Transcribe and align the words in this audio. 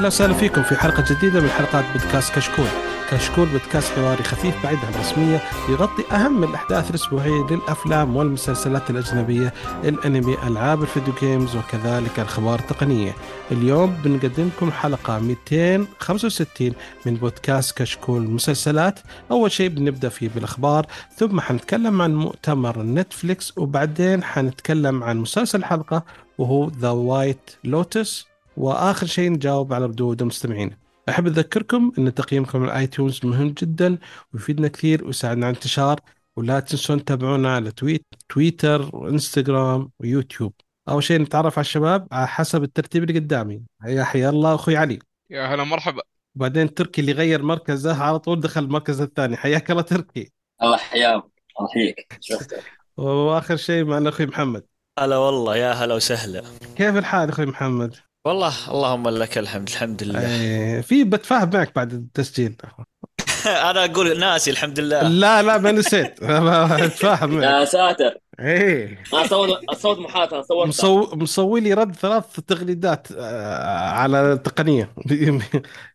أهلا 0.00 0.08
وسهلا 0.08 0.34
فيكم 0.34 0.62
في 0.62 0.76
حلقة 0.76 1.04
جديدة 1.10 1.40
من 1.40 1.48
حلقات 1.48 1.84
بودكاست 1.92 2.34
كشكول. 2.34 2.66
كشكول 3.10 3.48
بودكاست 3.48 3.92
حواري 3.92 4.22
خفيف 4.22 4.64
بعيد 4.64 4.78
عن 4.78 4.94
الرسمية 4.94 5.42
يغطي 5.68 6.02
أهم 6.12 6.44
الأحداث 6.44 6.90
الأسبوعية 6.90 7.46
للأفلام 7.50 8.16
والمسلسلات 8.16 8.90
الأجنبية، 8.90 9.52
الأنمي، 9.84 10.36
ألعاب 10.46 10.82
ال 10.82 10.87
video 10.87 11.14
games 11.20 11.56
وكذلك 11.56 12.18
الأخبار 12.18 12.58
التقنية. 12.58 13.14
اليوم 13.52 13.96
بنقدم 14.04 14.48
لكم 14.56 14.72
حلقة 14.72 15.18
265 15.18 16.72
من 17.06 17.14
بودكاست 17.14 17.78
كشكول 17.78 18.22
مسلسلات. 18.22 19.00
أول 19.30 19.52
شيء 19.52 19.68
بنبدأ 19.68 20.08
فيه 20.08 20.28
بالأخبار، 20.34 20.86
ثم 21.16 21.40
حنتكلم 21.40 22.02
عن 22.02 22.14
مؤتمر 22.14 22.82
نتفليكس 22.82 23.58
وبعدين 23.58 24.24
حنتكلم 24.24 25.04
عن 25.04 25.18
مسلسل 25.18 25.58
الحلقة 25.58 26.02
وهو 26.38 26.70
The 26.80 26.90
White 26.90 27.50
Lotus 27.64 28.29
وآخر 28.60 29.06
شيء 29.06 29.30
نجاوب 29.30 29.72
على 29.72 29.84
ردود 29.84 30.22
المستمعين. 30.22 30.76
أحب 31.08 31.26
أذكركم 31.26 31.92
إن 31.98 32.14
تقييمكم 32.14 32.62
على 32.62 32.72
ال 32.72 32.86
iTunes 32.86 33.20
مهم 33.24 33.48
جدا 33.48 33.98
ويفيدنا 34.34 34.68
كثير 34.68 35.04
ويساعدنا 35.04 35.46
على 35.46 35.52
الانتشار 35.52 36.00
ولا 36.36 36.60
تنسون 36.60 37.04
تتابعونا 37.04 37.54
على 37.54 37.70
تويت 37.70 38.06
تويتر 38.28 38.96
وإنستغرام 38.96 39.90
ويوتيوب. 40.00 40.52
أول 40.88 41.02
شيء 41.02 41.20
نتعرف 41.20 41.58
على 41.58 41.64
الشباب 41.64 42.08
على 42.12 42.28
حسب 42.28 42.62
الترتيب 42.62 43.02
اللي 43.02 43.18
قدامي. 43.18 43.62
يا 43.86 44.04
حيا 44.04 44.30
الله 44.30 44.54
أخوي 44.54 44.76
علي. 44.76 44.98
يا 45.30 45.54
هلا 45.54 45.64
مرحبا 45.64 46.02
وبعدين 46.36 46.74
تركي 46.74 47.00
اللي 47.00 47.12
غير 47.12 47.42
مركزه 47.42 48.02
على 48.02 48.18
طول 48.18 48.40
دخل 48.40 48.64
المركز 48.64 49.00
الثاني 49.00 49.36
حياك 49.36 49.70
الله 49.70 49.82
تركي. 49.82 50.32
الله 50.62 50.76
يحياك 50.76 51.24
الله 51.60 51.70
يحييك 51.70 52.18
وآخر 52.96 53.56
شيء 53.56 53.84
معنا 53.84 54.08
أخوي 54.08 54.26
محمد. 54.26 54.64
هلا 54.98 55.16
والله 55.16 55.56
يا 55.56 55.72
هلا 55.72 55.94
وسهلا 55.94 56.42
كيف 56.76 56.96
الحال 56.96 57.28
أخوي 57.28 57.46
محمد؟ 57.46 57.96
والله 58.26 58.70
اللهم 58.70 59.08
لك 59.08 59.38
الحمد 59.38 59.68
الحمد 59.68 60.02
لله. 60.02 60.30
إيه، 60.30 60.80
في 60.80 61.04
بتفاهم 61.04 61.50
معك 61.54 61.74
بعد 61.74 61.92
التسجيل. 61.92 62.56
أنا 63.46 63.84
أقول 63.84 64.18
ناسي 64.18 64.50
الحمد 64.50 64.80
لله. 64.80 65.02
لا 65.02 65.42
لا 65.42 65.58
ما 65.58 65.72
نسيت. 65.72 66.24
بتفاهم 66.84 67.30
معك. 67.30 67.44
يا 67.44 67.64
ساتر. 67.64 68.14
إيه. 68.40 69.02
أنا 69.14 69.26
صوت 69.26 69.50
صوت 69.74 69.98
محادثة 69.98 70.42
صورتها. 70.42 70.68
مصو... 70.68 71.16
مسوي 71.16 71.60
لي 71.60 71.74
رد 71.74 71.94
ثلاث 71.94 72.40
تغريدات 72.46 73.08
آه، 73.16 73.88
على 73.88 74.32
التقنية. 74.32 74.94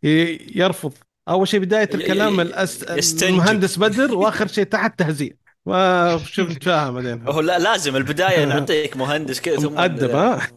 يرفض. 0.56 0.94
أول 1.30 1.48
شيء 1.48 1.60
بداية 1.60 1.90
الكلام 1.94 2.40
الأس... 2.40 3.24
المهندس 3.24 3.78
بدر 3.80 4.16
وآخر 4.16 4.48
شيء 4.48 4.64
تحت 4.64 5.00
تهزيء. 5.00 5.36
ما 5.66 6.18
شوف 6.26 6.50
نتفاهم 6.50 6.94
بعدين. 6.96 7.28
هو 7.28 7.40
لا 7.42 7.60
لازم 7.60 7.96
البداية 7.96 8.46
نعطيك 8.46 8.98
مهندس 8.98 9.42
كذا 9.42 9.56
ثم 9.56 9.74
مؤدب 9.74 10.12
ها؟ 10.16 10.48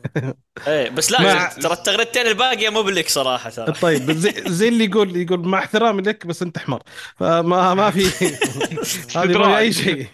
إيه 0.66 0.90
بس 0.90 1.12
مع- 1.12 1.18
لازم 1.22 1.60
ترى 1.60 1.72
التغريدتين 1.72 2.26
الباقية 2.26 2.68
مو 2.68 2.82
بلك 2.82 3.08
صراحة 3.08 3.50
ترى. 3.50 3.72
طيب 3.72 4.10
زي, 4.12 4.34
زي 4.58 4.68
اللي 4.68 4.84
يقول 4.84 5.16
يقول 5.16 5.48
مع 5.48 5.58
احترامي 5.58 6.02
لك 6.02 6.26
بس 6.26 6.42
انت 6.42 6.58
حمار 6.58 6.82
فما 7.16 7.74
ما 7.74 7.90
في 7.90 8.04
هذه 9.18 9.38
ما 9.38 9.58
أي 9.58 9.72
شيء. 9.72 10.06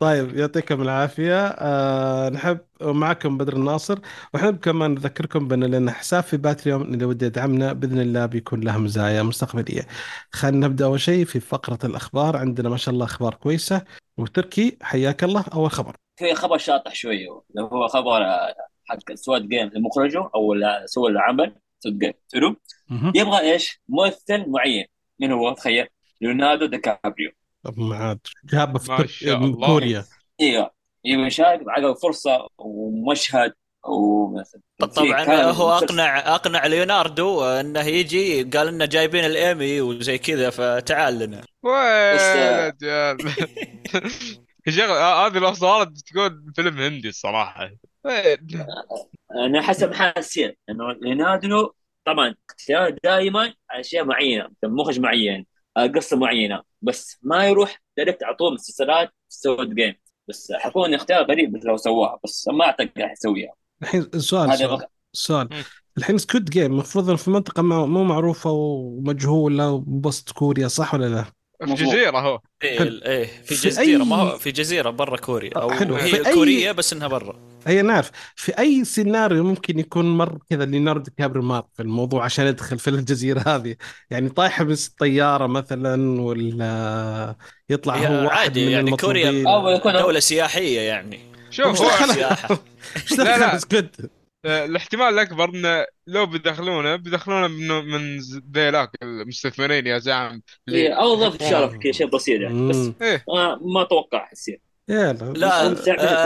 طيب 0.00 0.36
يعطيكم 0.36 0.82
العافية. 0.82 1.46
آه 1.46 2.28
نحب 2.28 2.58
معكم 2.80 3.38
بدر 3.38 3.52
الناصر. 3.56 3.98
ونحب 4.34 4.56
كمان 4.58 4.90
نذكركم 4.90 5.48
بأن 5.48 5.64
لنا 5.64 5.92
حساب 5.92 6.22
في 6.22 6.36
باتريون 6.36 6.94
اللي 6.94 7.04
ودي 7.04 7.24
يدعمنا 7.26 7.72
بإذن 7.72 8.00
الله 8.00 8.26
بيكون 8.26 8.60
له 8.60 8.78
مزايا 8.78 9.22
مستقبلية. 9.22 9.86
خلينا 10.32 10.66
نبدأ 10.66 10.84
أول 10.84 11.00
شيء 11.00 11.24
في 11.24 11.40
فقرة 11.40 11.78
الأخبار. 11.84 12.36
عندنا 12.36 12.68
ما 12.68 12.76
شاء 12.76 12.94
الله 12.94 13.04
أخبار 13.06 13.34
كويسة. 13.34 13.82
وتركي 14.18 14.78
حياك 14.82 15.24
الله 15.24 15.44
أول 15.54 15.70
خبر. 15.70 15.96
في 16.16 16.34
خبر 16.34 16.58
شاطح 16.58 16.94
شوية 16.94 17.42
اللي 17.50 17.62
هو 17.62 17.88
خبر 17.88 18.24
آه، 18.24 18.54
حق 18.88 19.14
Squid 19.14 19.48
Game 19.48 19.68
المخرجه 19.76 20.30
أو 20.34 20.52
اللي 20.52 20.82
سوى 20.86 21.10
العمل 21.10 21.56
Squid 21.78 21.98
Game 21.98 22.12
حلو. 22.34 22.56
يبغى 23.14 23.40
إيش؟ 23.40 23.80
ممثل 23.88 24.50
معين. 24.50 24.84
من 25.20 25.32
هو؟ 25.32 25.52
تخيل؟ 25.54 25.86
ليوناردو 26.20 26.66
دي 26.66 26.78
كابريو. 26.78 27.30
طب 27.62 27.78
ما 27.78 27.96
عاد 27.96 28.18
جابه 28.44 28.78
في. 28.78 29.56
كوريا. 29.66 30.04
إيوه. 30.40 30.70
يبغى 31.04 31.26
يشارك 31.26 31.60
عقب 31.68 31.96
فرصه 31.96 32.48
ومشهد 32.58 33.52
طبعا 34.78 35.42
هو 35.50 35.72
أقنع 35.72 36.34
أقنع 36.34 36.66
ليوناردو 36.66 37.44
إنه 37.44 37.80
يجي 37.86 38.42
قال 38.42 38.66
لنا 38.66 38.86
جايبين 38.86 39.24
الإيمي 39.24 39.80
وزي 39.80 40.18
كذا 40.18 40.50
فتعال 40.50 41.18
لنا. 41.18 41.40
يا 42.14 42.68
رجال. 42.68 43.16
يا 44.66 44.72
شيخ 44.72 44.90
آه، 44.90 45.26
هذه 45.26 45.38
لو 45.38 45.52
صارت 45.54 45.88
تكون 46.06 46.52
فيلم 46.56 46.78
هندي 46.78 47.08
الصراحة. 47.08 47.70
وين 48.04 48.66
أنا 49.46 49.62
حسب 49.62 49.90
ما 49.90 50.12
حسيت 50.16 50.58
إنه 50.70 50.92
ليوناردو 50.92 51.72
طبعا 52.04 52.34
اختيار 52.50 52.96
دائما 53.04 53.54
أشياء 53.70 54.04
معينة 54.04 54.50
مخرج 54.64 55.00
معين 55.00 55.46
آه، 55.76 55.86
قصة 55.86 56.16
معينة. 56.16 56.62
بس 56.82 57.18
ما 57.22 57.46
يروح 57.46 57.82
direct 57.96 58.24
على 58.24 58.36
طول 58.36 58.54
مسلسلات 58.54 59.10
Squid 59.28 59.74
Game 59.74 59.94
بس 60.28 60.52
حيكون 60.52 60.94
اختيار 60.94 61.22
غريب 61.24 61.56
لو 61.66 61.76
سواها 61.76 62.20
بس 62.24 62.48
ما 62.48 62.64
أعتقد 62.64 62.90
راح 62.98 63.12
يسويها. 63.12 63.52
الحين 63.82 64.06
سؤال 64.16 64.78
سؤال 65.12 65.48
مم. 65.52 65.62
الحين 65.98 66.18
Squid 66.18 66.42
Game 66.42 66.72
المفروض 66.72 67.14
في 67.14 67.30
منطقة 67.30 67.62
ما- 67.62 67.86
مو 67.86 68.04
معروفة 68.04 68.50
ومجهولة 68.50 69.70
وبوسط 69.70 70.30
كوريا 70.30 70.68
صح 70.68 70.94
ولا 70.94 71.06
لا؟ 71.06 71.24
في 71.66 71.74
جزيره 71.74 72.18
هو 72.18 72.40
إيه. 72.62 72.80
إيه 73.06 73.24
في 73.44 73.54
في 73.54 73.68
جزيره 73.68 74.04
أي- 74.04 74.06
ما 74.06 74.16
هو 74.16 74.38
في 74.38 74.50
جزيرة 74.50 74.90
برا 74.90 75.16
كوريا 75.16 75.50
أو 75.56 75.70
حلو. 75.70 75.96
هي 75.96 76.08
في 76.10 76.24
أي- 76.24 76.34
كورية 76.34 76.72
بس 76.72 76.92
إنها 76.92 77.08
برا 77.08 77.36
هي 77.66 77.82
نعرف 77.82 78.10
في 78.36 78.58
أي 78.58 78.84
سيناريو 78.84 79.44
ممكن 79.44 79.78
يكون 79.78 80.16
مر 80.18 80.38
كذا 80.50 80.64
ليوناردو 80.64 81.10
دي 81.18 81.25
كابريو 81.25 81.42
مار 81.42 81.64
في 81.74 81.82
الموضوع 81.82 82.24
عشان 82.24 82.46
يدخل 82.46 82.78
في 82.78 82.90
الجزيرة 82.90 83.40
هذه 83.46 83.76
يعني 84.10 84.28
طايحة 84.28 84.64
من 84.64 84.72
الطيارة 84.72 85.46
مثلا 85.46 86.20
ولا 86.20 87.36
يطلع 87.70 87.96
هو 87.96 88.24
واحد 88.24 88.38
عادي 88.38 88.66
من 88.66 88.72
يعني 88.72 88.90
كوريا- 88.96 89.28
المطلوبين 89.30 89.46
أو 89.46 89.68
يكون 89.68 89.92
دولة 89.92 90.20
سياحية 90.20 90.80
يعني 90.80 91.31
شوف 91.52 91.80
لا، 91.80 92.06
لا. 92.16 93.46
دخل 93.46 93.60
سكوت؟ 93.60 93.96
آه، 94.44 94.64
الاحتمال 94.64 95.06
الأكبر 95.08 95.48
إنه 95.48 95.86
لو 96.06 96.26
بيدخلونه 96.26 96.96
بيدخلونه 96.96 97.46
من 97.48 97.68
من 97.68 98.18
ذيلاك 98.54 98.90
المستثمرين 99.02 99.86
يا 99.86 99.98
زعم. 99.98 100.42
إيه، 100.68 100.92
أو 100.92 101.14
ضيف 101.14 101.48
شرف 101.50 101.74
كذا 101.76 101.92
شيء 101.92 102.06
بسيط 102.06 102.40
يعني 102.40 102.68
بس. 102.68 102.90
إيه. 103.02 103.24
ما 103.28 103.58
ما 103.62 103.82
أتوقع 103.82 104.28
يصير. 104.32 104.60
يلا 104.88 105.12
لا. 105.36 105.66
آه، 105.70 105.72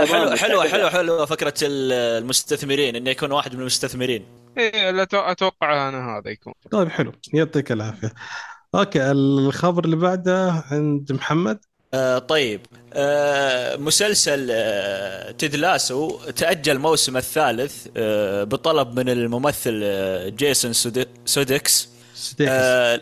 تمام، 0.04 0.36
حلو 0.36 0.36
حلو. 0.36 0.62
حلو 0.62 0.90
حلو 0.90 1.26
فكرة 1.26 1.54
ال- 1.62 1.92
المستثمرين 2.22 2.96
إنه 2.96 3.10
يكون 3.10 3.32
واحد 3.32 3.54
من 3.54 3.60
المستثمرين. 3.60 4.24
إيه 4.58 4.90
لا 4.90 5.02
أتوقع 5.12 5.88
أنا 5.88 6.18
هذا 6.18 6.30
يكون. 6.30 6.52
طيب 6.70 6.88
حلو. 6.88 7.12
يعطيك 7.32 7.72
العافية. 7.72 8.12
Okay 8.74 9.10
الخبر 9.10 9.84
اللي 9.84 9.96
بعده 9.96 10.64
عند 10.70 11.12
محمد. 11.12 11.58
آه 11.94 12.18
طيب. 12.18 12.60
مسلسل 13.76 14.48
آه 14.50 15.30
Ted 15.30 15.56
Lasso 15.56 16.18
تأجل 16.36 16.78
موسم 16.78 17.16
الثالث 17.16 17.86
آه 17.96 18.44
بطلب 18.44 18.98
من 19.00 19.08
الممثل 19.08 19.80
آه 19.84 20.28
جيسون 20.28 20.72
سودي- 20.72 21.06
سوديكس 21.24 21.88
آه 22.40 23.00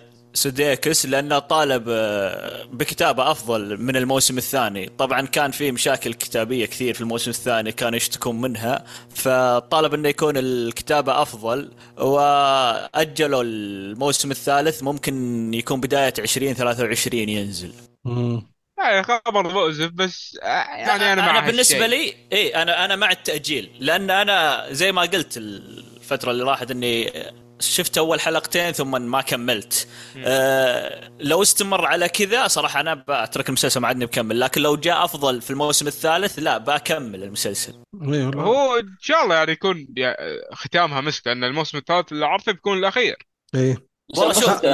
لأنه 1.05 1.39
طالب 1.39 1.85
آه 1.89 2.65
بكتابة 2.73 3.31
أفضل 3.31 3.81
من 3.81 3.97
الموسم 3.97 4.39
الثاني، 4.39 4.91
طبعا 4.99 5.21
كان 5.27 5.51
في 5.51 5.73
مشاكل 5.73 6.15
كتابية 6.15 6.67
كثير 6.67 6.95
في 6.95 7.01
الموسم 7.01 7.31
الثاني 7.31 7.73
كانوا 7.73 7.97
يشتكون 7.97 8.41
منها، 8.41 8.85
فطالب 9.15 9.95
إنه 9.95 10.09
يكون 10.09 10.37
الكتابة 10.37 11.23
أفضل 11.23 11.71
وأجلوا 11.99 13.43
الموسم 13.43 14.31
الثالث 14.31 14.83
ممكن 14.83 15.15
يكون 15.55 15.81
بداية 15.81 16.15
2023 16.19 17.29
ينزل. 17.29 17.73
مم. 18.05 18.54
يعني 18.79 19.03
خبر 19.03 19.53
مؤسف 19.53 19.91
بس 19.95 20.39
آه، 20.43 20.47
يعني 20.47 21.13
أنا 21.13 21.23
مع 21.23 21.39
أنا 21.39 21.47
بالنسبة. 21.47 21.87
لي 21.87 22.15
اي 22.33 22.63
أنا 22.63 22.85
أنا 22.85 22.97
مع 22.97 23.11
التأجيل 23.11 23.71
لأن 23.81 24.11
أنا 24.11 24.67
زي 24.71 24.93
ما 24.93 25.03
قلت 25.03 25.37
الفترة 25.37 26.31
اللي 26.31 26.45
راحت 26.45 26.71
إني 26.71 27.13
شفت 27.61 27.99
أول 27.99 28.21
حلقتين 28.21 28.73
ثم 28.73 29.03
ما 29.11 29.21
كملت. 29.21 29.89
آه 30.19 31.11
لو 31.21 31.43
استمر 31.43 31.87
على 31.87 32.09
كذا 32.09 32.49
صراحة 32.49 32.81
أنا 32.81 32.95
بترك 33.09 33.49
المسلسل 33.49 33.81
ما 33.81 33.89
عدني 33.89 34.07
بكمل 34.07 34.41
لكن 34.41 34.63
لو 34.63 34.77
جاء 34.77 35.05
أفضل 35.05 35.41
في 35.43 35.51
الموسم 35.51 35.87
الثالث 35.87 36.39
لا 36.39 36.59
بكمل 36.59 37.23
المسلسل. 37.23 37.73
إي 37.73 38.25
والله. 38.25 38.43
هو 38.43 38.79
إن 38.79 38.97
شاء 39.01 39.25
الله 39.25 39.35
يعني 39.35 39.53
يكون 39.53 39.87
يا- 39.97 40.17
ختامها 40.55 41.01
مسك 41.01 41.27
لأن 41.27 41.45
الموسم 41.45 41.79
الثالث 41.79 42.13
اللي 42.13 42.27
عرفه 42.27 42.53
بيكون 42.53 42.79
الأخير. 42.79 43.17
إيه. 43.55 43.94
والله 44.09 44.33
شوف 44.33 44.65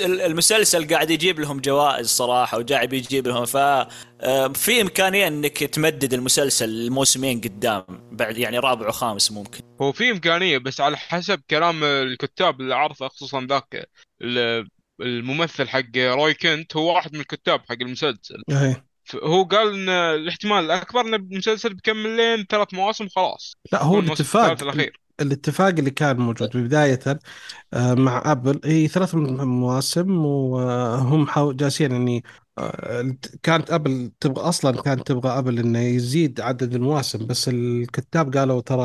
المسلسل 0.00 0.88
قاعد 0.88 1.10
يجيب 1.10 1.40
لهم 1.40 1.60
جوائز 1.60 2.06
صراحة 2.08 2.58
وقاعد 2.58 2.92
يجيب 2.92 3.26
لهم 3.28 3.44
ف 3.44 3.56
آه، 3.56 4.48
في 4.48 4.80
إمكانية 4.80 5.28
إنك 5.28 5.58
تمدد 5.58 6.14
المسلسل 6.14 6.68
الموسمين 6.68 7.40
قدام 7.40 7.84
بعد 8.12 8.38
يعني 8.38 8.58
رابع 8.58 8.88
وخامس 8.88 9.32
ممكن. 9.32 9.60
هو 9.82 9.92
في 9.92 10.10
إمكانية 10.10 10.58
بس 10.58 10.80
على 10.80 10.96
حسب 10.96 11.40
كلام 11.50 11.84
الكتاب 11.84 12.60
اللي 12.60 12.74
عرفه 12.74 13.08
خصوصا 13.08 13.46
ذاك 13.50 13.88
ال- 14.22 14.68
الممثل 15.00 15.68
حق 15.68 15.96
روي 15.96 16.34
كنت 16.34 16.76
هو 16.76 16.94
واحد 16.94 17.14
من 17.14 17.20
الكتاب 17.20 17.60
حق 17.68 17.76
المسلسل. 17.80 18.42
هو 19.24 19.42
قال 19.44 19.74
إن 19.74 19.88
الاحتمال 19.88 20.64
الأكبر 20.64 21.00
إن 21.00 21.14
المسلسل 21.14 21.74
بيكمل 21.74 22.16
لين 22.16 22.46
ثلاث 22.50 22.74
مواسم 22.74 23.08
خلاص 23.08 23.54
لا 23.72 23.82
هو 23.82 23.98
الاتفاق. 23.98 24.42
الثالث 24.42 24.62
الأخير. 24.62 25.00
الاتفاق 25.20 25.68
اللي 25.68 25.90
كان 25.90 26.16
موجود 26.16 26.56
بداية 26.56 26.98
آه، 27.74 27.94
مع 27.94 28.32
Apple 28.32 28.60
هي 28.64 28.88
ثلاث 28.88 29.14
مواسم 29.14 30.24
وهم 30.26 31.26
جالسين 31.52 31.92
يعني 31.92 32.24
آه، 32.58 33.16
كانت 33.42 33.70
Apple 33.70 34.10
تبغى 34.20 34.42
أصلا 34.48 34.82
كانت 34.82 35.06
تبغى 35.06 35.38
Apple 35.38 35.58
إنه 35.58 35.78
يزيد 35.80 36.40
عدد 36.40 36.74
المواسم 36.74 37.26
بس 37.26 37.48
الكتاب 37.48 38.36
قالوا 38.36 38.60
ترى 38.60 38.82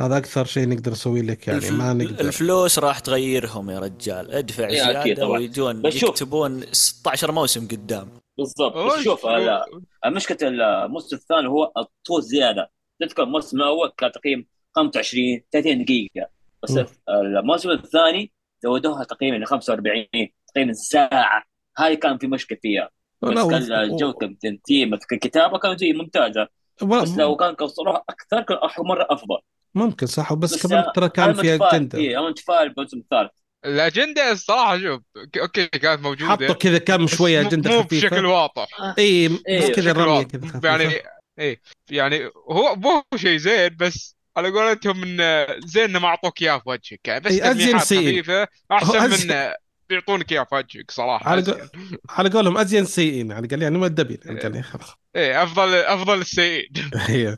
هذا 0.00 0.16
أكثر 0.16 0.44
شيء 0.44 0.68
نقدر 0.68 0.90
نسوي 0.92 1.22
لك 1.22 1.46
يعني 1.46 1.58
الفل- 1.58 1.74
ما 1.74 1.92
نقدر. 1.92 2.20
الفلوس 2.20 2.78
راح 2.78 2.98
تغيرهم 2.98 3.70
يا 3.70 3.78
رجال. 3.78 4.30
ادفع 4.30 4.64
إيه، 4.68 4.70
زيادة. 5.02 5.26
ويجون. 5.28 5.86
يكتبون 5.86 6.62
16 6.72 7.32
موسم 7.32 7.68
قدام. 7.68 8.08
بالضبط. 8.38 8.98
شوف 9.04 9.26
هلا 9.26 9.64
مشكله 10.06 10.38
الموسم 10.48 11.16
الثاني 11.16 11.48
هو 11.48 11.72
الطول 11.78 12.22
زيادة. 12.22 12.70
تذكر 13.00 13.22
الموسم 13.22 13.56
الأول 13.56 13.92
كان 13.98 14.12
تقييم 14.12 14.46
25 14.76 15.40
30 15.52 15.84
دقيقة. 15.84 16.28
بس. 16.62 16.78
الموسم 17.08 17.70
الثاني 17.70 18.32
زودوها 18.62 19.04
تقريبا 19.04 19.36
ل 19.36 19.46
45 19.46 20.06
تقريبا 20.54 20.72
ساعة. 20.72 21.42
هاي 21.78 21.96
كان 21.96 22.18
في 22.18 22.26
مشكلة 22.26 22.58
فيها. 22.62 22.90
بس 23.22 23.28
لا، 23.30 23.48
كان 23.50 23.72
الجوده 23.72 24.26
التنتيم 24.26 24.94
الكتابه 24.94 25.58
كانت 25.58 25.80
زي 25.80 25.92
ممتازة. 25.92 26.48
بس 26.82 27.16
لو 27.16 27.36
كان 27.36 27.54
قصروها 27.54 28.04
أكثر 28.08 28.42
كان 28.42 28.58
مرة 28.78 29.06
أفضل. 29.10 29.38
ممكن 29.74 30.06
صح. 30.06 30.32
بس 30.32 30.54
بس 30.54 30.66
كمان 30.66 30.84
ترى 30.94 31.08
كان 31.08 31.32
في 31.32 31.54
أجندة. 31.54 31.98
فيه 31.98 32.18
أنا 32.18 32.28
متفائل 32.28 32.68
بالموسم 32.68 32.98
الثالث. 32.98 33.30
الأجندة 33.64 34.32
الصراحة 34.32 34.78
شوف 34.78 35.00
أوكي 35.40 35.66
كانت 35.66 36.02
موجودة. 36.02 36.30
حطوا 36.32 36.54
كذا 36.54 36.78
كم 36.78 37.06
شوية 37.06 37.40
مو- 37.42 37.48
أجندة 37.48 37.70
مو 37.70 37.82
خفيفة. 37.82 38.08
بشكل 38.08 38.26
واضح. 38.26 38.66
اي 38.98 39.28
بس 39.28 39.40
إيه، 39.48 39.72
كذا 39.72 39.92
رمية. 39.92 40.22
كذا 40.22 40.60
يعني 40.64 40.94
إيه 41.38 41.60
يعني 41.90 42.26
هو 42.50 42.76
مو 42.76 43.02
شيء 43.16 43.36
زين 43.36 43.76
بس 43.80 44.16
على 44.40 44.50
قولتهم 44.50 45.02
انه 45.02 45.46
زين 45.66 45.82
إنه 45.84 45.98
ما 45.98 46.08
أعطوك 46.08 46.42
إياه 46.42 46.58
في 46.58 46.68
وجهك. 46.68 47.08
يعني 47.08 47.20
بس 47.20 47.36
تلميحات. 47.38 47.82
خفيفة 47.82 48.48
أحسن 48.72 49.02
من 49.10 49.52
بيعطونك 49.88 50.32
إياه 50.32 50.44
في 50.44 50.54
وجهك 50.54 50.90
صراحة. 50.90 51.30
على. 51.30 51.42
قول 51.42 51.68
على 52.10 52.30
قولهم 52.30 52.58
أزين 52.58 52.84
سيئين 52.84 53.32
على 53.32 53.48
قال 53.48 53.62
يعني 53.62 53.78
مؤدبين. 53.78 54.18
على 54.26 54.40
قال 54.40 54.64
خلاص. 54.64 54.90
إيه 55.16 55.42
أفضل 55.42 55.74
أفضل 55.74 56.20
السيئين 56.20 56.68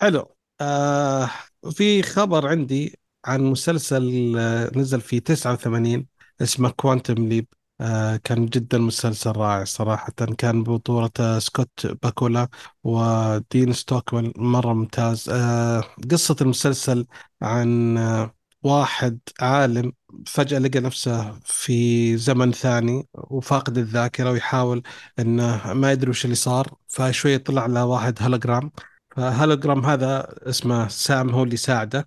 حلو. 0.00 0.36
آه 0.60 1.30
في 1.72 2.02
خبر 2.02 2.48
عندي 2.48 2.98
عن 3.24 3.40
مسلسل 3.40 4.34
آه، 4.38 4.70
نزل 4.76 5.00
في 5.00 5.20
89 5.20 6.06
اسمه 6.42 6.70
Quantum 6.70 7.28
Leap 7.28 7.46
آه 7.80 8.16
كان 8.16 8.46
جدا 8.46 8.78
مسلسل 8.78 9.30
رائع 9.32 9.64
صراحة. 9.64 10.12
كان 10.38 10.62
بطولة 10.62 11.38
سكوت 11.38 11.86
باكولا 12.02 12.48
ودين 12.84 13.72
ستوكويل 13.72 14.32
مرة 14.36 14.72
ممتاز. 14.72 15.28
آه 15.30 15.84
قصة 16.10 16.36
المسلسل 16.40 17.06
عن 17.42 17.98
آه 17.98 18.34
واحد 18.62 19.18
عالم 19.40 19.92
فجأة 20.26 20.58
لقى 20.58 20.80
نفسه 20.80 21.40
في 21.44 22.16
زمن 22.16 22.52
ثاني 22.52 23.08
وفاقد 23.14 23.78
الذاكرة 23.78 24.30
ويحاول 24.30 24.82
إنه 25.18 25.72
ما 25.72 25.92
يدري 25.92 26.10
وش 26.10 26.24
اللي 26.24 26.36
صار 26.36 26.74
فشوية 26.88 27.36
طلع 27.36 27.62
على 27.62 27.82
واحد 27.82 28.22
hologram 28.22 28.70
ف 29.16 29.24
hologram 29.24 29.84
هذا 29.86 30.34
اسمه 30.48 30.88
سام 30.88 31.30
هو 31.30 31.42
اللي 31.42 31.54
يساعده 31.54 32.06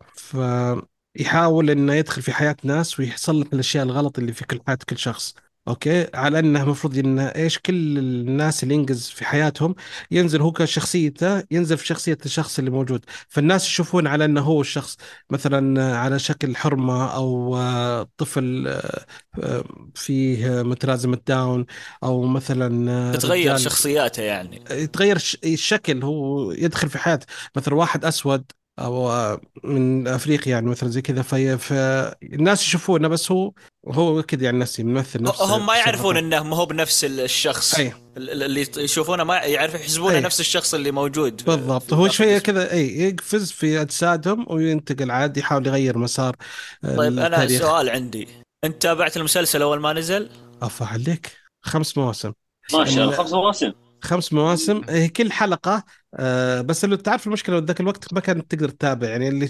فيحاول 1.15 1.69
إنه 1.69 1.94
يدخل 1.94 2.22
في 2.22 2.31
حياة 2.33 2.56
ناس 2.63 3.00
ويصلح 3.00 3.48
الأشياء 3.54 3.83
الغلط 3.86 4.19
اللي 4.19 4.33
في 4.33 4.45
كل 4.45 4.62
حياة 4.68 4.77
كل 4.89 4.98
شخص. 4.98 5.36
okay؟ 5.69 6.07
على 6.13 6.39
أنه 6.39 6.63
المفروض 6.63 6.98
انه 6.98 7.24
إيش 7.27 7.60
كل 7.60 7.98
الناس 7.98 8.63
اللي 8.63 8.74
ينقذ 8.75 9.00
في 9.01 9.25
حياتهم 9.25 9.75
ينزل 10.12 10.42
هو 10.42 10.51
كشخصيته 10.51 11.44
ينزل 11.51 11.77
في 11.77 11.86
شخصية 11.88 12.18
الشخص 12.25 12.60
اللي 12.60 12.71
موجود. 12.71 13.06
فالناس 13.27 13.68
يشوفون 13.68 14.07
على 14.07 14.25
أنه 14.25 14.42
هو 14.42 14.62
الشخص 14.62 14.98
مثلا 15.30 15.95
على 15.98 16.19
شكل 16.19 16.56
حرمة 16.56 17.13
أو 17.16 17.57
آه، 17.57 18.07
طفل 18.18 18.68
آه، 18.68 19.06
آه، 19.44 19.63
فيه 19.95 20.62
متلازمة 20.63 21.19
داون 21.27 21.66
أو 22.04 22.24
مثلا 22.24 23.12
تتغير 23.13 23.57
شخصياته 23.57 24.24
يعني. 24.24 24.63
يتغير 24.72 25.15
الش- 25.15 25.38
الشكل 25.44 26.04
هو 26.04 26.51
يدخل 26.51 26.89
في 26.89 26.98
حياته. 26.98 27.25
مثلا 27.56 27.75
واحد 27.75 28.06
أسود 28.06 28.44
أو 28.79 29.37
من 29.63 30.07
أفريقيا 30.07 30.51
يعني 30.51 30.69
مثلا 30.69 30.89
زي 30.89 31.01
كذا 31.01 31.21
في 31.21 31.57
فالناس 31.57 32.63
يشوفونه 32.63 33.07
بس 33.07 33.31
هو 33.31 33.51
هو 33.87 34.23
كذا 34.23 34.43
يعني 34.43 34.57
نفسي 34.59 34.83
ممثل 34.83 35.23
نفس 35.23 35.41
هم 35.41 35.65
ما 35.65 35.75
يعرفون. 35.75 36.17
إنه 36.17 36.43
ما 36.43 36.55
هو 36.55 36.65
بنفس 36.65 37.05
الشخص 37.05 37.75
أي 37.75 37.93
ال- 38.17 38.43
اللي 38.43 38.67
يشوفونه 38.77 39.23
ما 39.23 39.35
يعرف 39.37 39.73
يحسبونه 39.73 40.15
أي. 40.15 40.21
نفس 40.21 40.39
الشخص 40.39 40.73
اللي 40.73 40.91
موجود 40.91 41.43
بالضبط 41.45 41.93
هو 41.93 42.07
شوية. 42.09 42.37
كذا 42.37 42.71
أي 42.71 42.99
يقفز 42.99 43.51
في 43.51 43.81
أجسادهم 43.81 44.45
وينتقل 44.49 45.11
عادي 45.11 45.39
يحاول 45.39 45.67
يغير 45.67 45.97
مسار 45.97 46.35
طيب 46.83 46.99
أنا 46.99 47.27
التاريخ. 47.27 47.61
سؤال 47.61 47.89
عندي 47.89 48.27
أنت 48.63 48.81
تابعت 48.81 49.17
المسلسل 49.17 49.61
أول 49.61 49.79
ما 49.79 49.93
نزل؟ 49.93 50.29
أفا 50.61 50.85
عليك 50.85 51.31
خمس 51.61 51.97
مواسم 51.97 52.31
ما 52.73 52.85
شاء 52.85 53.03
الله 53.03 53.09
ال- 53.09 53.17
خمس 53.17 53.31
مواسم 53.33 53.71
خمس 54.01 54.33
مواسم 54.33 54.81
هي 54.89 55.07
كل 55.09 55.31
حلقة 55.31 55.83
آه 56.15 56.61
بس 56.61 56.85
اللي 56.85 56.97
تعرف 56.97 57.27
المشكلة 57.27 57.57
ذاك 57.57 57.79
الوقت 57.79 58.13
ما 58.13 58.19
كانت 58.19 58.51
تقدر 58.51 58.69
تتابع 58.69 59.07
يعني 59.07 59.27
اللي 59.29 59.50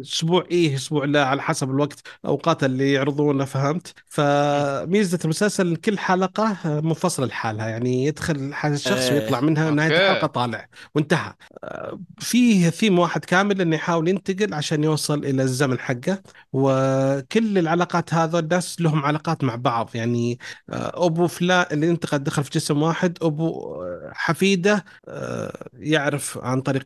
أسبوع 0.00 0.44
إيه 0.50 0.74
أسبوع 0.74 1.04
لا 1.04 1.24
على 1.26 1.42
حسب 1.42 1.70
الوقت 1.70 2.00
أوقات 2.26 2.64
اللي 2.64 2.92
يعرضونه 2.92 3.44
فهمت 3.44 3.94
فميزة 4.06 5.18
المسلسل 5.24 5.76
كل 5.76 5.98
حلقة 5.98 6.56
آه، 6.66 6.80
منفصلة 6.80 7.26
لحالها 7.26 7.68
يعني 7.68 8.04
يدخل 8.04 8.54
الشخص 8.64 9.10
إيه. 9.10 9.20
ويطلع 9.20 9.40
منها 9.40 9.70
نهاية 9.70 9.92
أوكي. 9.92 10.10
الحلقة 10.10 10.26
طالع 10.26 10.68
وانتهى 10.94 11.34
آه، 11.64 12.00
فيه 12.18 12.70
ثيم 12.70 12.98
واحد 12.98 13.24
كامل 13.24 13.60
إنه 13.60 13.76
يحاول 13.76 14.08
ينتقل 14.08 14.54
عشان 14.54 14.84
يوصل 14.84 15.24
إلى 15.24 15.42
الزمن 15.42 15.78
حقه 15.78 16.22
وكل 16.52 17.58
العلاقات 17.58 18.14
هذا 18.14 18.38
الناس 18.38 18.80
لهم 18.80 19.04
علاقات 19.04 19.44
مع 19.44 19.54
بعض 19.54 19.90
يعني 19.94 20.38
آه، 20.70 21.06
أبو 21.06 21.26
فلان 21.26 21.66
اللي 21.72 21.90
انتقل 21.90 22.18
دخل 22.18 22.44
في 22.44 22.50
جسم 22.50 22.82
واحد 22.82 23.18
أبو 23.22 23.74
آه، 23.82 24.10
حفيدة 24.14 24.84
آه، 25.08 25.68
يعرف 25.80 26.38
عن 26.38 26.60
طريق 26.60 26.84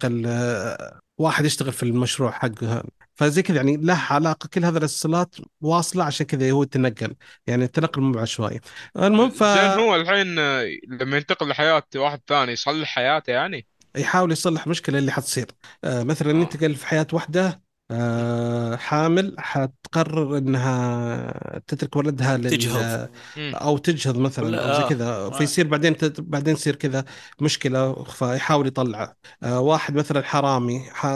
واحد 1.18 1.44
يشتغل 1.44 1.72
في 1.72 1.82
المشروع 1.82 2.30
حقه 2.30 2.82
فزي 3.14 3.42
كذا 3.42 3.56
يعني 3.56 3.76
له 3.76 4.00
علاقة 4.10 4.48
كل 4.54 4.64
هذه 4.64 4.76
الاتصالات 4.76 5.36
واصلة 5.60 6.04
عشان 6.04 6.26
كذا 6.26 6.50
هو 6.50 6.64
تنقل 6.64 7.14
يعني 7.46 7.64
التنقل 7.64 8.02
مو 8.02 8.18
عشوائي 8.18 8.60
المهم 8.96 9.30
ف 9.30 9.44
زين 9.44 9.70
هو 9.70 9.96
الحين 9.96 10.34
لما 10.88 11.16
ينتقل 11.16 11.48
لحياة 11.48 11.82
واحد 11.96 12.20
ثاني 12.28 12.52
يصلح 12.52 12.88
حياته 12.88 13.30
يعني؟ 13.30 13.66
يحاول 13.96 14.32
يصلح 14.32 14.66
مشكلة 14.66 14.98
اللي 14.98 15.12
حتصير. 15.12 15.46
آه، 15.84 16.02
مثلا 16.02 16.30
آه. 16.30 16.34
ينتقل 16.34 16.74
في 16.74 16.86
حياة 16.86 17.06
واحدة 17.12 17.63
آه، 17.90 18.76
حامل 18.76 19.34
حتقرر 19.38 20.38
إنها 20.38 21.60
تترك 21.66 21.96
ولدها 21.96 22.36
لل 22.36 22.50
تجهض. 22.50 23.08
مم. 23.36 23.54
أو 23.54 23.78
تجهض 23.78 24.18
مثلا 24.18 24.46
أو 24.46 24.74
زي 24.76 24.84
آه. 24.84 24.88
كذا 24.88 25.06
آه. 25.06 25.30
فيصير 25.30 25.66
بعدين 25.66 25.96
تت... 25.96 26.20
بعدين 26.20 26.54
يصير 26.54 26.76
كذا 26.76 27.04
مشكلة 27.40 28.04
فيحاول 28.04 28.66
يطلعه 28.66 29.16
آه 29.42 29.60
واحد 29.60 29.94
مثلا 29.94 30.22
حرامي 30.22 30.80
ح... 30.90 31.06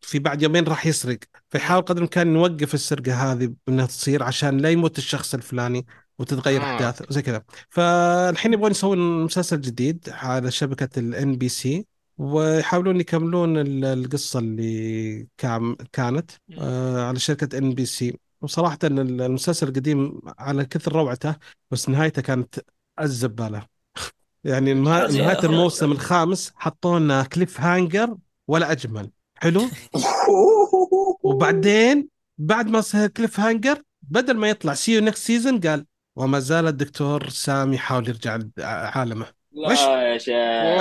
في 0.00 0.18
بعد 0.18 0.42
يومين 0.42 0.64
راح 0.64 0.86
يسرق 0.86 1.18
فيحاول 1.50 1.82
قدر 1.82 1.96
الإمكان 1.96 2.34
يوقف 2.34 2.74
السرقة 2.74 3.32
هذه 3.32 3.54
انها 3.68 3.86
تصير 3.86 4.22
عشان 4.22 4.58
لا 4.58 4.70
يموت 4.70 4.98
الشخص 4.98 5.34
الفلاني 5.34 5.86
وتتغير 6.18 6.62
آه. 6.62 6.74
احداث 6.74 7.02
زي 7.12 7.22
كذا 7.22 7.42
فالحين 7.70 8.52
يبغون 8.52 8.70
يسوون 8.70 9.24
مسلسل 9.24 9.60
جديد 9.60 10.08
على 10.12 10.50
شبكة 10.50 10.98
الان 10.98 11.36
بي 11.36 11.48
سي 11.48 11.86
ويحاولون 12.18 13.00
يكملون 13.00 13.58
ال- 13.58 13.84
القصة 13.84 14.38
اللي 14.38 15.28
كام 15.38 15.76
كانت. 15.92 16.30
آه 16.58 17.08
على 17.08 17.18
شركة 17.18 17.58
NBC 17.58 18.18
وصراحة 18.40 18.78
ان 18.84 18.98
المسلسل 19.20 19.68
القديم 19.68 20.20
على 20.38 20.64
كثر 20.64 20.92
روعته 20.92 21.36
بس 21.70 21.88
نهايته 21.88 22.22
كانت 22.22 22.60
الزبالة. 23.00 23.66
يعني 24.44 24.74
نها-. 24.74 25.10
نهاية 25.18 25.44
الموسم 25.44 25.92
الخامس 25.92 26.52
حطوا 26.56 26.98
لنا 26.98 27.22
cliffhanger 27.22 28.16
ولا 28.48 28.72
أجمل. 28.72 29.10
حلو؟ 29.34 29.60
وبعدين 31.22 32.08
بعد 32.38 32.66
ما 32.66 32.80
صار 32.80 33.08
cliffhanger 33.08 33.82
بدل 34.02 34.36
ما 34.36 34.50
يطلع 34.50 34.74
see 34.74 35.00
you 35.00 35.09
next 35.09 35.22
season 35.22 35.60
قال 35.60 35.86
وما 36.16 36.38
زال 36.40 36.66
الدكتور 36.66 37.28
سام 37.28 37.72
يحاول 37.72 38.08
يرجع 38.08 38.38
عالمه. 38.58 39.35
وش- 39.56 39.80
يا 39.80 40.18
شيخ 40.18 40.36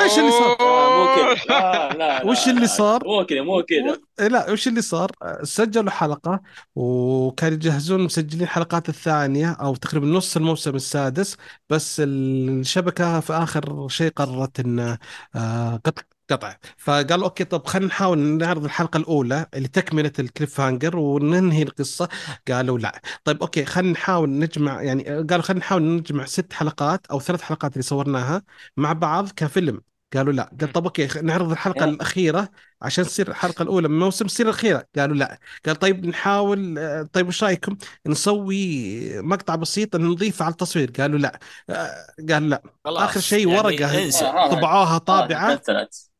وش 0.05 0.19
اللي 0.19 0.31
صار؟ 0.31 0.57
لا 0.59 0.89
مو 0.97 1.15
كذا 1.15 1.45
لا 1.49 1.93
لا 1.93 1.97
لا 1.97 2.25
وش 2.25 2.47
اللي. 2.47 2.67
صار؟ 2.67 3.03
مو 3.05 3.25
كذا 3.25 3.41
مو 3.41 3.63
كذا 3.63 3.97
إيه 4.19 4.27
لا 4.27 4.51
وش 4.51 4.67
اللي 4.67 4.81
صار؟ 4.81 5.11
سجلوا 5.43 5.91
حلقة 5.91 6.41
وكانوا 6.75 7.53
يجهزون 7.55 8.01
مسجلين 8.03 8.43
الحلقات 8.43 8.89
الثانية 8.89 9.51
أو 9.51 9.75
تقريبا 9.75 10.07
نص 10.07 10.35
الموسم 10.37 10.75
السادس 10.75 11.37
بس 11.69 12.01
الشبكة 12.05 13.19
في 13.19 13.33
آخر 13.33 13.87
شيء 13.87 14.11
قررت 14.11 14.59
إن 14.59 14.97
آه، 15.35 15.75
قطع 15.85 16.01
قطع. 16.29 16.55
فقالوا 16.77 17.25
okay 17.25 17.43
طب 17.43 17.67
خلينا 17.67 17.87
نحاول 17.87 18.17
نعرض 18.19 18.63
الحلقة 18.63 18.97
الأولى 18.97 19.45
اللي 19.53 19.67
تكملة 19.67 20.11
ال 20.19 20.59
cliffhanger 20.61 20.97
وننهي 20.97 21.63
القصة. 21.63 22.09
قالوا 22.47 22.79
لا. 22.79 23.01
طيب 23.23 23.41
okay 23.41 23.65
خلينا 23.65 23.91
نحاول 23.91 24.29
نجمع 24.29 24.81
يعني 24.81 25.03
قالوا 25.03 25.41
خلينا 25.41 25.59
نحاول 25.59 25.83
نجمع 25.83 26.25
ست 26.25 26.53
حلقات 26.53 27.05
أو 27.07 27.19
ثلاث 27.19 27.41
حلقات 27.41 27.73
اللي 27.73 27.83
صورناها 27.83 28.43
مع 28.77 28.93
بعض 28.93 29.29
كفيلم. 29.35 29.81
قالوا 30.13 30.33
لا. 30.33 30.51
قال 30.61 30.71
طب 30.71 30.83
okay 30.85 31.07
نعرض 31.21 31.51
الحلقة. 31.51 31.83
الأخيرة 31.85 32.49
عشان 32.85 33.03
تصير 33.05 33.27
الحلقة 33.27 33.63
الأولى 33.63 33.87
من 33.87 33.95
الموسم 33.95 34.25
تصير 34.27 34.45
الأخيرة. 34.45 34.87
قالوا 34.97 35.15
لا. 35.15 35.39
قال 35.65 35.75
طيب 35.75 36.05
نحاول 36.05 36.79
آه، 36.79 37.09
طيب 37.13 37.27
وش 37.27 37.43
رأيكم 37.43 37.77
نسوي 38.07 39.21
مقطع 39.21 39.55
بسيط 39.55 39.95
نضيفه 39.95 40.45
على 40.45 40.51
التصوير؟ 40.51 40.91
قالوا 40.99 41.19
لا. 41.19 41.39
آه، 41.69 42.05
قال 42.29 42.49
لا. 42.49 42.61
خلاص 42.85 43.03
آخر 43.03 43.19
شيء 43.19 43.47
يعني 43.49 43.59
ورقة. 43.61 44.03
إنسى. 44.03 44.25
آه، 44.25 44.49
طبعوها 44.55 44.97
طابعة. 44.97 45.61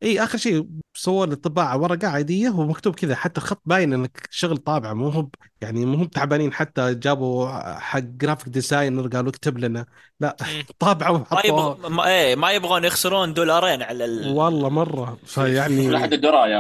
إي 0.04 0.24
آخر 0.24 0.38
شيء 0.38 0.68
سووا 0.94 1.26
لي 1.26 1.36
طباعة 1.36 1.78
ورقة 1.78 2.08
عادية 2.08 2.50
ومكتوب 2.50 2.96
كذا. 2.96 3.16
حتى 3.16 3.42
الخط 3.42 3.62
باين 3.66 3.94
إنك 3.94 4.28
شغل 4.32 4.58
طابعة 4.58 4.94
مو 4.94 5.10
هو 5.10 5.28
يعني 5.62 5.86
مو 5.86 5.98
هم 5.98 6.06
تعبانين. 6.08 6.54
حتى 6.54 6.94
جابوا 6.96 7.48
حق 7.80 8.00
graphic 8.00 8.50
designer 8.50 9.08
قالوا 9.08 9.30
اكتب 9.30 9.58
لنا. 9.58 9.86
لا. 10.20 10.36
طابعة 10.80 11.12
ما 11.12 11.18
وحطوها 11.20 11.46
يبغى 11.46 11.90
ما, 11.90 12.08
إيه 12.08 12.36
ما 12.36 12.52
يبغون 12.52 12.84
يخسرون 12.84 13.34
دولارين 13.34 13.82
على 13.82 14.06
ال... 14.06 14.28
والله 14.28 14.70
مرة. 14.70 15.20
فيعني 15.26 15.90
لحد 15.92 16.14
الدرايه 16.14 16.55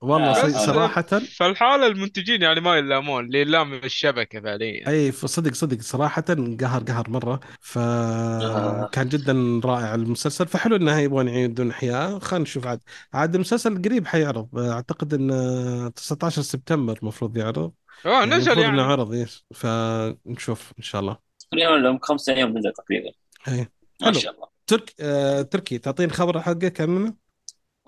والله 0.00 0.30
آه، 0.30 0.34
ص- 0.34 0.44
بس- 0.44 0.66
صراحة. 0.66 1.02
فالحالة 1.38 1.86
المنتجين 1.86 2.42
يعني 2.42 2.60
ما 2.60 2.76
يلامون 2.76 3.24
اللي 3.24 3.40
يلام 3.40 3.74
الشبكة 3.74 4.40
فعليا 4.40 4.88
أي 4.88 5.12
صدق 5.12 5.52
صدق 5.54 5.80
صراحة 5.80 6.24
قهر 6.60 6.82
قهر 6.82 7.10
مرة. 7.10 7.40
فكان 7.60 9.08
جدا 9.08 9.60
رائع 9.64 9.94
المسلسل. 9.94 10.46
فحلو 10.46 10.76
إنه 10.76 10.98
يبغون 10.98 11.28
يعيدون 11.28 11.70
احياء 11.70 12.18
خلينا 12.18 12.42
نشوف 12.42 12.66
عاد. 12.66 12.80
عاد 13.14 13.34
المسلسل 13.34 13.82
قريب 13.82 14.06
حيعرض. 14.06 14.58
أعتقد 14.58 15.14
انه 15.14 15.88
19 15.88 16.42
سبتمبر 16.42 16.98
المفروض 17.02 17.36
يعرض. 17.36 17.72
آه 18.06 18.24
نزل 18.24 18.52
المفروض 18.52 18.58
إنه 18.58 18.82
يعني. 18.82 18.92
عرض 18.92 19.14
yes 19.14 19.44
فنشوف 19.54 20.72
إن 20.78 20.82
شاء 20.82 21.00
الله. 21.00 21.16
تقريبا 21.50 21.72
لهم 21.74 21.98
خمسة 21.98 22.32
أيام 22.32 22.58
نزل 22.58 22.72
تقريبا. 22.72 23.10
اي 23.48 23.68
ما. 24.02 24.12
شاء 24.12 24.34
الله. 24.34 24.48
ترك 24.66 24.94
آه 25.00 25.42
تركي. 25.42 25.78
تعطيني 25.78 26.12
خبر 26.12 26.40
حقك 26.40 26.80
عنه 26.80 27.14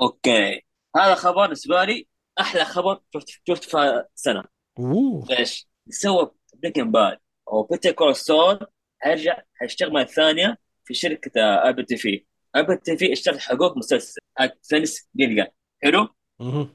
أوكي. 0.00 0.67
هذا 0.98 1.14
خبر 1.14 1.42
بالنسبة 1.42 1.84
لي 1.84 2.08
أحلى 2.40 2.64
خبر 2.64 3.00
شفت 3.14 3.28
شفت 3.48 3.64
في 3.64 4.04
سنة. 4.14 4.44
أوه. 4.78 5.26
ليش؟ 5.30 5.68
سوى 5.90 6.30
Breaking 6.54 6.92
Bad 6.92 7.18
أو 7.48 7.62
Better 7.62 7.90
Call 7.90 8.16
Saul 8.16 8.58
حيرجع 8.98 9.42
حيشتغل 9.54 9.92
مرة 9.92 10.04
ثانية 10.04 10.58
في 10.84 10.94
شركة 10.94 11.30
Apple 11.40 11.84
TV 11.84 12.24
Apple 12.54 12.76
TV 12.76 13.12
اشترت 13.12 13.38
حقوق 13.38 13.76
مسلسل 13.76 14.20
حق 14.36 14.52
فينس 14.62 15.08
جيلجان 15.16 15.46
حلو؟ 15.82 16.08
مهم. 16.40 16.74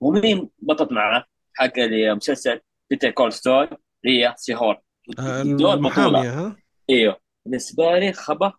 ومين 0.00 0.50
بطلت 0.58 0.92
معاه 0.92 1.24
حق 1.54 1.78
المسلسل 1.78 2.60
بيتر 2.90 3.10
كول 3.10 3.32
سول 3.32 3.68
هي 4.04 4.34
سيهور. 4.36 4.76
آه 5.18 5.42
دور 5.42 5.88
ها؟ 5.88 6.56
إيوه. 6.90 7.20
بالنسبة 7.44 7.98
لي 7.98 8.12
خبر 8.12 8.52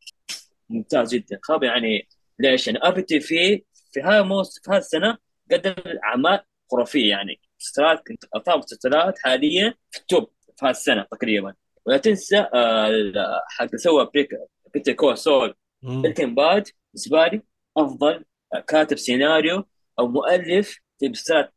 ممتاز 0.69 1.15
جدا. 1.15 1.39
خبر 1.43 1.63
يعني 1.63 2.07
ليش؟ 2.39 2.67
يعني 2.67 2.79
ابل 2.81 3.01
تي 3.01 3.19
في 3.19 3.63
في 3.93 4.01
هذا 4.01 4.19
الموسم 4.19 4.61
في 4.63 4.71
هذه 4.71 4.77
السنة 4.77 5.17
قدم 5.51 5.73
أعمال 6.03 6.39
خرافية 6.71 7.09
يعني 7.09 7.39
مسلسلات 7.59 8.07
كنت 8.07 8.23
اطار 8.33 8.57
مسلسلات 8.57 9.19
حاليا 9.19 9.73
في 9.91 9.99
التوب 9.99 10.29
في 10.57 10.65
هذه 10.65 10.71
السنة 10.71 11.05
تقريبا 11.11 11.53
ولا 11.85 11.97
تنسى 11.97 12.37
آه، 12.37 13.41
حق 13.49 13.75
سوى 13.75 14.09
بريك 14.13 14.29
بيتر 14.73 14.91
كو 14.93 15.15
سول. 15.15 15.53
Breaking 15.83 16.35
Bad 16.35 16.67
بالنسبة 16.93 17.27
لي 17.27 17.41
أفضل 17.77 18.25
كاتب 18.67 18.97
سيناريو 18.97 19.63
أو 19.99 20.07
مؤلف 20.07 20.79
في 20.99 21.09
مسلسلات 21.09 21.53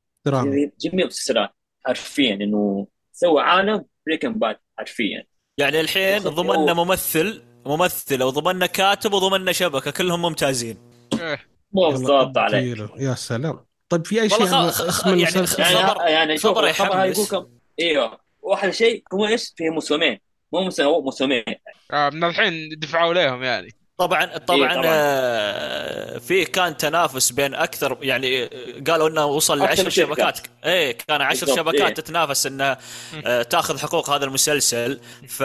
جميع 0.80 1.04
المسلسلات 1.04 1.50
حرفيا 1.86 2.34
إنه 2.34 2.86
سوى 3.12 3.42
عالم 3.42 3.84
Breaking 4.06 4.32
Bad 4.34 4.56
حرفيا 4.78 5.26
يعني 5.58 5.80
الحين. 5.80 6.18
ضمننا 6.18 6.72
ممثل 6.72 7.42
ممثل 7.66 8.22
وضمننا 8.22 8.66
كاتب 8.66 9.12
وضمننا 9.12 9.52
شبكة 9.52 9.90
كلهم 9.90 10.22
ممتازين 10.22 10.76
إيه. 11.20 11.49
بالضبط 11.72 12.38
عليك. 12.38 12.90
يا 12.98 13.14
سلام. 13.14 13.64
طيب 13.88 14.06
في 14.06 14.22
أي 14.22 14.28
شيء 14.28 14.46
خ- 14.46 14.70
خ- 14.70 14.80
اسم 15.06 15.08
يعني 15.08 15.20
يعني 15.58 15.76
خبر- 15.88 16.06
يعني 16.08 16.38
خبر 16.38 16.64
يحمس. 16.68 17.34
إيوه. 17.80 18.20
واحلى 18.42 18.72
شيء 18.72 19.04
هو 19.14 19.26
إيش؟ 19.26 19.52
في 19.56 19.70
موسمين. 19.70 20.18
مو 20.52 20.60
موسم 20.60 20.84
موسمين. 20.84 21.44
آه 21.92 22.10
من 22.10 22.24
الحين 22.24 22.68
دفعوا 22.78 23.14
لهم 23.14 23.42
يعني. 23.42 23.68
طبعا 24.00 24.24
طبعا, 24.24 24.74
طبعاً. 24.74 24.82
آه، 24.86 26.18
في 26.18 26.44
كان 26.44 26.76
تنافس 26.76 27.30
بين 27.30 27.54
أكثر 27.54 27.98
يعني 28.02 28.44
قالوا 28.88 29.08
إنه 29.08 29.26
وصل 29.26 29.58
لعشر. 29.58 29.90
شبكات. 29.90 30.38
إيه 30.64 30.98
كان 31.08 31.20
عشر 31.20 31.46
شبكات 31.46 31.80
إيه. 31.80 31.94
تتنافس 31.94 32.46
انها 32.46 32.78
آه، 33.26 33.42
تأخذ 33.42 33.78
حقوق 33.78 34.10
هذا 34.10 34.24
المسلسل. 34.24 35.00
ف 35.28 35.40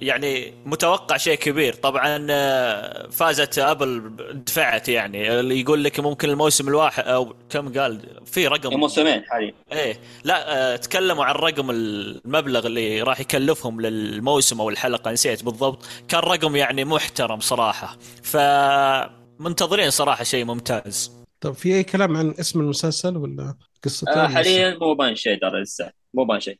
يعني 0.00 0.54
متوقع 0.64 1.16
شيء 1.16 1.34
كبير. 1.34 1.74
طبعا 1.74 2.26
آه، 2.30 3.08
فازت 3.10 3.58
أبل 3.58 4.02
دفعت 4.32 4.88
يعني. 4.88 5.40
اللي 5.40 5.60
يقول 5.60 5.84
لك 5.84 6.00
ممكن 6.00 6.30
الموسم 6.30 6.68
الواحد 6.68 7.04
أو 7.04 7.34
كم 7.50 7.78
قال؟ 7.78 8.00
في 8.26 8.46
رقم. 8.46 8.80
موسمين 8.80 9.24
حاليا. 9.28 9.54
إيه 9.72 10.00
لا 10.24 10.76
تكلموا 10.76 11.24
عن 11.24 11.34
رقم 11.34 11.70
المبلغ 11.70 12.66
اللي 12.66 13.02
راح 13.02 13.20
يكلفهم 13.20 13.80
للموسم 13.80 14.60
أو 14.60 14.68
الحلقة 14.68 15.10
نسيت 15.10 15.44
بالضبط. 15.44 15.86
كان 16.08 16.20
رقم 16.20 16.56
يعني 16.56 16.84
محترم 16.84 17.40
صراحة. 17.50 17.98
فمنتظرين 18.22 19.90
صراحة 19.90 20.24
شيء 20.24 20.44
ممتاز. 20.44 21.12
طب 21.40 21.52
في 21.52 21.74
أي 21.74 21.82
كلام 21.82 22.16
عن 22.16 22.34
اسم 22.40 22.60
المسلسل 22.60 23.16
ولا 23.16 23.54
قصته 23.84 24.10
آه 24.24 24.28
حاليا 24.28 24.78
مو 24.80 24.94
بان 24.94 25.14
شيء 25.16 25.40
ترى 25.40 25.62
لسه. 25.62 25.90
مو 26.14 26.24
بان 26.24 26.40
شيء. 26.40 26.58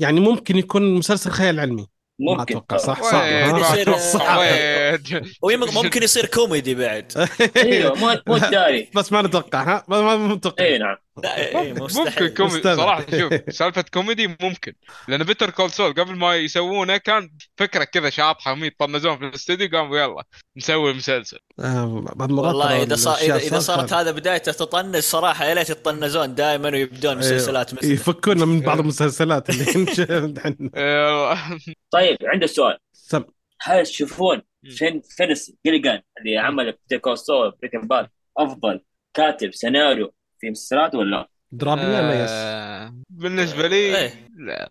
يعني 0.00 0.20
ممكن 0.20 0.56
يكون 0.56 0.94
مسلسل 0.94 1.30
خيال 1.30 1.60
علمي. 1.60 1.86
ما 2.18 2.32
ممكن. 2.34 2.56
أتوقع. 2.56 2.76
صح 2.76 3.14
ها؟ 3.14 3.58
يصير- 3.58 5.22
وين 5.42 5.62
وممكن 5.62 6.02
يصير 6.02 6.26
كوميدي 6.26 6.74
بعد. 6.74 7.12
أيوه 7.56 7.94
مو 7.94 8.16
مو 8.26 8.36
داري 8.38 8.90
بس 8.96 9.12
ما 9.12 9.22
نتوقع 9.22 9.62
ها؟ 9.62 9.84
ما 9.88 10.16
متوقع 10.16 10.64
اي 10.64 10.78
نعم. 10.78 10.96
لا 11.16 11.36
إيه، 11.36 11.60
إيه، 11.60 11.72
ممكن 11.74 11.84
مستحيل. 11.84 12.28
كوميدي 12.34 12.56
مستبعد. 12.56 12.76
صراحة 12.76 13.04
شوف 13.10 13.32
سالفة 13.58 13.84
كوميدي 13.94 14.26
ممكن. 14.40 14.72
لأن 15.08 15.24
Better 15.24 15.50
Call 15.50 15.70
Saul 15.70 15.92
قبل 15.94 16.16
ما 16.16 16.36
يسوونه 16.36 16.96
كان 16.96 17.30
فكرة 17.56 17.84
كذا 17.84 18.10
شاطحه 18.10 18.52
وهم 18.52 18.70
يتطنزون 18.78 19.18
في 19.18 19.24
الاستوديو 19.26 19.68
قاموا 19.72 19.98
يلا 19.98 20.24
نسوي 20.56 20.92
مسلسل. 20.92 21.38
آه، 21.60 22.04
والله 22.18 22.82
إذا 22.82 22.96
صار 22.96 23.16
اذا, 23.16 23.36
إذا 23.36 23.58
صارت 23.58 23.92
هذا 23.92 24.10
بدايته 24.10 24.52
تطنز 24.52 25.04
صراحة 25.04 25.44
يا 25.44 25.54
ليت 25.54 25.70
يتطنزون 25.70 26.34
دائما 26.34 26.70
ويبدون 26.70 27.18
مسلسلات 27.18 27.68
أيوة. 27.72 27.78
مثل 27.82 27.92
يفكونا 27.92 28.44
من 28.44 28.60
بعض 28.60 28.78
المسلسلات 28.84 29.50
اللي 29.50 29.64
طيب 31.90 32.16
عندي 32.24 32.46
سؤال. 32.46 32.78
سم. 32.92 33.24
هل 33.60 33.86
تشوفون 33.86 34.42
فين 34.68 35.02
Vince 35.16 35.52
Gilligan 35.66 36.02
اللي 36.18 36.38
عمل 36.38 36.72
Better 36.72 37.05
Call 37.05 37.28
Saul 37.28 37.50
و 37.50 37.54
Breaking 37.54 37.86
Bad 37.86 38.08
أفضل 38.38 38.80
كاتب 39.14 39.54
سيناريو 39.54 40.12
في 40.40 40.50
مسلسلات 40.50 40.94
ولا 40.94 41.28
درامي 41.52 41.82
ولا 41.82 42.24
yes 42.24 42.30
آه، 42.30 42.94
بالنسبة 43.10 43.68
لي 43.68 43.76
إيه. 43.76 44.28
لا. 44.36 44.70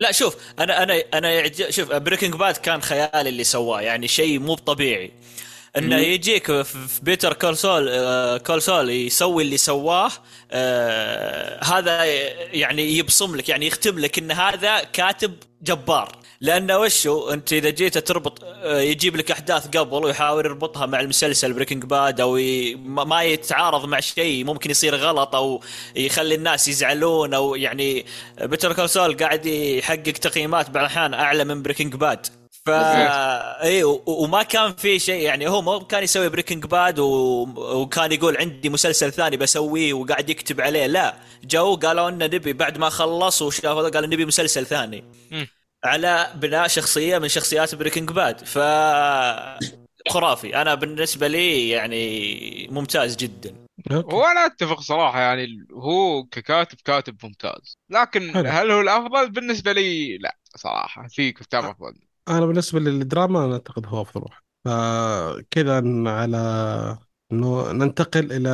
لا 0.00 0.12
شوف 0.12 0.36
أنا 0.58 0.82
أنا 0.82 1.02
أنا 1.14 1.30
يعجب 1.30 1.70
شوف 1.70 1.92
Breaking 1.92 2.34
Bad 2.34 2.56
كان 2.56 2.82
خيالي 2.82 3.28
اللي 3.28 3.44
سواه 3.44 3.80
يعني 3.80 4.08
شيء 4.08 4.38
مو 4.38 4.54
طبيعي. 4.54 5.10
إنه. 5.76 5.96
يجيك 5.96 6.62
في 6.62 7.00
Better 7.02 7.32
Call 7.32 7.60
Saul 7.60 7.88
آه، 7.88 8.38
Call 8.38 8.64
Saul 8.64 8.90
يسوي 8.90 9.42
اللي 9.42 9.56
سواه 9.56 10.10
آه، 10.50 11.64
هذا 11.64 12.04
يعني 12.54 12.98
يبصم 12.98 13.36
لك 13.36 13.48
يعني 13.48 13.66
يختم 13.66 13.98
لك 13.98 14.18
إن 14.18 14.30
هذا 14.30 14.80
كاتب 14.80 15.34
جبار. 15.62 16.18
لأنه 16.42 16.78
وشو؟ 16.78 17.28
أنت 17.30 17.52
إذا 17.52 17.70
جيت 17.70 17.98
تربط 17.98 18.44
آه، 18.44 18.80
يجيب 18.80 19.16
لك 19.16 19.30
أحداث 19.30 19.66
قبل 19.76 20.04
ويحاول 20.04 20.46
يربطها 20.46 20.86
مع 20.86 21.00
المسلسل 21.00 21.52
Breaking 21.52 21.84
Bad 21.84 22.20
أو 22.20 22.36
ي... 22.36 22.74
ما 22.74 23.04
ما 23.04 23.22
يتعارض 23.22 23.84
مع 23.84 24.00
شيء 24.00 24.44
ممكن 24.44 24.70
يصير 24.70 24.94
غلط 24.96 25.34
أو 25.34 25.60
يخلي 25.96 26.34
الناس 26.34 26.68
يزعلون 26.68 27.34
أو 27.34 27.54
يعني 27.54 28.06
Better 28.40 28.72
Call 28.72 28.94
Saul 28.94 29.16
قاعد 29.16 29.46
يحقق 29.46 30.02
تقييمات 30.02 30.66
بعض 30.70 30.76
الأحيان 30.84 31.14
أعلى 31.14 31.44
من 31.44 31.62
Breaking 31.62 31.94
Bad 31.96 32.26
ف 32.66 32.70
اي 32.70 33.84
و- 33.84 34.02
وما 34.06 34.42
كان 34.42 34.72
في 34.72 34.98
شيء 34.98 35.22
يعني 35.22 35.48
هو 35.48 35.62
مو 35.62 35.80
كان 35.80 36.02
يسوي 36.02 36.28
Breaking 36.28 36.66
Bad 36.66 36.98
و... 36.98 37.08
وكان 37.58 38.12
يقول 38.12 38.36
عندي 38.36 38.68
مسلسل 38.68 39.12
ثاني 39.12 39.36
بسويه 39.36 39.92
وقاعد 39.92 40.30
يكتب 40.30 40.60
عليه 40.60 40.86
لا. 40.86 41.14
جو 41.44 41.76
قالوا 41.76 42.10
لنا 42.10 42.26
نبي 42.26 42.52
بعد 42.52 42.78
ما 42.78 42.88
خلص 42.88 43.42
وشافوا 43.42 43.88
قالوا 43.88 44.08
نبي 44.08 44.24
مسلسل 44.24 44.66
ثاني. 44.66 45.04
على 45.84 46.32
بناء 46.34 46.68
شخصية 46.68 47.18
من 47.18 47.28
شخصيات 47.28 47.74
Breaking 47.74 48.12
Bad 48.12 48.38
ف 48.38 48.58
خرافي. 50.08 50.62
أنا 50.62 50.74
بالنسبة 50.74 51.28
لي 51.28 51.68
يعني 51.68 52.68
ممتاز 52.70 53.16
جدا. 53.16 53.54
وأنا 53.90 54.46
أتفق 54.46 54.80
صراحة 54.80 55.20
يعني 55.20 55.66
هو 55.72 56.24
ككاتب 56.24 56.78
كاتب 56.84 57.16
ممتاز. 57.24 57.78
لكن 57.90 58.32
حلو. 58.34 58.48
هل 58.48 58.70
هو 58.70 58.80
الأفضل؟ 58.80 59.30
بالنسبة 59.30 59.72
لي 59.72 60.18
لا 60.18 60.36
صراحة. 60.56 61.06
في 61.08 61.32
كتاب 61.32 61.64
أفضل. 61.64 61.94
أنا 62.28 62.46
بالنسبة 62.46 62.80
للدراما 62.80 63.44
أنا 63.44 63.52
أعتقد 63.52 63.86
هو 63.86 64.02
أفضل 64.02 64.22
واحد. 64.22 64.42
فكذا 64.64 65.74
على 66.10 66.98
انه 67.32 67.72
ننتقل 67.72 68.32
إلى 68.32 68.50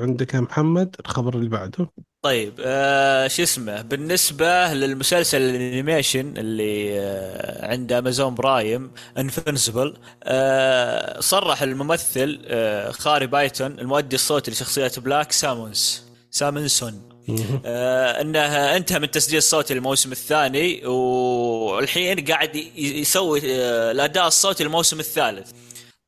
عندك 0.00 0.34
يا 0.34 0.40
محمد 0.40 0.96
الخبر 1.00 1.34
اللي 1.34 1.48
بعده. 1.48 1.90
طيب 2.22 2.52
آه 2.60 3.28
شو 3.28 3.42
اسمه 3.42 3.82
بالنسبة 3.82 4.72
للمسلسل 4.74 5.40
ال 5.42 5.51
animation 5.51 6.34
اللي 6.36 7.00
آه 7.00 7.66
عند 7.70 7.92
Amazon 7.92 8.34
Prime 8.34 8.90
Invincible 9.18 9.94
آه 10.24 11.20
صرح 11.20 11.62
الممثل 11.62 12.40
آه 12.46 12.90
Khary 12.90 13.26
Payton 13.26 13.78
المؤدي 13.78 14.16
الصوتي 14.16 14.50
لشخصية 14.50 14.92
Black 14.98 15.32
Samson 15.32 16.02
Samson 16.30 17.02
مهم. 17.28 17.62
آه 17.66 18.20
انه 18.20 18.40
انتهى 18.76 18.98
من 18.98 19.10
تسجيل 19.10 19.38
الصوتي 19.38 19.74
للموسم 19.74 20.12
الثاني 20.12 20.86
والحين 20.86 22.24
قاعد 22.24 22.56
يسوي 22.76 23.40
آه 23.44 23.90
الأداء 23.90 24.26
الصوتي 24.26 24.64
للموسم 24.64 25.00
الثالث 25.00 25.50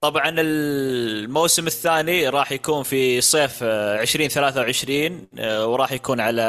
طبعا 0.04 0.34
الموسم 0.38 1.66
الثاني 1.66 2.28
راح 2.28 2.52
يكون 2.52 2.82
في 2.82 3.20
صيف 3.20 3.58
آه، 3.62 4.02
2023 4.02 5.26
آه، 5.38 5.66
وراح 5.66 5.92
يكون 5.92 6.20
على 6.20 6.42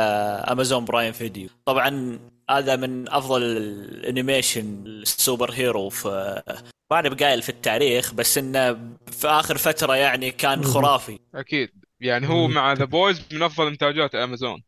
Amazon 0.52 0.86
Prime 0.86 1.12
Video 1.12 1.50
طبعا 1.66 2.20
هذا 2.50 2.76
من 2.76 3.10
أفضل 3.10 3.42
ال 3.42 3.55
animation 3.55 4.71
ال 4.71 4.84
superhero 4.86 5.90
في 5.90 6.42
ما 6.92 7.00
أنا 7.00 7.10
بقايل 7.10 7.42
في 7.42 7.50
التاريخ 7.50 8.14
بس 8.14 8.38
إنه 8.38 8.74
في 9.12 9.28
آخر 9.28 9.58
فترة 9.58 9.96
يعني 9.96 10.32
كان. 10.32 10.64
خرافي 10.64 11.20
أكيد 11.36 11.70
يعني 12.00 12.30
هو. 12.30 12.48
مع 12.48 12.74
The 12.74 12.86
Boys 12.86 13.22
من 13.32 13.44
أفضل 13.44 13.68
انتاجات 13.68 14.16
أمازون 14.16 14.64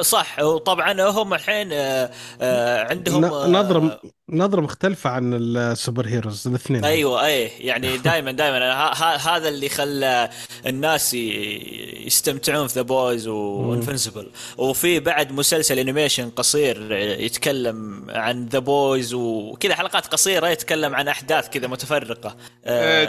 صح. 0.00 0.38
وطبعا 0.40 1.02
هم 1.02 1.34
الحين 1.34 1.68
آه، 1.72 2.10
آه، 2.40 2.84
عندهم 2.90 3.24
آه، 3.24 3.46
ن- 3.46 3.52
نظرة 3.52 4.00
نظرة 4.30 4.60
مختلفة 4.60 5.10
عن 5.10 5.34
ال 5.34 6.06
superheroes 6.06 6.48
الاثنين. 6.48 6.84
أيوه 6.84 7.26
اي 7.26 7.46
يعني 7.60 7.96
دائما 8.08 8.32
دائما 8.32 8.92
هذا 9.16 9.48
اللي 9.48 9.68
خلى 9.68 10.30
الناس 10.66 11.14
يستمتعون 11.14 12.66
في 12.66 12.74
The 12.74 12.82
Boys 12.82 13.28
و 13.28 13.37
Invincible 13.37 14.30
وفي 14.58 15.00
بعد 15.00 15.32
مسلسل 15.32 15.78
animation 15.78 16.30
قصير 16.30 16.92
يتكلم 16.96 18.06
عن 18.10 18.46
The 18.46 18.58
Boys 18.58 19.14
وكذا 19.14 19.74
حلقات 19.74 20.06
قصيرة 20.06 20.48
يتكلم 20.48 20.94
عن 20.94 21.08
أحداث 21.08 21.48
كذا 21.48 21.66
متفرقة. 21.66 22.36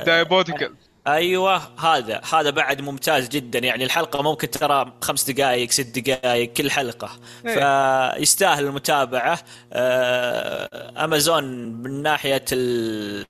Diabolical 0.06 0.74
أيوه 1.08 1.80
هذا 1.80 2.22
هذا 2.34 2.50
بعد 2.50 2.82
ممتاز 2.82 3.30
جدا. 3.30 3.60
يعني 3.60 3.84
الحلقة 3.84 4.22
ممكن 4.22 4.50
ترى 4.50 4.94
خمس 5.02 5.30
دقائق 5.32 5.72
ست 5.72 6.00
دقائق 6.00 6.54
كل 6.54 6.72
حلقة. 6.72 7.20
فيستاهل 7.44 8.66
المتابعة. 8.66 9.40
آه، 9.74 11.04
أمازون 11.06 11.44
من 11.84 12.02
ناحية 12.02 12.46
ال- 12.52 13.26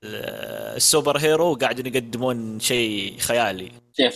ال 0.76 1.18
superhero 1.18 1.54
قاعدين 1.54 1.86
يقدمون 1.86 2.60
شيء 2.60 3.18
خيالي. 3.18 3.72
شيء 3.96 4.10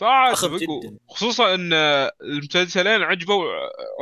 فاخر 0.00 0.48
بقوا- 0.48 0.58
جداً. 0.82 0.98
خصوصا 1.08 1.54
إن 1.54 1.72
المسلسلين 2.22 3.02
عجبوا 3.02 3.44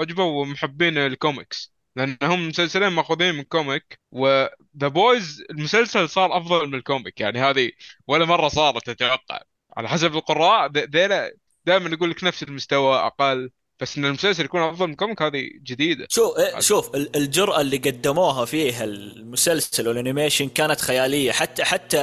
عجبوا 0.01 0.47
محبين 0.47 0.99
الكوميكس. 0.99 1.74
لأن 1.97 2.17
هم 2.23 2.49
مسلسلين 2.49 2.89
مأخوذين 2.89 3.35
من 3.35 3.43
comic 3.43 3.99
و 4.13 4.22
The 4.22 4.49
Boys 4.75 5.43
المسلسل 5.51 6.09
صار 6.09 6.39
أفضل 6.39 6.67
من 6.67 6.75
ال 6.75 6.81
comic. 6.81 7.21
يعني 7.21 7.39
هذه 7.41 7.71
ولا 8.09 8.25
مرة 8.25 8.49
صارت 8.49 8.89
أتوقع 8.89 9.41
على 9.77 9.89
حسب 9.89 10.17
القراء 10.17 10.71
ذيلا 10.73 11.33
دائما 11.65 11.91
يقول 11.91 12.11
لك 12.11 12.25
نفس 12.25 12.43
المستوى 12.43 12.97
أقل. 12.97 13.51
بس 13.81 13.99
إن 13.99 14.05
المسلسل 14.05 14.45
يكون 14.45 14.63
أفضل 14.63 14.87
من 14.87 14.93
ال 14.93 14.98
comic 14.98 15.23
هذه 15.23 15.51
جديدة. 15.63 16.07
شوف 16.11 16.39
إيه، 16.39 16.61
شوف 16.61 16.95
ال- 16.95 17.17
الجرأة 17.17 17.61
اللي 17.61 17.77
قدموها 17.77 18.45
فيها 18.45 18.85
المسلسل 18.85 19.89
وال 19.89 20.00
animation 20.00 20.49
كانت 20.49 20.81
خيالية. 20.81 21.33
حتى 21.33 21.65
حتى 21.65 21.99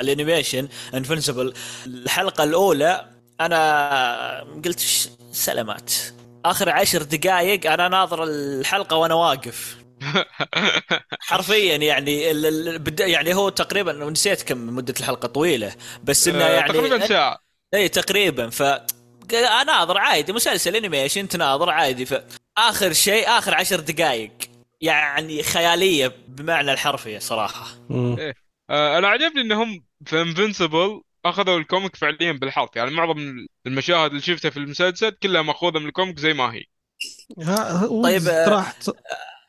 ال 0.00 0.07
animation 0.07 0.68
Invincible 0.94 1.54
الحلقة 1.86 2.44
الأولى 2.44 3.08
أنا 3.40 4.60
قلت 4.64 4.80
سلامات. 5.32 5.92
آخر 6.50 6.70
عشر 6.70 7.02
دقائق 7.02 7.72
أنا 7.72 7.88
ناظر 7.88 8.24
الحلقة 8.24 8.96
وأنا 8.96 9.14
واقف. 9.14 9.76
حرفيا 11.20 11.76
يعني 11.76 12.30
ال- 12.30 12.46
ال- 12.46 12.78
بد- 12.78 13.00
يعني 13.00 13.34
هو 13.34 13.48
تقريبا 13.48 13.92
نسيت 13.92 14.42
كم 14.42 14.66
مدة 14.76 14.94
الحلقة 15.00 15.28
طويلة. 15.28 15.72
بس 16.04 16.28
إنه 16.28 16.44
آه، 16.44 16.50
يعني 16.50 16.72
تقريبا 16.72 17.06
ساعة. 17.06 17.38
إي 17.74 17.88
تقريبا. 17.88 18.50
ف 18.50 18.62
اناظر 19.32 19.98
عادي 19.98 20.32
مسلسل 20.32 20.76
animation 20.76 21.28
تناظر 21.28 21.70
عادي. 21.70 22.06
ف 22.06 22.14
آخر 22.58 22.92
شيء 22.92 23.28
آخر 23.28 23.54
عشر 23.54 23.80
دقائق 23.80 24.30
يعني 24.80 25.42
خيالية 25.42 26.12
بمعنى 26.28 26.72
الحرفي 26.72 27.20
صراحة. 27.20 27.66
مم. 27.90 28.16
آه، 28.70 28.98
أنا 28.98 29.08
عجبني 29.08 29.40
إنهم 29.40 29.84
في 30.06 30.20
Invincible 30.22 31.02
أخذوا 31.28 31.58
ال 31.58 31.64
comic 31.64 31.96
فعليا 31.96 32.32
بالحرف 32.32 32.76
يعني 32.76 32.90
معظم 32.90 33.46
المشاهد 33.66 34.10
اللي 34.10 34.22
شفتها 34.22 34.50
في 34.50 34.56
المسلسل 34.56 35.10
كلها 35.10 35.42
مأخوذة 35.42 35.78
من 35.78 35.86
ال 35.86 35.91
comic 35.91 36.18
زي 36.18 36.32
ما 36.32 36.54
هي. 36.54 36.62
طيب، 38.02 38.28
آه، 38.28 38.66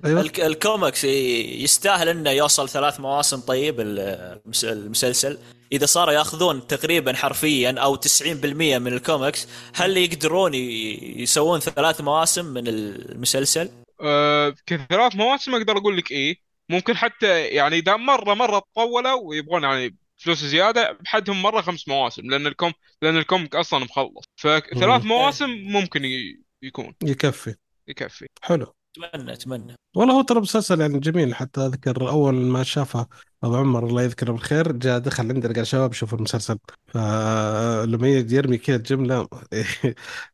أيوه. 0.05 0.21
الك- 0.21 0.39
الكوميكس 0.39 1.03
ي- 1.03 1.63
يستاهل 1.63 2.09
إنه 2.09 2.29
يوصل 2.29 2.69
ثلاث 2.69 2.99
مواسم 2.99 3.39
طيب 3.39 3.79
المس- 3.79 4.65
المسلسل. 4.65 5.37
إذا 5.71 5.85
صاروا 5.85 6.13
يأخذون 6.13 6.67
تقريبا 6.67 7.13
حرفيا 7.13 7.71
أو 7.79 7.95
90% 7.95 8.77
من 8.77 8.93
الكوميكس 8.93 9.47
هل 9.75 9.97
يقدرون 9.97 10.53
يسوون 10.53 11.59
ثلاث 11.59 12.01
مواسم 12.01 12.45
من 12.45 12.67
المسلسل؟ 12.67 13.69
أه 14.01 14.55
كثلاث 14.65 15.15
مواسم 15.15 15.55
أقدر 15.55 15.77
أقول 15.77 15.97
لك 15.97 16.11
إيه. 16.11 16.35
ممكن 16.69 16.97
حتى 16.97 17.39
يعني 17.45 17.75
إذا 17.77 17.95
مرة 17.95 18.33
مرة 18.33 18.61
طولوا 18.75 19.21
ويبغون 19.23 19.63
يعني 19.63 19.95
فلوس 20.19 20.43
زيادة 20.43 20.91
بحدهم 20.91 21.41
مرة 21.41 21.61
خمس 21.61 21.87
مواسم 21.87 22.21
لأن 22.21 22.47
الكوم 22.47 22.73
لأن 23.01 23.17
ال 23.17 23.24
comic 23.24 23.55
أصلا 23.55 23.79
مخلص. 23.79 24.23
فثلاث 24.35 25.01
مم. 25.01 25.07
مواسم 25.07 25.49
ممكن 25.49 26.05
ي... 26.05 26.41
يكون. 26.61 26.93
يكفي. 27.03 27.55
يكفي. 27.87 28.27
حلو. 28.41 28.73
أتمنى 28.97 29.33
أتمنى. 29.33 29.75
والله 29.95 30.13
هو 30.13 30.21
ترى 30.21 30.39
مسلسل 30.39 30.81
يعني 30.81 30.99
جميل 30.99 31.35
حتى 31.35 31.61
أذكر 31.61 32.09
أول 32.09 32.35
ما 32.35 32.63
شافه 32.63 33.07
أبو 33.43 33.55
عمر 33.55 33.87
الله 33.87 34.01
يذكره 34.03 34.31
بالخير 34.31 34.71
جاء 34.71 34.99
دخل 34.99 35.29
عندنا 35.29 35.53
قال 35.53 35.67
شباب 35.67 35.93
شوفوا 35.93 36.17
المسلسل. 36.17 36.57
فلما 36.87 38.07
يجي 38.07 38.35
يرمي 38.35 38.57
كذا 38.57 38.77
جملة 38.77 39.27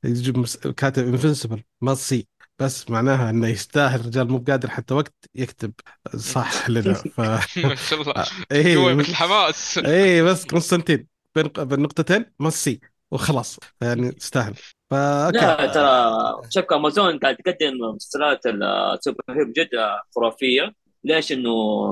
كاتب 0.77 1.07
Invincible 1.07 1.63
ما 1.81 1.95
سي 1.95 2.27
بس 2.59 2.89
معناها 2.89 3.29
إنه 3.29 3.47
يستاهل 3.47 3.99
الرجال 3.99 4.31
مو 4.31 4.37
قادر 4.37 4.69
حتى 4.69 4.93
وقت 4.93 5.13
يكتب. 5.35 5.73
صح 6.17 6.69
لنا. 6.69 6.93
ف 6.93 7.19
ما 7.65 7.75
شاء 7.75 8.01
الله. 8.01 8.25
إيه 8.51 8.75
قوي 8.77 8.93
مثل 8.93 9.09
الحماس 9.09 9.77
إيه 9.77 10.23
بس 10.23 10.45
فلسطين 10.45 11.07
بين 11.35 11.47
بين 11.47 11.79
نقطتين 11.79 12.25
ميسي 12.39 12.79
وخلاص. 13.11 13.59
يعني 13.81 14.11
تستاهل 14.11 14.53
فاوكي 14.91 15.37
لا 15.37 15.67
ترى 15.73 16.49
شبكه 16.49 16.75
أمازون 16.75 17.19
قاعد 17.19 17.35
تقدم 17.35 17.73
مسلسلات 17.95 18.41
ال 18.45 18.58
super 18.58 19.23
hero 19.29 19.45
بجد 19.45 19.69
خرافية. 20.15 20.73
ليش؟ 21.03 21.31
إنه 21.31 21.51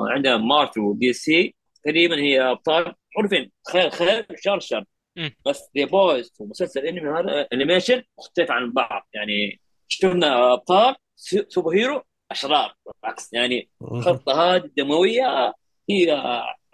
عندنا 0.09 0.37
مارفل 0.37 0.79
ودي 0.79 1.13
سي. 1.13 1.55
تقريبا 1.85 2.15
هي 2.15 2.41
أبطال 2.41 2.93
معروفين 3.17 3.51
خير 3.71 3.89
خير 3.89 4.25
شر 4.43 4.59
شر. 4.59 4.83
بس 5.47 5.61
The 5.77 5.85
Boys 5.85 6.33
ومسلسل 6.39 6.79
انمي 6.85 7.09
هذا 7.19 7.47
animation 7.53 8.03
مختلف 8.19 8.51
عن 8.51 8.71
بعض. 8.73 9.07
يعني 9.13 9.59
شفنا 9.97 10.53
ابطال 10.53 10.95
سو- 11.15 11.43
super 11.49 11.71
hero 11.75 12.03
أشرار 12.31 12.75
بالعكس. 13.03 13.29
يعني 13.33 13.69
الخطه 13.81 14.33
هذه 14.55 14.63
الدموية 14.65 15.53
هي 15.89 16.21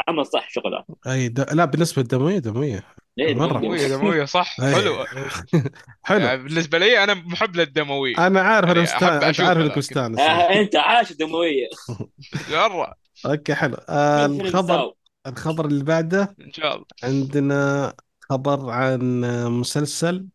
عمل 0.07 0.25
صح 0.25 0.49
شغلها. 0.49 0.85
أي 1.07 1.29
د... 1.29 1.39
لا 1.53 1.65
بالنسبة 1.65 2.01
للدموية 2.01 2.39
دموية. 2.39 2.83
ليه 3.17 3.33
مرة. 3.35 3.59
دموية 3.59 3.87
دموية 3.87 4.25
صح. 4.25 4.55
أي. 4.59 4.75
حلو. 4.75 5.05
حلو. 6.03 6.25
يعني 6.25 6.43
بالنسبة 6.43 6.77
لي 6.77 7.03
أنا 7.03 7.13
محب 7.13 7.55
للدموية. 7.55 8.27
أنا 8.27 8.41
عارف 8.41 8.69
أنا 8.69 8.79
يعني 8.79 8.83
مستانس 8.83 9.23
أحب 9.23 9.23
أنت 9.23 9.39
عارف 9.41 9.61
انك. 9.61 9.77
مستانس 9.77 10.19
آه 10.19 10.59
أنت 10.61 10.75
عاش 10.75 11.11
الدموية. 11.11 11.67
مره 12.51 12.93
okay 13.25 13.55
حلو. 13.55 13.75
آه 13.89 14.25
الخبر. 14.25 14.93
الخبر 15.27 15.65
اللي 15.65 15.83
بعده. 15.83 16.35
إن 16.41 16.53
شاء 16.53 16.75
الله. 16.75 16.85
عندنا 17.03 17.93
خبر 18.29 18.69
عن 18.69 19.21
مسلسل 19.59 20.25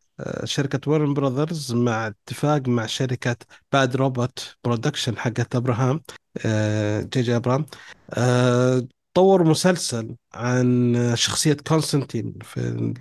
شركة 0.44 0.90
Warner 0.90 1.14
Brothers 1.14 1.72
مع 1.72 2.06
اتفاق 2.06 2.68
مع 2.68 2.86
شركة 2.86 3.36
Bad 3.72 3.96
Robot 3.96 4.56
Production 4.64 5.18
حقت 5.18 5.56
أبراهام 5.56 6.00
آه، 6.46 7.00
J.J. 7.00 7.36
أبراهام. 7.36 7.66
آه، 8.14 8.82
طور 9.14 9.44
مسلسل 9.44 10.16
عن 10.34 10.94
شخصية 11.16 11.56
كونستانتين 11.68 12.34
في 12.42 12.56
ال- 12.60 12.94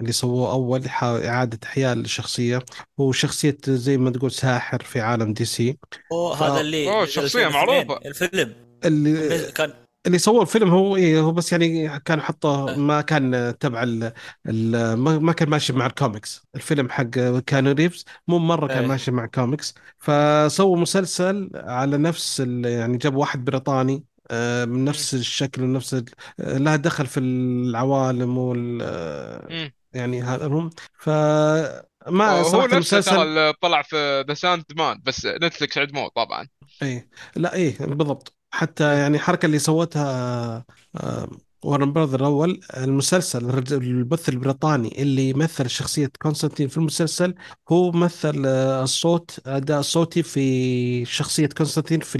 اللي 0.00 0.12
سووه 0.12 0.52
أول 0.52 0.82
إعادة 1.02 1.58
إحياء 1.64 1.92
الشخصية 1.92 2.58
هو 3.00 3.12
شخصية 3.12 3.56
زي 3.68 3.96
ما 3.98 4.10
تقول 4.10 4.32
ساحر 4.32 4.82
في 4.82 5.00
عالم 5.00 5.32
دي 5.32 5.44
سي. 5.44 5.78
أوه 6.12 6.36
ف- 6.36 6.42
هذا 6.42 6.60
اللي 6.60 6.88
أوه، 6.90 7.04
شخصية 7.06 7.48
معروفة. 7.48 7.96
الفيلم. 8.06 8.54
اللي 8.84 9.52
كان 9.52 9.72
اللي 10.06 10.18
سووا 10.18 10.42
الفيلم 10.42 10.70
هو 10.70 10.96
إيه 10.96 11.20
هو 11.20 11.32
بس 11.32 11.52
يعني 11.52 11.98
كان 12.00 12.20
حطه 12.20 12.76
ما 12.76 13.00
كان 13.00 13.54
تبع 13.60 13.82
ال 13.82 14.12
ال 14.48 14.94
ما 14.94 15.18
ما 15.18 15.32
كان 15.32 15.48
ماشي 15.48 15.72
مع 15.72 15.86
الكوميكس. 15.86 16.46
الفيلم 16.54 16.90
حق 16.90 17.04
كانو 17.46 17.72
ريفز 17.72 18.04
مو 18.28 18.38
مرة 18.38 18.66
كان 18.66 18.78
إيه. 18.78 18.86
ماشي 18.86 19.10
مع 19.10 19.26
كوميكس 19.26 19.74
فسووا 19.98 20.76
مسلسل 20.76 21.50
على 21.54 21.98
نفس 21.98 22.40
ال 22.40 22.64
يعني 22.64 22.98
جابوا 22.98 23.20
واحد 23.20 23.44
بريطاني 23.44 24.04
آه، 24.30 24.64
من 24.64 24.84
نفس 24.84 25.14
الشكل 25.14 25.62
ونفس 25.62 25.94
آه، 25.94 26.04
لها 26.40 26.76
دخل 26.76 27.06
في 27.06 27.20
العوالم 27.20 28.38
وال 28.38 28.78
آه،. 28.82 29.72
يعني 29.92 30.22
هذا 30.22 30.46
هم 30.46 30.70
فما 30.98 32.30
هو 32.30 32.42
صراحة 32.42 32.64
نفسه 32.64 32.96
المسلسل 32.96 33.10
ترى 33.10 33.52
طلع 33.52 33.82
في 33.82 34.24
The 34.28 34.34
Sandman 34.34 35.00
بس 35.04 35.26
نتفلكس 35.26 35.78
عدموه 35.78 36.08
طبعا. 36.08 36.48
إيه 36.82 37.08
لا 37.36 37.54
إيه 37.54 37.78
بالضبط. 37.78 38.41
حتى 38.52 38.98
يعني 38.98 39.16
الحركه 39.16 39.46
اللي 39.46 39.58
سوتها 39.58 40.64
آه، 40.96 41.28
Warner 41.62 41.92
Brother 41.92 42.20
الأول 42.20 42.60
المسلسل 42.76 43.50
البث 43.72 44.28
البريطاني 44.28 45.02
اللي 45.02 45.28
يمثل 45.30 45.70
شخصية 45.70 46.10
كونستانتين 46.22 46.68
في 46.68 46.76
المسلسل 46.76 47.34
هو 47.72 47.92
مثل 47.92 48.42
آه، 48.46 48.82
الصوت 48.82 49.40
أداء 49.46 49.80
صوتي 49.82 50.22
في 50.22 51.04
شخصية 51.04 51.46
كونستانتين 51.46 52.00
في 52.00 52.16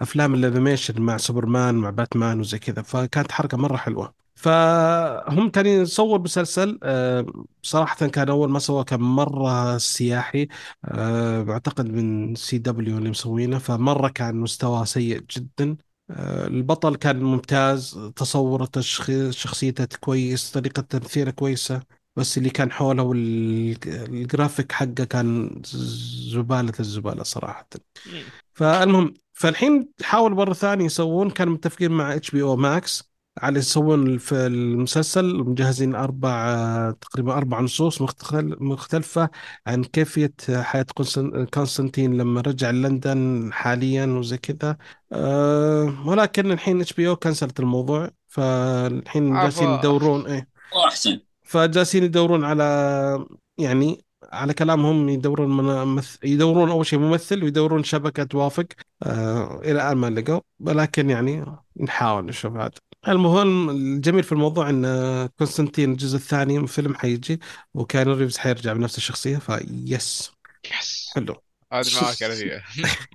الأفلام 0.00 0.34
ال 0.34 0.41
animation 0.41 1.02
مع 1.02 1.16
سوبرمان 1.16 1.74
مع 1.74 1.90
باتمان 1.90 2.40
وزي 2.40 2.58
كذا. 2.58 2.82
فكانت 2.82 3.32
حركة 3.32 3.56
مرة 3.56 3.76
حلوة. 3.76 4.23
فهم 4.44 5.50
كانوا 5.50 5.84
صور 5.84 6.20
مسلسل 6.20 6.78
آه، 6.82 7.26
صراحة 7.62 8.06
كان 8.06 8.28
أول 8.28 8.50
ما 8.50 8.58
سواه 8.58 8.82
كان 8.84 9.00
مرة 9.00 9.78
سيء. 9.78 10.48
آه، 10.84 11.50
أعتقد 11.50 11.86
من 11.86 12.34
CW 12.34 12.98
اللي 12.98 13.10
مسوينه 13.10 13.58
فمرة 13.58 14.08
كان 14.08 14.36
مستواه 14.36 14.84
سيء 14.84 15.20
جدا. 15.30 15.76
آه، 16.10 16.46
البطل 16.46 16.96
كان 16.96 17.22
ممتاز 17.22 17.98
تصوره 18.16 18.70
شخصيته 19.30 19.98
كويس 20.00 20.50
طريقة 20.50 20.82
تمثيله 20.82 21.30
كويسة 21.30 21.82
بس 22.16 22.38
اللي 22.38 22.50
كان 22.50 22.72
حوله 22.72 23.02
والجرافيك 23.02 24.72
حقه 24.72 25.04
كان 25.04 25.62
زبالة 26.32 26.72
الزبالة 26.80 27.22
صراحة. 27.22 27.68
فالمهم 28.52 29.14
فالحين 29.32 29.88
حاولوا 30.02 30.36
مرة 30.36 30.52
ثانية 30.52 30.84
يسوون 30.84 31.30
كانوا 31.30 31.52
متفقين 31.54 31.90
مع 31.92 32.14
HBO 32.14 32.42
Max 32.42 33.13
على 33.42 33.58
يسوون 33.58 34.18
في 34.18 34.34
المسلسل 34.46 35.34
مجهزين 35.36 35.94
أربع 35.94 36.90
تقريبا 37.00 37.32
أربع 37.34 37.60
نصوص 37.60 38.02
مختل- 38.02 38.56
مختلفة 38.60 39.30
عن 39.66 39.84
كيفية 39.84 40.32
حياة 40.50 40.86
كونستانتين 41.52 42.18
لما 42.18 42.40
رجع 42.40 42.70
لندن 42.70 43.50
حاليا 43.52 44.06
وزي 44.06 44.38
كذا. 44.38 44.76
أه 45.12 45.94
ولكن 46.06 46.52
الحين 46.52 46.80
HBO 46.80 47.16
كنسلت 47.16 47.60
الموضوع 47.60 48.10
فالحين 48.26 49.34
جالسين 49.42 49.68
يدورون 49.70 50.26
إيه. 50.26 50.48
واحسن 50.76 51.20
فجالسين 51.42 52.02
يدورون 52.04 52.44
على 52.44 53.26
يعني 53.58 54.04
على 54.32 54.54
كلامهم 54.54 55.08
يدورون 55.08 55.56
من 55.56 55.84
ممث- 56.02 56.18
يدورون 56.24 56.70
أول 56.70 56.86
شيء 56.86 56.98
ممثل 56.98 57.44
ويدورون 57.44 57.84
شبكة 57.84 58.24
توافق 58.24 58.66
آه 59.02 59.60
إلى 59.60 59.72
الآن 59.72 59.96
ما 59.96 60.10
لقوا 60.10 60.40
ولكن 60.60 61.10
يعني 61.10 61.44
نحاول 61.80 62.24
نشوف 62.26 62.52
هذا 62.56 62.70
المهم 63.08 63.70
الجميل 63.70 64.22
في 64.24 64.32
الموضوع 64.32 64.70
إن 64.70 64.86
كونستانتين 65.38 65.92
الجزء 65.92 66.16
الثاني 66.16 66.58
من 66.58 66.64
الفيلم 66.64 66.94
حيجي 66.94 67.40
وكيانو 67.74 68.08
ريفز 68.08 68.38
حيرجع 68.38 68.72
بنفس 68.72 68.98
الشخصية 68.98 69.38
فيس 69.38 69.62
yes 69.70 70.32
حلو. 71.14 71.42
هذه 71.72 71.94
معك 72.02 72.14
فيها. 72.32 72.64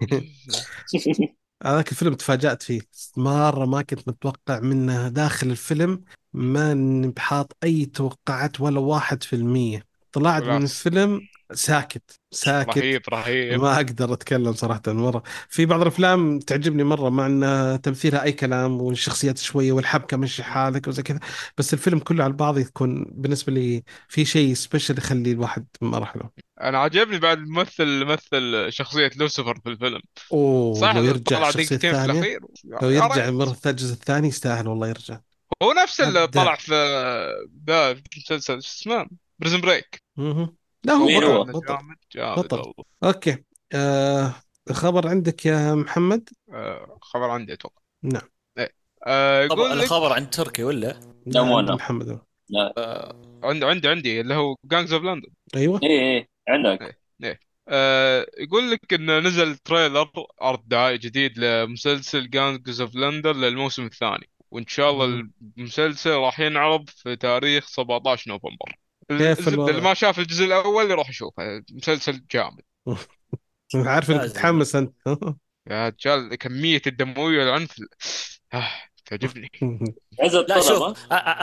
هذاك 1.65 1.91
الفيلم 1.91 2.13
تفاجأت 2.13 2.63
فيه. 2.63 2.81
مرة 3.17 3.65
ما 3.65 3.81
كنت 3.81 4.07
متوقع 4.07 4.59
منه 4.59 5.07
داخل 5.07 5.49
الفيلم 5.51 6.03
ما 6.33 6.73
بحاط 7.15 7.57
أي 7.63 7.85
توقعات 7.85 8.61
ولا 8.61 8.79
واحد 8.79 9.23
في 9.23 9.35
المية. 9.35 9.85
طلعت 10.11 10.43
من. 10.43 10.63
الفيلم 10.63 11.21
ساكت 11.53 12.19
ساكت. 12.31 12.77
رهيب 12.77 13.01
رهيب. 13.09 13.61
ما 13.61 13.75
أقدر 13.75 14.13
أتكلم 14.13 14.53
صراحة 14.53 14.81
مرة 14.87 15.23
في 15.49 15.65
بعض 15.65 15.81
الأفلام 15.81 16.39
تعجبني 16.39 16.83
مرة 16.83 17.09
مع 17.09 17.25
أن 17.25 17.81
تمثيلها 17.81 18.23
أي 18.23 18.31
كلام 18.31 18.81
والشخصيات 18.81 19.37
شوية 19.37 19.71
والحبكة 19.71 20.17
مشي 20.17 20.43
حالك 20.43 20.87
وزي 20.87 21.03
كذا 21.03 21.19
بس 21.57 21.73
الفيلم 21.73 21.99
كله 21.99 22.23
على 22.23 22.33
بعض 22.33 22.57
يكون 22.57 23.05
بالنسبة 23.11 23.53
لي 23.53 23.83
في 24.07 24.25
شيء 24.25 24.53
سبيشل 24.53 24.97
يخلي 24.97 25.31
الواحد 25.31 25.65
مرة 25.81 26.05
حلو 26.05 26.29
أنا 26.61 26.77
عجبني 26.77 27.19
بعد 27.19 27.37
الممثل 27.37 27.83
اللي 27.83 28.05
مثل 28.05 28.65
شخصية 28.69 29.11
لوسيفر 29.15 29.59
في 29.63 29.69
الفيلم. 29.69 30.01
أوه 30.33 30.73
صح 30.73 30.95
لو 30.95 31.03
يرجع 31.03 31.49
الثانية 31.49 32.05
الأخير. 32.05 32.39
لو 32.81 32.89
يرجع 32.89 33.15
ثانية 33.15 33.55
الجزء 33.65 33.93
الثاني 33.93 34.27
يستاهل 34.27 34.67
والله 34.67 34.87
يرجع. 34.87 35.19
هو 35.63 35.73
نفس 35.83 36.01
اللي. 36.01 36.27
طلع 36.27 36.55
في 36.55 36.73
ذا 37.67 38.01
مسلسل 38.17 38.61
شو 38.61 38.69
اسمه؟ 38.69 39.07
Prison 39.39 39.61
Break. 39.61 40.03
لا 40.83 40.93
هو 40.93 41.05
بطل؟ 41.43 41.51
بطل. 41.51 41.67
جامد 41.67 41.95
جامد 42.15 42.39
بطل. 42.39 42.57
والله. 42.57 42.73
أوكي. 43.03 43.43
آه 43.73 44.33
الخبر 44.69 45.07
عندك 45.07 45.45
يا 45.45 45.75
محمد؟ 45.75 46.29
آه، 46.53 46.97
خبر 47.01 47.29
عندي 47.29 47.53
أتوقع. 47.53 47.81
نعم. 48.03 48.29
إيه. 48.57 48.73
آه، 49.07 49.47
طب 49.47 49.57
يقول 49.57 49.77
لك 49.77 49.83
الخبر 49.83 50.13
عن 50.13 50.29
تركي 50.29 50.63
ولا؟ 50.63 50.99
لا 51.25 51.43
مو 51.43 51.57
عند 51.57 51.67
أنا. 51.67 51.75
محمد 51.75 52.19
عندي 53.43 53.65
عندي 53.65 53.87
عندي 53.87 54.21
اللي 54.21 54.33
هو 54.33 54.55
Gangs 54.65 54.93
of 54.93 55.03
London 55.03 55.29
أيوه. 55.55 55.79
إيه 55.83 55.89
إيه 55.89 56.27
عندك. 56.49 56.99
آه، 57.71 58.25
يقول 58.37 58.71
لك 58.71 58.93
انه 58.93 59.19
نزل 59.19 59.57
trailer 59.57 60.09
عرض 60.41 60.63
دعائي 60.67 60.97
جديد 60.97 61.39
لمسلسل 61.39 62.29
Gangs 62.29 62.81
of 62.81 62.95
London 62.95 63.35
للموسم 63.35 63.85
الثاني 63.85 64.29
وإن 64.51 64.67
شاء 64.67 64.91
الله. 64.91 65.29
المسلسل 65.57 66.11
راح 66.11 66.39
ينعرض 66.39 66.89
في 66.89 67.15
تاريخ 67.15 67.67
17 67.67 68.31
نوفمبر. 68.31 68.75
كيف؟ 69.17 69.47
اللي 69.47 69.81
ما 69.81 69.93
شاف 69.93 70.19
الجزء 70.19 70.45
الأول 70.45 70.91
يروح 70.91 71.09
يشوفه 71.09 71.63
مسلسل 71.71 72.25
جامد 72.31 72.63
عارف 73.75 74.11
انك. 74.11 74.21
تتحمس 74.21 74.75
أنت 74.75 74.95
يا 75.67 75.87
رجال 75.89 76.35
كمية 76.35 76.81
الدموية 76.87 77.39
والعنف 77.39 77.75
آه 78.53 78.71
تعجبني. 79.09 79.51
لا 80.47 80.61
شوف 80.61 80.97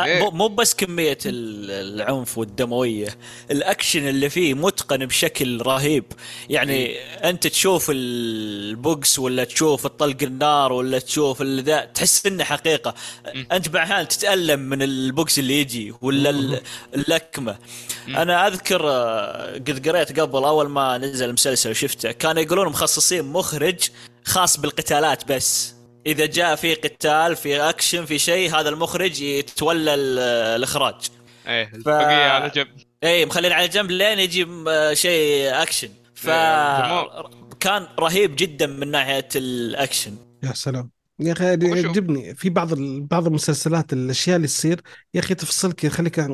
إيه. 0.04 0.30
مو- 0.30 0.48
بس 0.48 0.74
كمية 0.74 1.18
ال- 1.26 1.70
العنف 2.00 2.38
والدموية 2.38 3.08
الأكشن 3.50 4.08
اللي 4.08 4.30
فيه 4.30 4.54
متقن 4.54 5.06
بشكل 5.06 5.62
رهيب. 5.62 6.04
يعني 6.50 6.98
أنت 7.00 7.46
تشوف 7.46 7.86
ال 7.90 8.22
box 8.22 9.18
ولا 9.18 9.44
تشوف 9.44 9.86
الطلق 9.86 10.16
النار 10.22 10.72
ولا 10.72 10.98
تشوف 10.98 11.42
ذا 11.42 11.84
تحس 11.84 12.26
إنه 12.26 12.44
حقيقة. 12.44 12.94
مم. 13.34 13.46
أنت 13.52 13.68
بأحيان 13.68 14.08
تتألم 14.08 14.60
من 14.60 14.82
ال 14.82 14.96
box 14.96 15.38
اللي 15.38 15.60
يجي 15.60 15.94
ولا 16.02 16.30
ال- 16.30 16.60
اللكمة. 16.94 17.58
مم. 18.08 18.16
أنا 18.16 18.46
أذكر 18.46 18.80
آه، 18.90 19.52
قد 19.54 19.88
قريت 19.88 20.20
قبل 20.20 20.44
أول 20.44 20.68
ما 20.68 20.98
نزل 20.98 21.28
المسلسل 21.28 21.70
وشفته 21.70 22.12
كانوا 22.12 22.42
يقولون 22.42 22.68
مخصصين 22.68 23.24
مخرج 23.24 23.88
خاص 24.24 24.60
بالقتالات 24.60 25.32
بس. 25.32 25.75
إذا 26.06 26.26
جاء 26.26 26.54
في 26.54 26.74
قتال 26.74 27.36
في 27.36 27.60
اكشن 27.60 28.04
في 28.04 28.18
شيء 28.18 28.54
هذا 28.60 28.68
المخرج 28.68 29.20
يتولى 29.20 29.94
ال- 29.94 30.18
الإخراج. 30.56 30.94
إيه 31.48 31.70
البقية 31.74 32.30
على 32.30 32.50
جنب. 32.50 32.68
اي 33.04 33.26
مخلين 33.26 33.52
على 33.52 33.68
جنب 33.68 33.90
لين 33.90 34.18
يجي 34.18 34.44
م- 34.44 34.94
شيء 34.94 35.62
اكشن 35.62 35.88
ف 36.14 36.28
إيه، 36.28 37.24
كان 37.60 37.86
رهيب 38.00 38.36
جدا 38.36 38.66
من 38.66 38.90
ناحية 38.90 39.28
الاكشن 39.36 40.16
يا 40.42 40.52
سلام. 40.52 40.90
يا 41.20 41.32
أخي؟ 41.32 41.44
يعجبني 41.44 42.34
في 42.34 42.50
بعض 42.50 42.72
ال- 42.72 43.00
بعض 43.06 43.26
المسلسلات 43.26 43.92
الأشياء 43.92 44.36
اللي 44.36 44.46
تصير 44.48 44.80
يا 45.14 45.20
أخي 45.20 45.34
تفصلك 45.34 45.84
يخليك 45.84 46.18
يا 46.18 46.26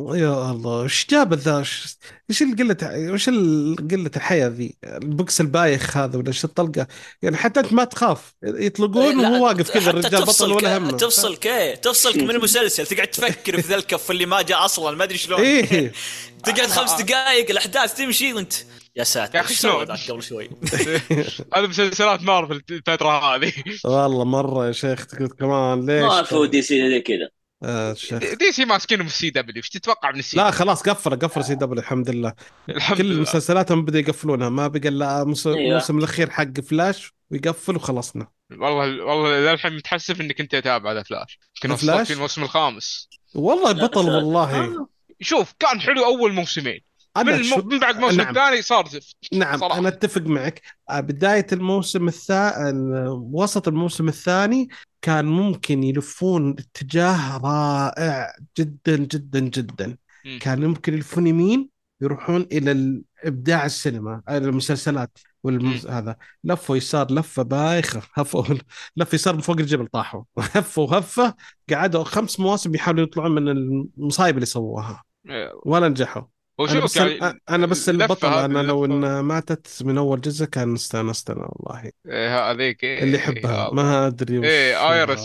الله 0.51 0.83
إيش 0.83 1.07
جاب 1.11 1.35
ذا؟ 1.35 1.59
إيش 2.31 2.43
القله 2.43 2.77
إيش 3.13 3.29
قلة 3.91 4.11
الحياة 4.17 4.49
ذي؟ 4.49 4.77
البوكس 4.85 5.41
البايخ 5.41 5.97
هذا 5.97 6.19
ولا 6.19 6.29
إيش 6.29 6.45
الطلقة؟ 6.45 6.87
يعني 7.23 7.37
حتى 7.37 7.61
أنت 7.61 7.73
ما 7.73 7.85
تخاف. 7.85 8.35
يطلقون 8.43 9.19
وهو 9.19 9.45
واقف 9.45 9.71
كذا 9.71 9.91
الرجال 9.91 10.25
بطل 10.25 10.53
ولا 10.53 10.79
همه. 10.79 10.91
تفصلك 10.97 11.47
إيه 11.47 11.75
تفصلك 11.75 12.17
من 12.17 12.31
المسلسل. 12.31 12.87
تقعد 12.87 13.07
تفكر 13.07 13.61
في 13.63 13.69
ذا 13.69 13.75
الكف 13.75 14.11
اللي 14.11 14.27
ما 14.27 14.43
جاء 14.43 14.65
أصلا 14.65 14.97
ما 14.97 15.05
أدري 15.05 15.19
شلون. 15.19 15.41
إيه. 15.41 15.93
تقعد 16.45 16.67
خمس 16.69 17.03
دقائق 17.03 17.51
الأحداث 17.51 17.95
تمشي 17.95 18.33
وأنت 18.33 18.53
يا 18.97 19.05
ساتر 19.05 19.39
يا 19.39 19.43
سوى 19.43 19.55
شلون؟ 19.57 19.85
ذاك 19.85 20.11
قبل 20.11 20.23
شوي؟ 20.23 20.51
هذا 21.57 21.67
مسلسلات 21.67 22.23
مارفل 22.23 22.63
الفترة 22.71 23.35
هذه. 23.35 23.53
والله 23.85 24.25
مرة 24.25 24.67
يا 24.67 24.73
شيخ 24.73 25.07
تقول 25.07 25.29
كمان 25.29 25.87
ليش؟ 25.87 26.03
ما 26.03 26.23
في 26.23 26.47
D 26.47 26.63
C 26.63 26.91
زي 26.91 27.01
كذا. 27.01 27.29
آه 27.63 27.95
شيخ. 27.95 28.19
دي 28.35 28.53
سي 28.53 28.65
ماسكينهم 28.65 29.07
في 29.07 29.13
السي 29.13 29.31
دبليو 29.31 29.57
إيش 29.57 29.69
تتوقع 29.69 30.11
من 30.11 30.19
ال 30.19 30.28
C 30.28 30.37
لا 30.37 30.51
خلاص 30.51 30.83
قفل 30.83 31.19
قفل 31.19 31.45
CW 31.45 31.81
الحمد 31.83 32.11
لله. 32.11 32.33
الحمد 32.69 32.99
كل 32.99 33.21
مسلسلاتهم 33.21 33.85
بدأوا 33.85 34.03
يقفلونها 34.03 34.49
ما 34.49 34.69
بقى 34.69 34.89
إلا. 34.89 35.23
الموسم 35.23 35.99
الأخير 35.99 36.31
حق 36.31 36.61
فلاش 36.61 37.13
ويقفل 37.31 37.77
وخلصنا. 37.77 38.27
والله 38.51 39.05
والله 39.05 39.53
للحين 39.53 39.77
متحسف 39.77 40.21
اني 40.21 40.35
كنت 40.35 40.55
اتابع 40.55 40.91
على 40.91 41.05
فلاش؟ 41.05 41.39
وصلت 41.71 42.07
في 42.07 42.13
الموسم 42.13 42.43
الخامس. 42.43 43.09
والله 43.35 43.73
بطل 43.73 44.09
والله. 44.11 44.65
آه. 44.65 44.89
شوف 45.21 45.55
كان 45.59 45.81
حلو 45.81 46.05
أول 46.05 46.33
موسمين. 46.33 46.81
من, 47.17 47.29
أنا 47.29 47.37
الم... 47.37 47.43
شو... 47.43 47.57
من 47.57 47.79
بعد 47.79 47.95
الموسم 47.95 48.17
نعم. 48.17 48.29
الثاني 48.29 48.63
صار 48.63 48.89
زفت 48.89 49.17
نعم 49.33 49.59
صراحة. 49.59 49.79
أنا 49.79 49.89
أتفق 49.89 50.23
معك. 50.23 50.63
آه، 50.91 51.01
بداية 51.01 51.47
الموسم 51.53 52.09
الثاني 52.09 53.09
وسط 53.09 53.69
الموسم 53.69 54.09
الثاني 54.09 54.69
كان 55.03 55.25
ممكن 55.25 55.83
يلفون 55.83 56.57
اتجاه 56.59 57.39
رائع 57.39 58.33
جدا 58.59 58.97
جدا 58.97 59.41
جدا. 59.41 59.97
مم. 60.25 60.39
كان 60.43 60.65
ممكن 60.65 60.95
يلفون 60.95 61.27
يمين 61.27 61.69
يروحون 62.01 62.47
إلى 62.53 62.73
الابداع 62.73 63.67
السينما 63.67 64.23
آه، 64.29 64.39
المسلسلات 64.39 65.19
والمس... 65.43 65.87
هذا. 65.87 66.17
لفوا 66.45 66.77
يسار 66.77 67.13
لفة 67.13 67.43
بايخة 67.43 68.03
هفوا 68.15 68.45
لف 68.97 69.15
يسار 69.15 69.35
من 69.35 69.41
فوق 69.41 69.57
الجبل 69.59 69.87
طاحوا. 69.87 70.23
هفوا 70.55 70.99
هفه 70.99 71.35
قعدوا 71.71 72.05
خمس 72.05 72.41
مواسم 72.41 72.75
يحاولوا 72.75 73.03
يطلعون 73.03 73.31
من 73.31 73.49
المصايب 73.49 74.35
اللي 74.35 74.47
سووها. 74.47 75.03
إيه، 75.29 75.53
ولا 75.65 75.89
نجحوا. 75.89 76.32
هو 76.61 76.67
أنا 76.69 76.81
شوف 76.81 76.85
بس 76.85 76.97
يعني 76.97 77.41
أنا 77.51 77.67
بس 77.67 77.89
البطل 77.89 78.27
أنا 78.29 78.59
لو. 78.63 78.85
ان 78.85 79.21
ماتت 79.21 79.83
من 79.85 79.99
أول 79.99 80.21
جزء 80.21 80.45
كان 80.47 80.75
استانست 80.75 81.31
أنا 81.31 81.49
والله. 81.53 81.91
إيه 82.07 82.51
هذيك 82.51 82.85
إيه 82.85 83.03
اللي 83.05 83.17
يحبها 83.19 83.69
الله. 83.69 83.75
ما 83.75 84.07
أدري 84.07 84.39
وش 84.39 84.45
إيه 84.47 84.93
Iris 84.93 85.21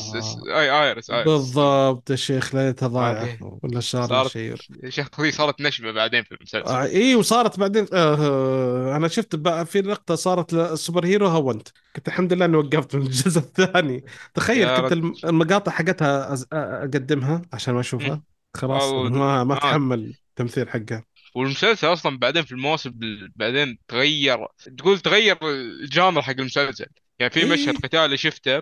اي 0.48 0.70
Iris 0.72 1.10
Iris. 1.10 1.28
بالضبط 1.28 2.10
يا 2.10 2.16
شيخ 2.16 2.56
ليتها 2.56 2.88
ضايعه 2.88 3.60
ولا 3.64 3.80
صار 3.80 4.08
صارت 4.08 4.32
شيء 4.32 4.56
شخصية 4.90 5.32
صارت 5.32 5.62
نشبة 5.62 5.92
بعدين 5.92 6.24
في 6.24 6.32
المسلسل. 6.32 6.64
آه 6.68 6.84
اي 6.86 7.16
وصارت 7.16 7.60
بعدين. 7.60 7.86
آه 7.94 8.96
أنا 8.96 9.08
شفت 9.08 9.36
بقى 9.36 9.66
في 9.66 9.82
لقطة 9.82 10.16
صارت 10.16 10.54
ال 10.54 11.06
superhero 11.06 11.28
هونت. 11.28 11.68
كنت 11.96 12.08
الحمد 12.08 12.34
لله 12.34 12.46
إني 12.46 12.58
وقفت 12.58 12.96
من 12.96 13.02
الجزء 13.02 13.40
الثاني. 13.48 14.06
تخيل 14.34 14.68
يا 14.68 14.80
كنت 14.80 14.92
المقاطع 15.26 15.72
حقتها 15.72 16.36
أز- 16.36 16.46
أقدمها 16.54 17.42
عشان 17.54 17.74
ما 17.74 17.80
أشوفها. 17.80 18.24
خلاص 18.54 18.84
ما 18.94 19.44
ما 19.44 19.54
آه. 19.54 19.58
اتحمل 19.58 20.14
التمثيل 20.30 20.70
حقه 20.70 21.04
والمسلسل 21.36 21.94
أصلا 21.94 22.18
بعدين 22.18 22.44
في 22.44 22.52
الموسم 22.52 22.90
بال- 22.90 23.32
بعدين 23.36 23.78
تغير 23.88 24.38
تقول 24.78 25.00
تغير 25.00 25.38
ال 25.44 25.57
genre 25.57 26.22
حق 26.22 26.36
المسلسل. 26.40 26.86
يعني 27.20 27.32
في 27.34 27.40
إيه. 27.40 27.52
مشهد 27.52 27.78
قتالي 27.78 28.18
شفته 28.18 28.60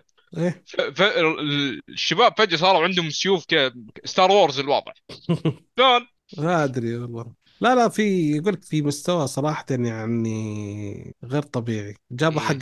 ف... 0.96 1.02
ال- 1.02 1.82
الشباب 1.90 2.34
فجأة 2.38 2.58
صاروا 2.58 2.84
عندهم 2.84 3.10
سيوف 3.10 3.46
ك 3.46 3.74
Star 4.06 4.32
Wars 4.32 4.60
الوضع. 4.60 4.92
شلون؟ 5.78 6.08
ما 6.38 6.64
أدري 6.64 6.98
والله. 6.98 7.34
لا 7.62 7.76
لا 7.76 7.90
في 7.90 8.32
يقول 8.36 8.54
لك 8.54 8.64
في 8.64 8.82
مستوى 8.82 9.28
صراحة 9.28 9.66
يعني 9.70 11.16
غير 11.24 11.42
طبيعي. 11.42 11.96
جابوا. 12.12 12.42
حق 12.42 12.58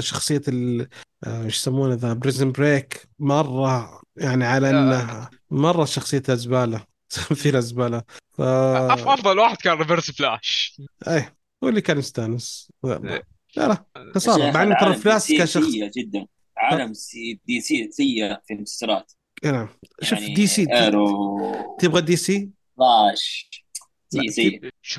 شخصية 0.00 0.42
ال 0.48 0.88
آه، 1.26 1.44
إيش 1.44 1.56
يسمونه 1.56 1.94
ذا 1.94 2.12
Prison 2.12 2.52
Break 2.52 3.08
مرة 3.18 4.00
يعني 4.16 4.44
على 4.44 4.70
إنه 4.70 5.28
مرة 5.50 5.84
شخصيته 5.84 6.34
زبالة. 6.34 6.89
تمثيله 7.28 7.60
زبالة 7.60 8.02
ف 8.32 8.40
أفضل 8.40 9.38
واحد 9.38 9.56
كان 9.56 9.78
Reverse 9.78 10.10
Flash 10.10 10.80
إيه 11.08 11.36
هو 11.64 11.68
اللي 11.68 11.80
كان 11.80 11.98
يستانس. 11.98 12.72
إيه. 12.84 13.22
لا 13.56 13.68
لا 13.68 14.18
شيخ 14.18 14.36
مع 14.36 14.62
إنه 14.62 14.76
ترى 14.80 14.94
DC 15.12 15.38
كشخص 15.38 15.66
جدا. 15.96 16.26
عالم 16.56 16.94
سي 16.94 17.40
دي 17.46 17.60
سي 17.60 17.90
سيء 17.90 18.36
في 18.46 18.54
المسلسلات 18.54 19.12
نعم. 19.44 19.68
شوف 20.02 20.18
يعني 20.18 20.34
دي 20.34 20.46
سي 20.46 20.66
ايرو 20.72 21.76
تبغى 21.80 22.00
دي 22.00 22.16
سي 22.16 22.50
فلاش. 22.78 23.50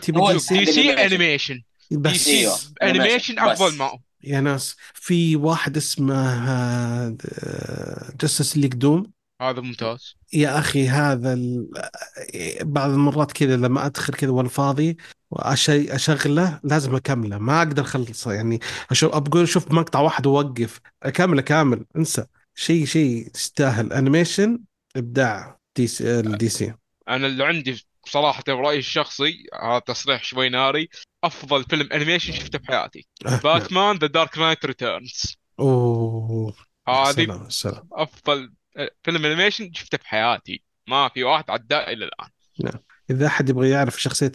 تبي 0.02 0.20
هو 0.20 0.28
دي 0.28 0.34
دي 0.34 0.40
سي 0.40 0.66
سي 0.66 0.94
حق 0.94 1.00
انيميشن 1.00 1.62
دي 1.92 1.98
بس. 1.98 2.16
سي 2.16 2.50
انيميشن 2.84 3.36
animation. 3.36 3.42
أفضل. 3.42 3.78
معه. 3.78 4.00
يا 4.24 4.42
ناس 4.42 4.76
في 4.94 5.36
واحد 5.36 5.78
اسمه 5.78 7.10
جستس 8.22 8.58
ليج 8.58 8.74
دوم 8.74 9.12
هذا 9.42 9.62
ممتاز. 9.62 10.16
يا 10.34 10.60
أخي 10.60 10.88
هذا 10.88 11.34
ال... 11.34 11.70
بعض 12.62 12.90
المرات 12.90 13.32
كذا 13.32 13.56
لما 13.56 13.86
أدخل 13.86 14.14
كذا 14.14 14.30
وأنا 14.30 14.50
فاضي 14.50 14.98
وأشي 15.32 15.96
أشغله 15.96 16.60
لازم 16.64 16.96
أكمله. 16.96 17.38
ما 17.38 17.58
أقدر 17.58 17.82
أخلصه. 17.82 18.34
يعني 18.34 18.60
أشوف 18.92 19.16
ابقى 19.16 19.44
أشوف 19.44 19.72
مقطع 19.72 20.00
واحد 20.00 20.26
واوقف 20.26 20.80
أكمله 21.04 21.42
كامل. 21.42 21.86
انسى. 21.96 22.26
شيء 22.56 22.86
شيء 22.86 23.28
تستاهل 23.28 23.94
animation 23.94 24.60
إبداع. 24.96 25.60
DC 25.76 25.88
ال 25.88 26.20
DC. 26.20 26.74
أنا 27.10 27.28
اللي 27.28 27.46
عندي 27.46 27.86
صراحة 28.06 28.44
برأيي 28.48 28.80
الشخصي 28.80 29.46
هذا 29.64 29.80
تصريح 29.80 30.24
شوي 30.24 30.50
ناري 30.50 30.90
أفضل 31.24 31.64
فيلم 31.64 31.90
animation 31.94 32.34
شفته 32.34 32.60
بحياتي. 32.60 33.08
Batman 33.44 33.98
The 33.98 34.08
Dark 34.08 34.38
Knight 34.38 34.66
Returns 34.66 35.38
أوه. 35.60 36.54
هذه 36.88 37.48
أفضل 37.92 38.54
فيلم 39.04 39.26
animation 39.26 39.74
شفته 39.74 39.98
بحياتي 39.98 40.64
ما 40.88 41.10
في 41.10 41.24
واحد 41.24 41.44
عداه 41.50 41.92
إلى 41.92 42.06
الآن. 42.06 42.30
إذا 43.10 43.28
أحد 43.28 43.50
يبغى 43.50 43.70
يعرف 43.70 44.02
شخصية 44.02 44.32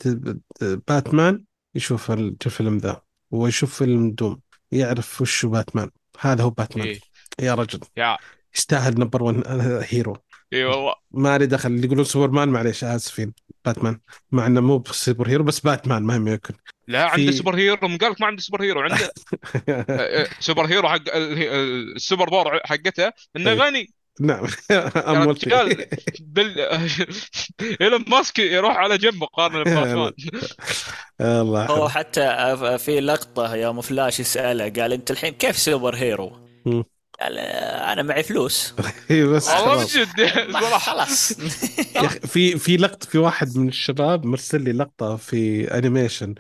باتمان 0.61 1.45
يشوف 1.75 2.11
الفيلم 2.11 2.79
ذا. 2.79 3.03
ويشوف 3.31 3.79
فيلم 3.79 4.11
Doom 4.11 4.41
يعرف 4.73 5.21
وش 5.21 5.47
باتمان. 5.47 5.91
هذا 6.21 6.45
هو 6.45 6.51
باتمان. 6.51 6.87
إيه. 6.87 7.01
يا 7.41 7.55
رجل. 7.55 7.81
يا. 7.97 8.17
يستاهل 8.57 9.01
number 9.01 9.23
1 9.23 9.43
hero 9.89 10.17
إي 10.53 10.65
والله. 10.65 10.95
ما 11.11 11.39
لي 11.39 11.47
دخل. 11.47 11.71
اللي 11.71 11.87
يقولون 11.87 12.05
سوبرمان 12.05 12.49
معليش 12.49 12.85
آسفين. 12.85 13.33
باتمان. 13.65 14.01
مع 14.33 14.47
إنه 14.47 14.61
مو 14.61 14.85
superhero 14.91 15.45
بس 15.45 15.61
باتمان 15.61 16.03
مهم 16.03 16.29
يكون 16.29 16.57
لا 16.89 17.09
في- 17.09 17.21
عنده 17.21 17.33
superhero 17.33 17.77
قال 17.77 18.11
لك 18.11 18.21
ما 18.21 18.27
عنده 18.27 18.43
superhero 18.43 18.81
عنده 18.81 18.97
آه، 19.69 19.85
آه، 19.91 20.29
superhero 20.41 20.89
حق 20.89 20.95
ال- 20.95 21.43
ال- 21.43 21.97
ال 21.97 22.31
superpower 22.31 22.61
حقته. 22.65 23.13
إنه 23.37 23.51
إيه. 23.51 23.57
غني. 23.59 23.93
نعم. 24.21 24.47
يا 24.71 25.13
امولتي 25.13 25.51
رجال 25.51 25.87
بال 26.21 26.61
إيلون 27.81 28.05
ماسك 28.09 28.39
يروح 28.39 28.77
على 28.77 28.99
جنب 28.99 29.15
مقارنة 29.15 29.63
بباتمان. 29.63 30.13
الله 31.21 31.67
هو. 31.67 31.89
حتى 31.89 32.57
في 32.79 33.01
لقطة 33.01 33.55
يوم 33.55 33.81
فلاش 33.81 34.21
يسأله 34.21 34.69
قال 34.83 34.93
أنت 34.93 35.11
الحين 35.11 35.33
كيف 35.35 35.59
superhero؟ 35.59 36.33
قال 37.21 37.39
أنا 37.39 38.03
معي 38.03 38.23
فلوس. 38.23 38.75
إيه 39.11 39.25
بس 39.25 39.49
والله 39.49 39.65
من 39.73 39.79
خلاص. 39.79 39.97
جد 39.97 40.21
خلاص 40.87 41.33
في 42.27 42.59
في 42.59 42.77
لقطة 42.77 43.07
في 43.09 43.19
واحد 43.19 43.59
من 43.59 43.69
الشباب 43.69 44.27
مرسل 44.27 44.63
لي 44.63 44.73
لقطة 44.73 45.17
في 45.17 45.65
animation 45.79 46.35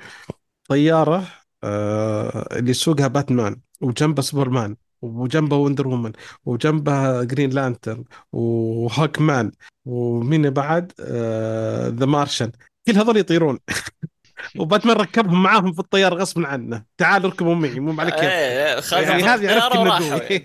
طيارة 0.69 1.29
آه 1.65 2.49
اللي 2.59 2.71
يسوقها 2.71 3.09
باتمان 3.09 3.61
وجنبه 3.81 4.23
سوبرمان. 4.23 4.77
وجنبه 5.03 5.57
Wonder 5.57 5.89
Woman 5.89 6.13
وجنبه 6.45 7.25
Green 7.25 7.51
Lantern 7.51 8.05
و 8.33 9.21
Hawkman 9.21 9.53
ومين 9.85 10.51
بعد؟ 10.51 10.93
آه 11.01 11.89
The 11.89 12.07
Martian 12.07 12.51
كل 12.87 12.93
هذول 12.93 13.17
يطيرون. 13.17 13.59
وباتمان 14.59 14.97
ركبهم 14.97 15.43
معاهم 15.43 15.73
في 15.73 15.79
الطيارة 15.79 16.15
غصبا 16.15 16.47
عنه. 16.47 16.85
تعال 16.99 17.25
اركبوا 17.25 17.55
معي 17.55 17.81
مو 17.81 17.95
عليك 18.01 18.15
كيف 18.15 18.25
إيه، 18.25 18.83
يعني 18.93 19.23
هذه 19.23 19.55
عرفت 19.55 19.77
إنه. 19.77 19.91
قوي. 20.11 20.43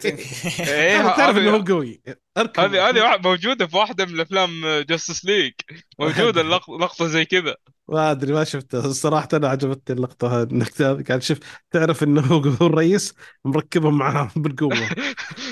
إيه، 0.60 1.02
تعرف 1.02 1.38
إنه 1.38 1.52
هو 1.52 1.64
قوي. 1.64 2.02
أركب 2.38 2.60
هذه 2.64 2.90
هذه 2.90 3.02
واحد- 3.02 3.28
موجودة 3.28 3.68
في 3.68 3.78
واحدة 3.78 4.06
من 4.06 4.14
الأفلام 4.14 4.50
Justice 4.90 5.26
League 5.26 5.54
موجودة 6.00 6.42
لقطة 6.82 7.08
زي 7.08 7.26
كذا. 7.26 7.56
ما 7.88 8.12
أدري 8.12 8.34
ما 8.34 8.44
شفته. 8.44 8.86
الصراحه 8.86 9.28
أنا 9.34 9.48
عجبتني 9.48 9.96
اللقطة 9.98 10.44
إنك 10.44 10.68
تأ- 10.70 11.08
قاعد 11.08 11.22
شوف 11.24 11.38
تعرف 11.72 12.04
إنه 12.04 12.22
هو 12.22 12.38
هو 12.62 12.68
الرئيس 12.68 13.14
مركبهم 13.46 13.98
معاه 13.98 14.32
بالقوة. 14.36 14.90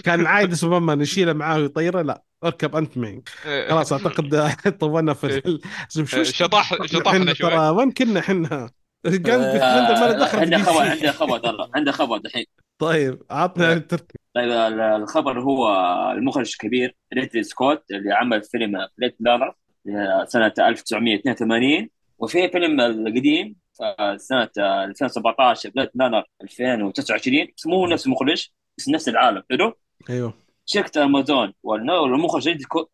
كان 0.04 0.26
عايد 0.26 0.54
سوبرمان 0.54 1.02
يشيله 1.02 1.34
معاه 1.34 1.60
ويطيره 1.60 2.02
لا 2.02 2.24
أركب 2.44 2.76
أنت 2.76 2.98
معي 2.98 3.22
إيه، 3.46 3.70
خلاص 3.70 3.94
أعتقد 3.94 4.78
طولنا 4.80 5.14
في 5.14 5.28
ال- 5.28 5.62
شو 6.10 6.24
شطح 6.24 6.86
شطحنا 6.86 7.34
شوي. 7.34 7.50
ترى 7.50 7.70
وين 7.70 7.92
كنا 7.92 8.20
إحنا؟ 8.20 8.70
قال 9.06 9.30
آه، 9.32 9.54
Defender 9.54 10.00
ما 10.02 10.06
له 10.08 10.20
دخل 10.26 10.38
في 10.38 10.44
عنده 10.56 10.58
خبر. 10.64 10.82
عنده 10.82 11.12
خبر 11.12 11.38
ترى 11.40 11.70
عنده 11.76 11.92
خبر 11.92 12.18
دحين. 12.18 12.46
طيب 12.78 13.24
عطنا 13.32 13.78
ترك- 13.78 14.19
طيب 14.36 14.50
ال- 14.52 14.80
الخبر 14.82 15.40
هو 15.42 15.68
المخرج 16.12 16.52
الكبير 16.52 16.96
ريدلي 17.14 17.44
سكوت 17.44 17.84
اللي 17.92 18.14
عمل 18.14 18.44
فيلم 18.44 18.88
Blade 18.98 19.16
Runner 19.20 19.56
سنة 20.26 20.54
1982 20.60 21.90
وفي 22.20 22.50
فيلم 22.50 22.82
القديم 22.82 23.56
سنة 24.18 24.50
2017 24.58 25.70
Blade 25.70 25.90
Runner 25.96 26.24
2029 26.44 27.48
بس 27.58 27.68
مو 27.68 27.88
نفس 27.88 28.06
المخرج 28.06 28.48
بس 28.78 28.90
نفس 28.90 29.10
العالم 29.10 29.44
حلو؟ 29.52 29.74
أيوه. 30.10 30.34
شركة 30.66 31.04
أمازون 31.04 31.54
والمخرج 31.64 32.48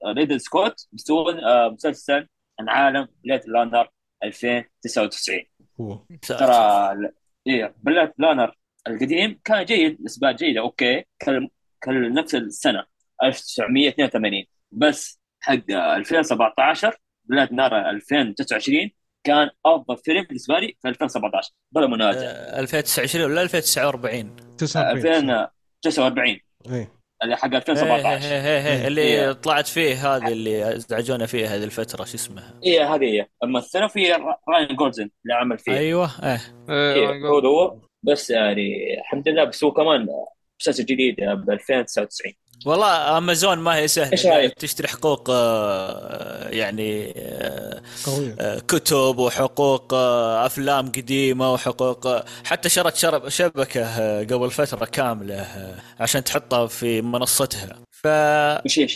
ريدلي 0.08 0.40
سكوت- 0.40 0.88
بيسوون 0.92 1.40
آه، 1.44 1.70
مسلسل 1.70 2.28
عن 2.60 2.70
عالم 2.70 3.08
Blade 3.24 3.42
Runner 3.48 3.90
2099 4.24 5.44
هو 5.82 6.00
ترى 6.22 7.12
إيه 7.48 7.76
Blade 7.84 8.14
Runner 8.18 8.56
القديم 8.88 9.40
كان 9.44 9.66
جيد 9.66 9.98
نسبات 10.02 10.36
جيدة 10.36 10.62
أوكي. 10.62 11.04
كان 11.20 11.50
كان 11.82 12.14
نفس 12.14 12.36
السنة 12.36 12.86
1982 13.24 14.44
بس 14.72 15.20
حق 15.40 15.72
2017 15.72 16.98
Blade 17.26 17.54
Runner 17.54 17.90
2029 17.90 18.92
كان 19.24 19.50
أفضل 19.66 19.98
فيلم 19.98 20.24
بالنسبة 20.24 20.60
لي 20.60 20.78
في 20.82 20.88
2017 20.88 21.52
بلا 21.72 21.88
منازع 21.88 22.28
آه، 22.28 22.60
2029 22.60 23.26
ولا 23.26 23.42
2049 23.42 24.36
49 24.58 25.30
2049 25.86 26.40
اي 26.72 26.88
اللي 27.24 27.38
حق 27.38 27.50
إيه، 27.50 27.58
2017 27.58 28.26
إيه، 28.26 28.42
إيه، 28.42 28.68
إيه، 28.68 28.88
اللي. 28.88 29.34
طلعت 29.34 29.68
فيه 29.68 30.16
هذه 30.16 30.28
اللي 30.28 30.76
أزعجونا 30.76 31.26
فيها 31.26 31.56
هذه 31.56 31.64
الفترة 31.64 32.04
شو 32.06 32.16
اسمها؟ 32.16 32.60
إيه 32.64 32.96
هذه 32.96 33.04
هي. 33.04 33.28
الممثله 33.44 33.88
في 33.88 34.12
Ryan 34.50 34.76
Gosling 34.76 35.10
اللي 35.24 35.34
عمل 35.34 35.58
فيه 35.58 35.72
أيوه 35.72 36.12
إيه. 36.24 36.42
إيه 36.70 37.28
هو 37.28 37.80
بس 38.06 38.30
يعني 38.30 39.00
الحمد 39.00 39.30
لله 39.30 39.44
بس 39.44 39.64
هو 39.64 39.72
كمان 39.72 40.08
مسلسل 40.60 40.86
جديد 40.86 41.16
ب 41.16 41.50
2099 41.52 42.34
والله 42.66 43.18
أمازون 43.18 43.58
ما 43.58 43.76
هي 43.76 43.88
سهلة 43.88 44.48
تشتري 44.48 44.88
حقوق 44.88 45.30
آه، 45.30 46.50
يعني 46.50 47.14
آه، 47.18 47.82
آه، 48.40 48.60
كتب 48.60 49.18
وحقوق 49.18 49.94
أفلام 49.94 50.92
قديمة 50.92 51.54
وحقوق 51.54 52.26
حتى 52.46 52.70
شرت 52.70 52.96
شرب 52.96 53.30
شبكة 53.30 54.20
قبل 54.20 54.52
فترة 54.52 54.86
كاملة 54.86 55.48
عشان 56.00 56.24
تحطها 56.24 56.68
في 56.68 57.02
منصتها. 57.02 57.80
ف؟ 57.92 58.08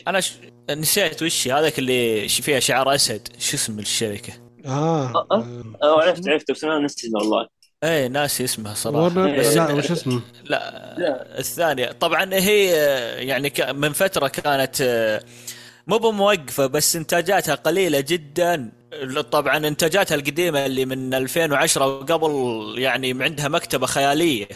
أنا 0.08 0.20
ش... 0.20 0.34
نسيت 0.70 1.24
وش 1.24 1.48
هذاك 1.48 1.80
اللي 1.80 2.28
فيها 2.28 2.60
شعار 2.60 2.96
أسد 2.96 3.28
شو 3.40 3.58
اسم 3.58 3.80
الشركة؟ 3.80 4.34
آه, 4.66 5.08
آه، 5.16 5.28
آه. 5.32 5.64
آه 5.84 6.02
عرفت 6.02 6.30
عرفت 6.30 6.52
بس 6.52 6.64
أنا 6.64 6.80
نسيت 6.80 7.12
والله. 7.16 7.59
إيه 7.84 8.08
ناسي 8.08 8.44
اسمها 8.44 8.74
صراحة. 8.74 9.04
ورنر 9.04 9.40
بس 9.40 9.58
لا 9.58 9.74
وش 9.74 9.92
اسمه؟ 9.92 10.22
لا. 10.44 11.40
الثانية. 11.40 11.92
طبعا 11.92 12.34
هي 12.34 12.70
يعني 13.28 13.54
من 13.74 13.94
فترة 13.94 14.28
كانت 14.28 15.22
مو 15.88 15.98
بموقفة 15.98 16.66
بس 16.66 16.96
إنتاجاتها 16.96 17.56
قليلة 17.56 18.00
جدا. 18.00 18.72
طبعا 19.32 19.58
إنتاجاتها 19.58 20.16
القديمة 20.16 20.66
اللي 20.66 20.86
من 20.86 21.14
2010 21.14 21.86
وقبل 21.86 22.74
يعني 22.78 23.24
عندها 23.24 23.48
مكتبة 23.48 23.86
خيالية. 23.86 24.48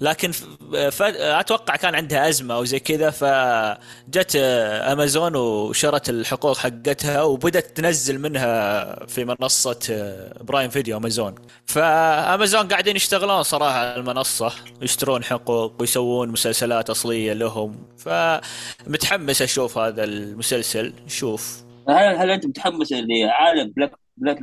لكن 0.00 0.32
ف... 0.32 0.44
ف... 0.76 1.02
أتوقع 1.02 1.76
كان 1.76 1.94
عندها 1.94 2.28
أزمة 2.28 2.54
أو 2.54 2.64
زي 2.64 2.80
كذا 2.80 3.10
فجت 3.10 4.36
أمازون 4.36 5.36
وشرت 5.36 6.08
الحقوق 6.10 6.56
حقتها 6.56 7.22
وبدت 7.22 7.76
تنزل 7.76 8.18
منها 8.18 9.06
في 9.06 9.24
منصة 9.24 9.78
آه، 9.90 10.42
برايم 10.42 10.70
فيديو 10.70 10.96
أمازون. 10.96 11.34
فأمازون 11.66 12.68
قاعدين 12.68 12.96
يشتغلون 12.96 13.42
صراحة 13.42 13.78
على 13.78 13.96
المنصة 13.96 14.52
يشترون 14.82 15.24
حقوق 15.24 15.74
ويسوون 15.80 16.28
مسلسلات 16.28 16.90
أصلية 16.90 17.32
لهم. 17.32 17.86
فمتحمس 17.98 19.42
أشوف 19.42 19.78
هذا 19.78 20.04
المسلسل 20.04 20.92
نشوف 21.06 21.66
هل 21.88 22.16
هل 22.16 22.30
أنت 22.30 22.46
متحمس 22.46 22.92
لعالم 22.92 23.72
Blade 23.76 23.92
Blade 24.16 24.38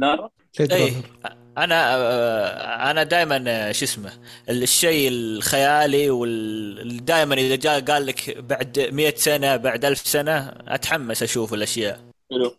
Runner. 0.59 1.42
أنا 1.57 1.95
آه، 1.95 2.91
أنا 2.91 3.03
دائما 3.03 3.71
شو 3.71 3.85
اسمه 3.85 4.11
الشيء 4.49 5.09
الخيالي 5.09 6.09
وال 6.09 7.05
دائما 7.05 7.35
إذا 7.35 7.55
جاء 7.55 7.79
قال 7.81 8.05
لك 8.05 8.37
بعد 8.37 8.79
100 8.91 9.13
سنة 9.15 9.55
بعد 9.55 9.85
ألف 9.85 9.99
سنة 9.99 10.53
أتحمس 10.67 11.23
أشوف 11.23 11.53
الأشياء. 11.53 11.99
حلو. 12.31 12.57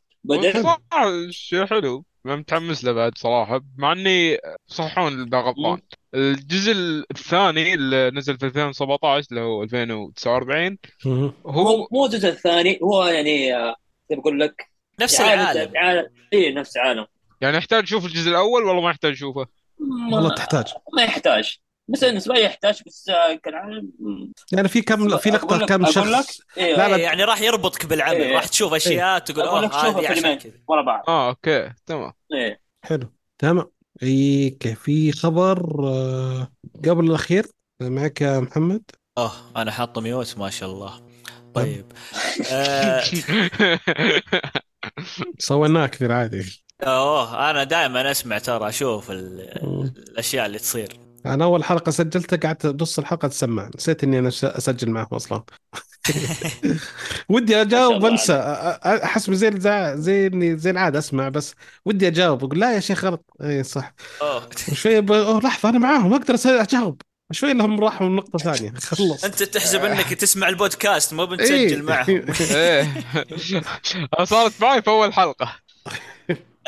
صراحة 0.62 1.30
شيء 1.30 1.66
حلو. 1.66 2.04
أنا 2.26 2.36
متحمس 2.36 2.84
له 2.84 2.92
بعد 2.92 3.18
صراحة. 3.18 3.60
مع 3.76 3.92
إني 3.92 4.38
صححون 4.66 5.22
اذا 5.22 5.38
غلطان 5.38 5.80
الجزء 6.14 6.72
الثاني 7.10 7.74
اللي 7.74 8.10
نزل 8.10 8.38
في 8.38 8.46
2017 8.46 9.26
اللي 9.30 9.40
هو 9.40 9.62
2049 9.62 10.78
مهم. 11.06 11.32
هو 11.46 11.88
مو 11.92 12.06
الجزء 12.06 12.28
الثاني 12.28 12.78
هو 12.82 13.04
يعني 13.04 13.56
آه، 13.56 13.74
كيف 14.08 14.18
أقول 14.18 14.40
لك؟ 14.40 14.70
نفس 15.00 15.20
عالم- 15.20 15.40
العالم. 15.40 15.72
عالم. 15.76 16.08
اي 16.32 16.52
نفس 16.52 16.76
عالم 16.76 17.06
يعني 17.44 17.56
يحتاج 17.56 17.82
أشوف 17.82 18.04
الجزء 18.06 18.30
الأول؟ 18.30 18.62
ولا 18.64 18.80
ما 18.80 18.90
يحتاج 18.90 19.12
اشوفه؟ 19.12 19.46
ما- 19.78 20.16
والله 20.16 20.34
تحتاج. 20.34 20.64
ما 20.96 21.02
يحتاج. 21.02 21.58
بس 21.88 22.04
بالنسبة 22.04 22.34
لي 22.34 22.42
يحتاج 22.44 22.82
بس 22.86 23.10
كالعالم 23.44 23.90
مم. 24.00 24.32
يعني 24.52 24.68
في 24.68 24.82
كم 24.82 25.16
في 25.16 25.30
لقطة 25.30 25.66
كم 25.66 25.84
أقول 25.84 26.12
لك؟ 26.12 26.20
شخص 26.24 26.40
إيه، 26.56 26.76
لا، 26.76 26.88
لا. 26.88 26.96
إيه. 26.96 27.02
يعني 27.02 27.24
راح 27.24 27.40
يربطك 27.40 27.86
بالعمل 27.86 28.16
إيه. 28.20 28.34
راح 28.34 28.46
تشوف 28.46 28.74
أشياء 28.74 29.18
تقول 29.18 29.44
اوه 29.46 29.60
لك 29.60 29.72
شوف 29.72 29.84
هذه 29.84 30.08
عشان 30.08 30.34
كذا. 30.38 30.52
ورا 30.68 30.82
بعض. 30.82 31.04
آه 31.08 31.28
أوكي. 31.28 31.72
تمام. 31.86 32.12
إيه. 32.34 32.60
حلو. 32.84 33.12
تمام. 33.38 33.70
إي 34.02 34.50
ك- 34.50 34.74
في 34.74 35.12
خبر 35.12 35.88
آه، 35.88 36.48
قبل 36.88 37.04
الأخير 37.10 37.46
معك 37.82 38.20
يا 38.20 38.40
محمد؟ 38.40 38.82
اوه 39.18 39.32
أنا 39.56 39.70
حاطه 39.70 40.00
ميوت 40.00 40.38
ما 40.38 40.50
شاء 40.50 40.70
الله. 40.70 41.00
طيب. 41.54 41.92
سويناه 45.38 45.86
كثير 45.86 46.12
عادي 46.12 46.63
أوه 46.82 47.50
أنا 47.50 47.64
دائما 47.64 48.10
أسمع 48.10 48.38
ترى 48.38 48.68
أشوف. 48.68 49.10
الأشياء 49.10 50.46
اللي 50.46 50.58
تصير. 50.58 51.00
أنا 51.26 51.44
أول 51.44 51.64
حلقة 51.64 51.90
سجلتها 51.90 52.36
قعدت 52.36 52.66
نص 52.82 52.98
الحلقة 52.98 53.28
تسمع. 53.28 53.70
نسيت 53.76 54.04
إني 54.04 54.18
أنا 54.18 54.28
أسجل 54.28 54.90
معهم 54.90 55.08
أصلا. 55.12 55.42
ودي 57.28 57.62
أجاوب 57.62 58.02
وأنسى. 58.02 58.32
أحس 58.84 59.30
زي 59.30 59.50
زي 59.96 60.26
اني 60.26 60.56
زي 60.56 60.70
العاده 60.70 60.98
أسمع 60.98 61.28
بس. 61.28 61.54
ودي 61.84 62.08
أجاوب 62.08 62.44
أقول 62.44 62.60
لا 62.60 62.74
يا 62.74 62.80
شيخ 62.80 63.04
غلط. 63.04 63.24
إي 63.42 63.62
صح. 63.62 63.94
شوي 64.72 65.00
ب... 65.00 65.12
أوه 65.12 65.40
لحظة 65.40 65.68
أنا 65.68 65.78
معاهم 65.78 66.14
أقدر 66.14 66.34
أجاوب. 66.46 67.02
شوي 67.32 67.52
لهم 67.54 67.80
راحوا 67.80 68.08
من 68.08 68.16
نقطه 68.16 68.38
ثانية. 68.52 68.74
خلص. 68.74 69.24
أنت 69.24 69.42
تحسب 69.42 69.84
إنك 69.84 70.14
تسمع 70.14 70.48
البودكاست 70.48 71.14
مو 71.14 71.22
إيه. 71.40 71.66
بتسجل 71.66 71.82
معهم. 71.82 72.24
إيه. 72.40 72.88
صارت 74.24 74.60
معي 74.60 74.82
في 74.82 74.90
أول 74.90 75.12
حلقة. 75.14 75.56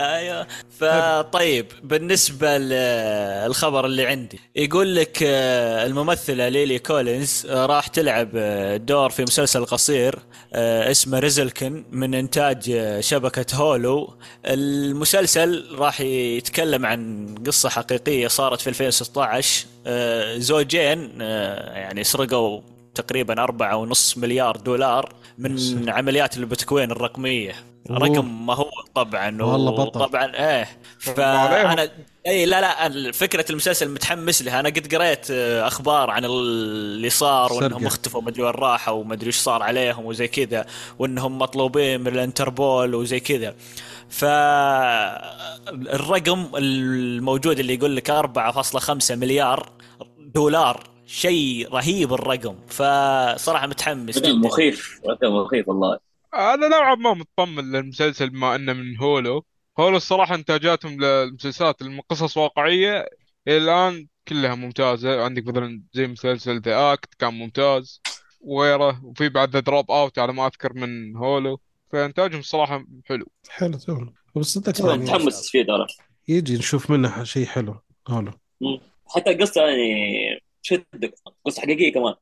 أيوه. 0.01 0.47
فطيب 0.81 1.67
بالنسبة 1.83 2.59
للخبر 2.59 3.87
اللي 3.87 4.07
عندي 4.07 4.41
يقول 4.57 4.97
لك 4.97 5.19
آه، 5.23 5.87
الممثلة 5.87 6.49
ليلي 6.49 6.79
كولينز 6.79 7.47
آه، 7.51 7.67
راح 7.67 7.87
تلعب 7.87 8.31
آه، 8.37 8.77
دور 8.77 9.11
في 9.11 9.23
مسلسل 9.23 9.65
قصير 9.65 10.19
اسمه 10.53 11.19
ريزلكن 11.19 11.85
من 11.91 12.15
إنتاج 12.15 12.81
شبكة 13.01 13.57
هولو. 13.57 14.15
المسلسل 14.47 15.67
راح 15.79 16.01
يتكلم 16.01 16.87
عن 16.87 17.35
قصة 17.47 17.69
حقيقية 17.69 18.29
صارت 18.29 18.61
في 18.61 18.69
2016 18.71 19.67
آه، 19.87 20.39
زوجين 20.39 21.21
يعني 21.21 22.05
سرقوا 22.05 22.61
تقريبا 22.97 23.43
أربعة 23.43 23.77
ونص 23.77 24.19
مليار 24.19 24.57
دولار 24.57 25.13
من 25.39 25.89
عمليات 25.89 26.37
البيتكوين 26.37 26.91
الرقمية. 26.91 27.55
رقم 27.91 28.47
مهول 28.47 28.85
طبعا 28.95 29.43
والله 29.43 29.71
بطل. 29.85 30.01
طبعا 30.01 30.33
إيه. 30.35 30.69
فانا 30.99 31.91
إي 32.27 32.47
لا 32.47 32.61
لا 32.61 33.13
فكرة 33.13 33.45
المسلسل 33.51 33.91
متحمس 33.91 34.43
لها. 34.43 34.61
أنا 34.61 34.69
قد 34.69 34.95
قريت 34.95 35.31
آه، 35.31 35.67
أخبار 35.67 36.11
عن 36.11 36.25
اللي 36.25 37.11
صار 37.11 37.53
وإنهم 37.53 37.79
سرقة. 37.79 37.87
اختفوا 37.87 38.23
مدري 38.23 38.43
وين 38.43 38.55
راحوا 38.55 38.95
ومدري 38.95 39.27
إيش 39.27 39.37
صار 39.37 39.63
عليهم 39.63 40.05
وزي 40.05 40.29
كذا 40.29 40.67
وإنهم 40.99 41.39
مطلوبين 41.39 42.01
من 42.01 42.09
الانتربول 42.09 42.95
وزي 42.95 43.21
كذا. 43.21 43.55
فالرقم 44.11 45.17
الموجود 46.57 47.59
اللي 47.59 47.75
يقول 47.75 47.97
لك 47.97 48.11
4.5 48.11 49.11
مليار 49.11 49.69
دولار. 50.35 50.96
شيء 51.07 51.69
رهيب 51.73 52.13
الرقم. 52.13 52.57
فصراحة 52.67 53.67
متحمس 53.67 54.19
رقم 54.19 54.29
جدا. 54.29 54.49
مخيف 54.49 55.01
رقم 55.09 55.35
مخيف 55.35 55.69
والله. 55.69 55.99
أنا 56.35 56.69
نوعا 56.69 56.95
ما 56.95 57.15
مطمن 57.15 57.73
للمسلسل 57.73 58.31
بما 58.31 58.55
إنه 58.55 58.73
من 58.73 58.97
Hulu. 58.97 59.45
Hulu 59.79 59.97
الصراحة 59.97 60.35
إنتاجاتهم 60.35 61.01
للمسلسلات 61.01 61.83
القصص 61.83 62.37
واقعية 62.37 63.09
إلى 63.49 63.59
الآن 63.59 64.07
كلها 64.29 64.55
ممتازة. 64.55 65.25
عندك 65.25 65.47
مثلا 65.47 65.83
زي 65.93 66.07
مسلسل 66.07 66.61
The 66.61 66.93
Act 66.93 67.15
كان 67.15 67.35
ممتاز 67.35 68.01
وغيره. 68.41 69.05
وفي 69.05 69.29
بعد 69.29 69.51
The 69.51 69.61
Dropout 69.61 70.19
على 70.19 70.33
ما 70.33 70.47
أذكر 70.47 70.73
من 70.73 71.17
Hulu. 71.17 71.61
فإنتاجهم 71.93 72.41
الصراحة 72.41 72.85
حلو. 73.05 73.27
حلو 73.49 73.79
تمام 73.79 74.15
بس 74.37 74.47
صدق 74.47 74.81
والله 74.81 74.91
يعني 74.91 75.05
متحمس 75.05 75.51
فيه 75.51 75.63
ترى. 75.63 75.87
يجي 76.29 76.59
نشوف 76.59 76.91
منه 76.91 77.25
شيء 77.25 77.47
حلو 77.47 77.81
Hulu. 78.09 78.33
حتى 79.09 79.31
القصة 79.31 79.63
يعني 79.63 80.36
تشدك 80.67 81.15
قصة 81.45 81.63
حقيقية 81.63 81.93
كمان. 81.93 82.15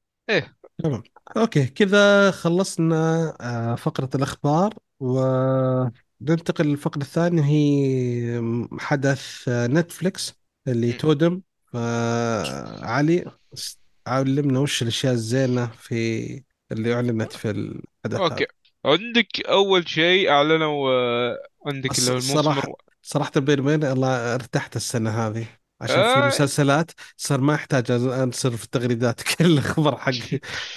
تمام. 0.78 1.02
okay 1.36 1.66
كذا 1.66 2.30
خلصنا 2.30 2.96
آه، 3.40 3.74
فقرة 3.74 4.10
الأخبار 4.14 4.74
وننتقل 5.00 6.66
للفقرة 6.66 7.02
الثانية 7.02 7.42
هي 7.42 8.42
حدث 8.80 9.48
آه، 9.48 9.66
Netflix 9.66 10.34
اللي 10.68 10.88
م. 10.94 10.98
Tudum. 10.98 11.42
فعلي 11.72 13.24
س- 13.54 13.78
علمنا 14.06 14.60
وش 14.60 14.82
الأشياء 14.82 15.12
الزينة 15.12 15.66
في 15.66 16.42
اللي 16.72 16.94
أعلنت 16.94 17.32
في 17.32 17.50
الحدث 17.50 18.14
هذا 18.20 18.24
أوكي. 18.24 18.46
عندك 18.84 19.46
أول 19.46 19.88
شيء 19.88 20.30
أعلنوا 20.30 20.90
آه، 20.90 21.38
عندك 21.66 21.98
اللي 21.98 22.10
هو 22.10 22.16
الموسم 22.18 22.38
الصراحة 22.38 22.58
الر... 22.58 22.74
صراحة 23.02 23.30
بيني 23.36 23.60
وبينك 23.60 23.84
الله 23.84 24.34
ارتحت 24.34 24.76
السنة 24.76 25.10
هذه. 25.10 25.46
عشان 25.84 25.96
في 25.96 26.18
آه. 26.18 26.26
مسلسلات 26.26 26.90
صار 27.16 27.40
ما 27.40 27.54
احتاج 27.54 27.90
أنصر 27.90 28.56
في 28.56 28.64
التغريدات 28.64 29.20
كل 29.38 29.44
الخبر 29.58 29.96
حق 29.96 30.12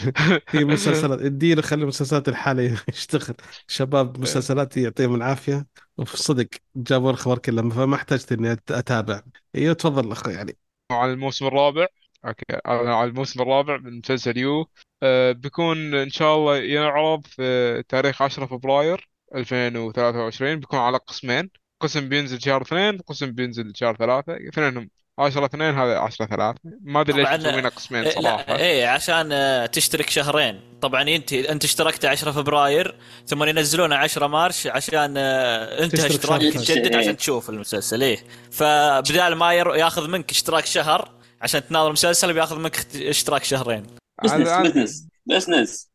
في 0.51 0.65
مسلسلات 0.65 1.21
اديله 1.21 1.61
خلي 1.61 1.81
المسلسلات 1.81 2.27
الحالية 2.29 2.83
يشتغل. 2.89 3.35
شباب 3.67 4.19
مسلسلات 4.19 4.77
يعطيهم 4.77 5.15
العافية. 5.15 5.67
وفي 5.97 6.17
صدق 6.17 6.47
جابوا 6.75 7.11
الخبر 7.11 7.37
كله 7.37 7.69
فما 7.69 7.95
احتجت 7.95 8.31
إني 8.31 8.51
أتابع. 8.51 9.21
إيوه 9.55 9.73
تفضل 9.73 10.11
أخوي 10.11 10.33
يعني. 10.33 10.57
على 10.91 11.13
الموسم 11.13 11.45
الرابع. 11.47 11.87
okay. 12.25 12.45
على 12.65 13.09
الموسم 13.09 13.41
الرابع 13.41 13.77
من 13.77 13.97
مسلسل 13.97 14.37
You. 14.37 14.69
آه، 15.03 15.31
بيكون 15.31 15.95
إن 15.95 16.09
شاء 16.09 16.35
الله 16.35 16.57
يعرض 16.57 17.27
في 17.27 17.83
تاريخ 17.89 18.21
10 18.21 18.45
فبراير 18.45 19.09
2023 19.35 20.59
بيكون 20.59 20.79
على 20.79 20.97
قسمين. 20.97 21.49
قسم 21.79 22.09
بينزل 22.09 22.41
شهر 22.41 22.61
اثنين 22.61 22.97
قسم 22.97 23.31
بينزل 23.31 23.71
شهر 23.75 23.95
ثلاثة 23.95 24.37
اثنينهم 24.49 24.89
10 25.19 25.45
اثنين 25.45 25.75
هذا 25.79 25.97
10 25.97 26.25
ثلاثة. 26.25 26.59
ما 26.81 27.01
أدري 27.01 27.17
ليش 27.17 27.25
طبعاً، 27.27 27.37
مسوينها 27.37 27.69
قسمين 27.69 28.03
إيه، 28.03 28.11
صراحة 28.15 28.45
لا 28.47 28.59
إيه 28.59 28.87
عشان 28.87 29.29
آه، 29.31 29.65
تشترك 29.65 30.09
شهرين. 30.09 30.61
طبعا 30.81 31.01
أنت 31.01 31.33
أنت 31.33 31.63
اشتركت 31.63 32.05
10 32.05 32.31
فبراير 32.31 32.95
ثم 33.27 33.43
ينزلونه 33.43 33.95
10 33.95 34.27
March 34.27 34.67
عشان 34.67 35.13
آه، 35.17 35.83
أنت 35.83 35.93
اشتراكك 35.99 36.43
شهر. 36.53 36.63
يتجدد 36.63 36.91
إيه. 36.93 36.97
عشان 36.97 37.17
تشوف 37.17 37.49
المسلسل. 37.49 38.03
إيه. 38.03 38.17
فبدال 38.51 39.35
ما 39.35 39.53
ياخذ 39.53 40.07
منك 40.09 40.31
اشتراك 40.31 40.65
شهر 40.65 41.11
عشان 41.41 41.67
تناظر 41.67 41.87
المسلسل 41.87 42.33
بياخذ 42.33 42.59
منك 42.59 42.77
اشتراك 42.95 43.43
شهرين. 43.43 43.83
business 44.23 44.49
business 44.49 45.07
business 45.25 45.89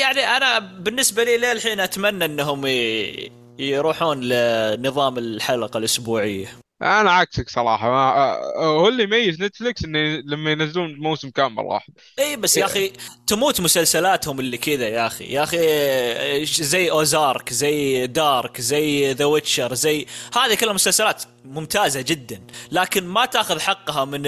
يعني 0.00 0.20
أنا 0.20 0.58
بالنسبة 0.58 1.24
لي 1.24 1.36
للحين 1.38 1.80
أتمنى 1.80 2.24
إنهم 2.24 2.66
ي- 2.66 3.39
يروحون 3.68 4.20
لنظام 4.20 5.18
الحلقة 5.18 5.78
الأسبوعية. 5.78 6.46
أنا 6.82 7.10
عكسك 7.10 7.50
صراحة. 7.50 7.90
ما 7.90 8.38
هو 8.56 8.88
اللي 8.88 9.02
يميز 9.02 9.42
Netflix 9.42 9.84
إنه 9.84 9.98
لما 10.26 10.50
ينزلون 10.50 10.94
موسم 10.98 11.30
كامل 11.30 11.62
واحد. 11.62 11.92
إي 12.18 12.36
بس 12.36 12.56
يا 12.56 12.64
أخي 12.64 12.92
تموت 13.26 13.60
مسلسلاتهم 13.60 14.40
اللي 14.40 14.58
كذا 14.58 14.88
يا 14.88 15.06
أخي. 15.06 15.24
يا 15.24 15.42
أخي 15.42 16.44
زي 16.44 16.90
Ozark 16.90 17.52
زي 17.52 18.06
Dark 18.06 18.60
زي 18.60 19.12
The 19.12 19.24
Witcher 19.24 19.74
زي 19.74 20.06
هذه 20.36 20.54
كلها 20.54 20.72
مسلسلات 20.72 21.22
ممتازة 21.44 22.00
جدا. 22.00 22.40
لكن 22.72 23.06
ما 23.06 23.26
تأخذ 23.26 23.60
حقها 23.60 24.04
من 24.04 24.22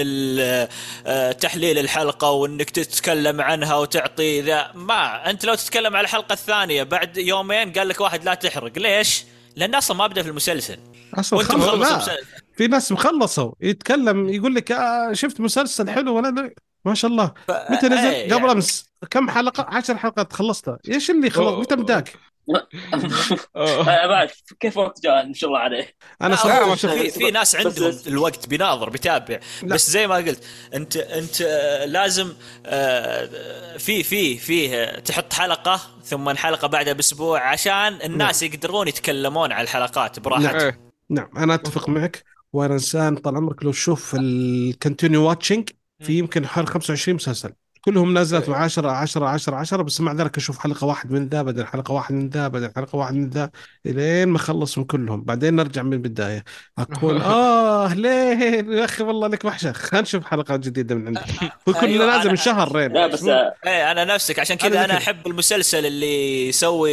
تحليل 1.39 1.77
الحلقة 1.79 2.31
وإنك 2.31 2.69
تتكلم 2.69 3.41
عنها 3.41 3.75
وتعطي 3.75 4.41
ذا. 4.41 4.71
ما 4.75 5.29
أنت 5.29 5.45
لو 5.45 5.55
تتكلم 5.55 5.95
على 5.95 6.05
الحلقة 6.05 6.33
الثانية 6.33 6.83
بعد 6.83 7.17
يومين 7.17 7.73
قال 7.73 7.87
لك 7.87 8.01
واحد 8.01 8.23
لا 8.23 8.33
تحرق. 8.33 8.79
ليش؟ 8.79 9.23
لأن 9.55 9.75
أصلا 9.75 9.97
ما 9.97 10.07
بدأ 10.07 10.21
في 10.23 10.29
المسلسل. 10.29 10.79
أصلا 11.13 11.39
وأنت 11.39 11.51
مخلص 11.51 11.91
المسلسل. 11.91 12.25
في 12.57 12.67
ناس 12.67 12.91
مخلصوا 12.91 13.51
يتكلم 13.61 14.29
يقول 14.29 14.55
لك 14.55 14.71
آه 14.71 15.13
شفت 15.13 15.41
مسلسل 15.41 15.89
حلو 15.89 16.15
ولا 16.15 16.27
لا 16.27 16.53
ما 16.85 16.93
شاء 16.93 17.11
الله 17.11 17.33
متى 17.69 17.87
نزل؟ 17.87 18.07
إيه، 18.07 18.33
قبل 18.33 18.41
يعني. 18.41 18.51
أمس 18.51 18.85
كم 19.11 19.29
حلقة؟ 19.29 19.65
عشر 19.77 19.97
حلقات 19.97 20.33
خلصتها 20.33 20.77
إيش 20.89 21.11
اللي 21.11 21.29
خلص. 21.29 21.59
متى 21.59 21.75
بداك؟ 21.75 22.13
أنا 23.55 24.07
بعرف 24.07 24.41
كيف 24.59 24.77
وقت 24.77 25.01
جاء 25.03 25.25
ما 25.27 25.33
شاء 25.33 25.47
الله 25.47 25.59
عليه 25.59 25.95
أنا 26.21 26.35
صراحة 26.35 26.75
في, 26.75 27.09
في 27.11 27.31
ناس 27.31 27.55
عندهم 27.55 27.89
بس- 27.89 28.07
الوقت 28.07 28.47
بيناظر 28.47 28.89
بيتابع 28.89 29.39
لا. 29.63 29.73
بس 29.75 29.89
زي 29.89 30.07
ما 30.07 30.15
قلت 30.15 30.43
انت 30.73 30.97
أنت 30.97 31.41
آه، 31.41 31.85
لازم 31.85 32.33
آه، 32.65 33.77
في 33.77 34.03
في 34.03 34.37
فيه 34.37 34.85
تحط 34.85 35.33
حلقة 35.33 35.81
ثم 36.03 36.29
حلقه 36.35 36.67
بعدها 36.67 36.93
بأسبوع 36.93 37.47
عشان 37.49 37.99
الناس 38.03 38.43
يقدرون 38.43 38.87
يتكلمون 38.87 39.51
على 39.51 39.63
الحلقات 39.63 40.19
براحتهم 40.19 40.55
إيه. 40.61 40.79
نعم 41.09 41.29
أنا 41.37 41.53
أتفق 41.53 41.89
معك 41.89 42.23
وأنا 42.53 42.73
انسان 42.73 43.15
طال 43.15 43.35
عمرك 43.37 43.63
لو 43.63 43.71
تشوف 43.71 44.15
ال 44.19 44.31
continue 44.31 45.23
watching 45.29 45.69
في 45.99 46.17
يمكن 46.19 46.47
حوالي 46.47 46.69
25 46.69 47.15
مسلسل. 47.15 47.53
كلهم 47.85 48.13
نازلت 48.13 48.49
مع 48.49 48.57
10 48.57 48.89
10 48.91 49.25
10 49.25 49.55
10 49.55 49.81
بس 49.83 50.01
مع 50.01 50.11
ذلك 50.13 50.37
أشوف 50.37 50.57
حلقة 50.59 50.87
واحد 50.87 51.11
من 51.11 51.27
ذا 51.27 51.41
بعدين 51.41 51.65
حلقة 51.65 51.91
واحد 51.93 52.13
من 52.15 52.29
ذا 52.29 52.47
بعدين 52.47 52.71
حلقة 52.75 52.95
واحد 52.95 53.13
من 53.13 53.29
ذا 53.29 53.49
إلين 53.85 54.27
ما 54.27 54.37
اخلص 54.37 54.77
من 54.77 54.83
كلهم. 54.83 55.21
بعدين 55.23 55.55
نرجع 55.55 55.81
من 55.83 55.93
البداية. 55.93 56.43
اكون 56.77 57.21
آه 57.37 57.93
ليه؟ 57.93 58.65
يا 58.79 58.85
أخي 58.85 59.03
والله 59.03 59.27
لك 59.27 59.45
وحشة. 59.45 59.71
خلينا 59.71 60.01
نشوف 60.01 60.25
حلقة 60.25 60.55
جديدة 60.55 60.95
من 60.95 61.07
عندك. 61.07 61.21
وكل 61.67 61.87
أيوة، 61.87 62.05
نازل 62.05 62.23
أنا- 62.23 62.31
من 62.31 62.35
شهرين 62.35 62.91
لا 62.93 63.07
بس 63.07 63.23
إيه 63.23 63.91
أنا 63.91 64.05
نفسك. 64.05 64.39
عشان 64.39 64.55
كذا 64.57 64.85
أنا. 64.85 64.97
أحب 64.97 65.27
المسلسل 65.27 65.85
اللي 65.85 66.47
يسوي 66.47 66.91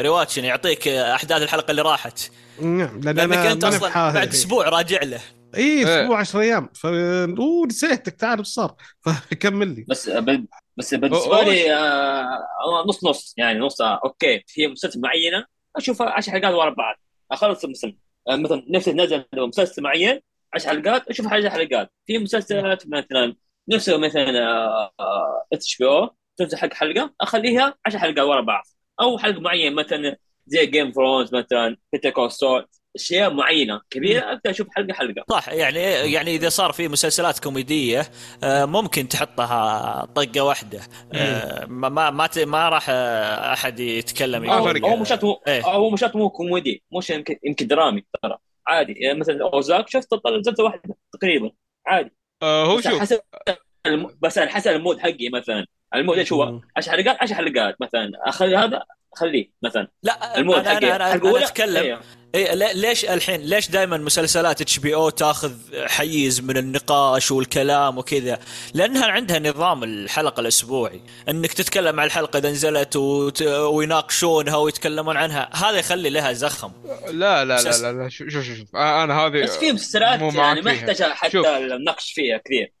rewatching 0.00 0.44
يعطيك 0.44 0.88
أحداث 0.88 1.42
الحلقة 1.42 1.70
اللي 1.70 1.82
راحت. 1.82 2.20
نعم 2.62 3.00
لأن 3.00 3.16
لأنك 3.16 3.36
أنا 3.36 3.52
أنت 3.52 3.64
أصلا. 3.64 4.12
بعد 4.12 4.28
أسبوع 4.28 4.68
راجع 4.68 5.02
له. 5.02 5.20
اي 5.56 5.62
إيه. 5.86 6.02
أسبوع 6.02 6.18
10 6.20 6.40
أيام. 6.40 6.68
ف 6.74 6.86
أوه 6.86 7.66
نسيتك 7.66 8.12
تعرف 8.14 8.38
إيش 8.40 8.48
صار 8.48 8.74
فكمل 9.04 9.68
لي. 9.74 9.84
بس 9.88 10.10
بس 10.76 10.94
بالنسبة 10.94 11.36
أوه. 11.36 11.44
لي 11.44 11.74
آه 11.74 12.84
نص 12.88 13.04
نص 13.04 13.34
يعني 13.36 13.58
نص 13.58 13.80
آه 13.80 14.00
okay 14.04 14.42
في 14.46 14.66
مسلسل 14.66 15.00
معينة 15.00 15.44
أشوف 15.76 16.02
10 16.02 16.32
حلقات 16.32 16.54
ورا 16.54 16.70
بعض. 16.70 16.96
أخلص 17.32 17.64
المسلسل. 17.64 17.96
آه 18.28 18.36
مثلا 18.36 18.64
نفسي 18.70 18.92
نزل 18.92 19.24
مسلسل 19.34 19.82
معين 19.82 20.20
10 20.54 20.68
حلقات 20.70 21.08
أشوف 21.08 21.26
10 21.32 21.48
حلقات. 21.50 21.92
في 22.06 22.18
مسلسلات 22.18 22.86
مثلا 22.88 23.36
نفسه 23.68 23.96
مثلا 23.98 24.38
آه، 25.00 25.46
HBO 25.52 26.10
تنزل 26.36 26.58
حق 26.58 26.72
حلقة 26.74 27.14
أخليها 27.20 27.74
10 27.86 27.98
حلقات 27.98 28.18
ورا 28.26 28.40
بعض. 28.40 28.64
أو 29.00 29.18
حلقة 29.18 29.40
معينة 29.40 29.74
مثلا 29.76 30.16
زي 30.46 30.66
Game 30.66 30.92
of 30.92 31.01
Thrones 31.01 31.34
مثلا 31.34 31.76
Better 31.92 32.28
Call 32.28 32.47
Saul 32.47 32.66
أشياء 32.96 33.30
معينة. 33.34 33.80
كبيرة 33.90 34.20
أقدر 34.20 34.50
أشوف 34.50 34.66
حلقة 34.70 34.92
حلقة. 34.94 35.24
صح 35.30 35.48
يعني 35.48 35.80
يعني 36.12 36.34
إذا 36.36 36.48
صار 36.48 36.72
في 36.72 36.88
مسلسلات 36.88 37.38
كوميدية 37.38 38.02
آه، 38.44 38.64
ممكن 38.64 39.08
تحطها 39.08 40.04
طقة 40.14 40.40
واحدة. 40.40 40.80
آه، 41.14 41.66
ما 41.66 41.88
ما 41.88 42.10
ما, 42.10 42.26
ت- 42.26 42.38
ما 42.38 42.68
راح 42.68 42.86
آه، 42.90 43.52
أحد 43.52 43.80
يتكلم 43.80 44.44
يقول 44.44 45.06
شرط 45.06 45.24
مو 45.24 45.40
إيه. 45.48 45.72
أو 45.72 45.90
مش 45.90 46.00
شرط 46.00 46.16
مو 46.16 46.30
كوميدي 46.30 46.82
مش 46.98 47.10
يمكن 47.10 47.36
يمكن 47.44 47.66
درامي 47.66 48.04
ترى. 48.22 48.36
عادي 48.66 48.92
يعني 48.92 49.18
مثلا 49.18 49.42
Ozark 49.52 49.88
شفت 49.88 50.08
زلزال 50.44 50.64
واحدة 50.64 50.96
تقريبا. 51.12 51.50
عادي. 51.86 52.12
آه، 52.42 52.64
هو 52.66 52.80
شوف. 52.80 53.00
حسب 53.00 53.20
الم... 53.86 54.16
بس 54.22 54.38
حسب 54.38 54.70
ال 54.70 54.76
mood 54.76 54.98
حقي 54.98 55.28
مثلا. 55.34 55.66
ال 55.94 55.99
mood 55.99 56.18
إيش 56.18 56.32
هو؟ 56.32 56.60
10 56.76 56.92
حلقات 56.92 57.16
10 57.20 57.34
حلقات 57.34 57.76
مثلا. 57.80 58.10
اخلي 58.26 58.56
هذا 58.56 58.82
اخليه 59.16 59.50
مثلا. 59.62 59.88
لا 60.02 60.38
ال 60.38 60.42
mood 60.42 60.56
أنا 60.58 60.68
حقي 60.74 60.96
أنا, 60.96 60.96
أنا, 60.96 61.14
أنا 61.14 61.44
أتكلم. 61.44 61.82
إيه. 61.82 62.00
إيه 62.34 62.54
لي- 62.54 62.72
ليش 62.74 63.04
الحين 63.04 63.40
ليش 63.40 63.70
دائما 63.70 63.96
مسلسلات 63.96 64.60
HBO 64.60 65.10
تاخذ 65.10 65.52
حيز 65.86 66.40
من 66.40 66.56
النقاش 66.56 67.30
والكلام 67.30 67.98
وكذا؟ 67.98 68.38
لأنها 68.74 69.06
عندها 69.06 69.38
نظام 69.38 69.84
الحلقة 69.84 70.40
الأسبوعي. 70.40 71.00
إنك 71.28 71.52
تتكلم 71.52 72.00
عن 72.00 72.06
الحلقة 72.06 72.38
إذا 72.38 72.50
نزلت 72.50 72.96
وت... 72.96 73.42
ويناقشونها 73.42 74.56
ويتكلمون 74.56 75.16
عنها. 75.16 75.50
هذا 75.54 75.78
يخلي 75.78 76.10
لها 76.10 76.32
زخم. 76.32 76.72
لا 77.10 77.44
لا 77.44 77.62
لا. 77.62 77.70
لا, 77.82 77.92
لا 77.92 78.08
شوف 78.08 78.28
شوف 78.28 78.44
شوف 78.44 78.76
آه، 78.76 79.04
أنا 79.04 79.14
هذه 79.20 79.42
بس 79.42 79.56
في 79.56 79.72
مسلسلات 79.72 80.34
يعني 80.34 80.60
ما. 80.62 80.72
يحتاج 80.72 81.02
حتى 81.02 81.30
شوف. 81.32 81.46
النقش 81.46 82.12
فيها 82.12 82.38
كثير. 82.44 82.72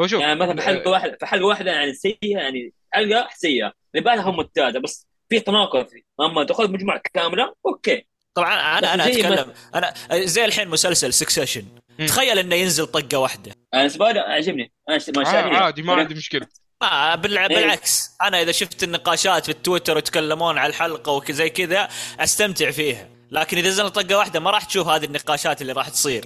هو 0.00 0.06
شوف 0.06 0.20
يعني 0.20 0.40
مثلا 0.40 0.56
في 0.56 0.62
حلقه 0.62 0.90
واحدة 0.90 1.16
في 1.20 1.26
حلقه 1.26 1.44
واحدة 1.46 1.70
يعني 1.70 1.94
سيئة 1.94 2.16
يعني 2.22 2.72
حلقة 2.90 3.28
سيئة. 3.34 3.72
اللي 3.94 4.04
بعدها 4.04 4.22
هم 4.24 4.36
ممتازه 4.36 4.78
بس 4.78 5.06
في 5.32 5.40
تناقض 5.40 5.86
أما 6.20 6.44
تاخذ 6.44 6.70
مجموعه 6.70 7.00
كاملة 7.14 7.54
okay. 7.66 8.06
طبعا 8.34 8.78
أنا 8.78 8.94
أنا 8.94 9.06
أتكلم. 9.06 9.52
أنا 9.74 9.94
زي 10.12 10.44
الحين 10.44 10.68
مسلسل 10.68 11.12
Succession. 11.12 11.64
تخيل 12.06 12.38
إنه 12.38 12.54
ينزل 12.54 12.86
طقة 12.86 13.18
واحدة. 13.18 13.52
أنا 13.74 13.88
لي 13.88 14.20
عجبني. 14.20 14.72
أنا 14.88 14.98
ما 15.16 15.22
آه، 15.26 15.62
عادي 15.62 15.82
ما 15.82 15.94
عندي 15.94 16.14
مشكلة. 16.22 16.46
ما 16.82 17.14
بالع... 17.14 17.42
إيه. 17.42 17.48
بالعكس. 17.48 18.10
أنا 18.22 18.42
إذا 18.42 18.52
شفت 18.52 18.82
النقاشات 18.82 19.44
في 19.44 19.52
التويتر 19.52 19.94
ويتكلمون 19.94 20.58
على 20.58 20.70
الحلقة 20.70 21.12
وزي 21.12 21.50
كذا 21.50 21.88
أستمتع 22.20 22.70
فيها. 22.70 23.08
لكن 23.30 23.58
إذا 23.58 23.68
نزل 23.68 23.90
طقة 23.90 24.16
واحدة 24.16 24.40
ما 24.40 24.50
راح 24.50 24.64
تشوف 24.64 24.88
هذه 24.88 25.04
النقاشات 25.04 25.62
اللي 25.62 25.72
راح 25.72 25.88
تصير. 25.88 26.24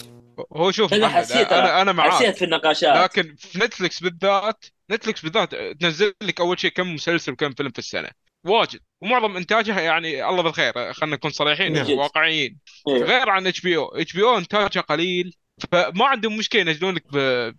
هو 0.52 0.70
شوف 0.70 0.94
حسيت 0.94 1.52
أنا 1.52 1.82
أنا 1.82 1.92
معاك. 1.92 2.12
حسيت 2.12 2.36
في 2.36 2.44
النقاشات. 2.44 2.96
لكن 2.96 3.36
في 3.38 3.58
Netflix 3.58 4.00
بالذات 4.00 4.64
Netflix 4.90 5.20
بالذات 5.20 5.54
تنزل 5.80 6.14
لك 6.22 6.40
أول 6.40 6.60
شيء 6.60 6.70
كم 6.70 6.94
مسلسل 6.94 7.32
وكم 7.32 7.52
فيلم 7.52 7.70
في 7.70 7.78
السنة. 7.78 8.08
واجد 8.48 8.80
ومعظم 9.00 9.36
انتاجها 9.36 9.80
يعني 9.80 10.28
الله 10.28 10.42
بالخير 10.42 10.92
خلينا 10.92 11.16
نكون 11.16 11.30
صريحين 11.30 11.72
نعم. 11.72 11.90
واقعيين 11.90 12.58
إيه. 12.88 13.02
غير 13.02 13.30
عن 13.30 13.46
إتش 13.46 13.60
بي 13.60 13.76
أو 13.76 13.88
إتش 13.88 14.12
بي 14.12 14.22
أو 14.22 14.38
انتاجها 14.38 14.80
قليل 14.80 15.34
فما 15.72 16.04
عندهم 16.06 16.36
مشكلة 16.36 16.60
ينزلون 16.60 16.94
لك 16.94 17.04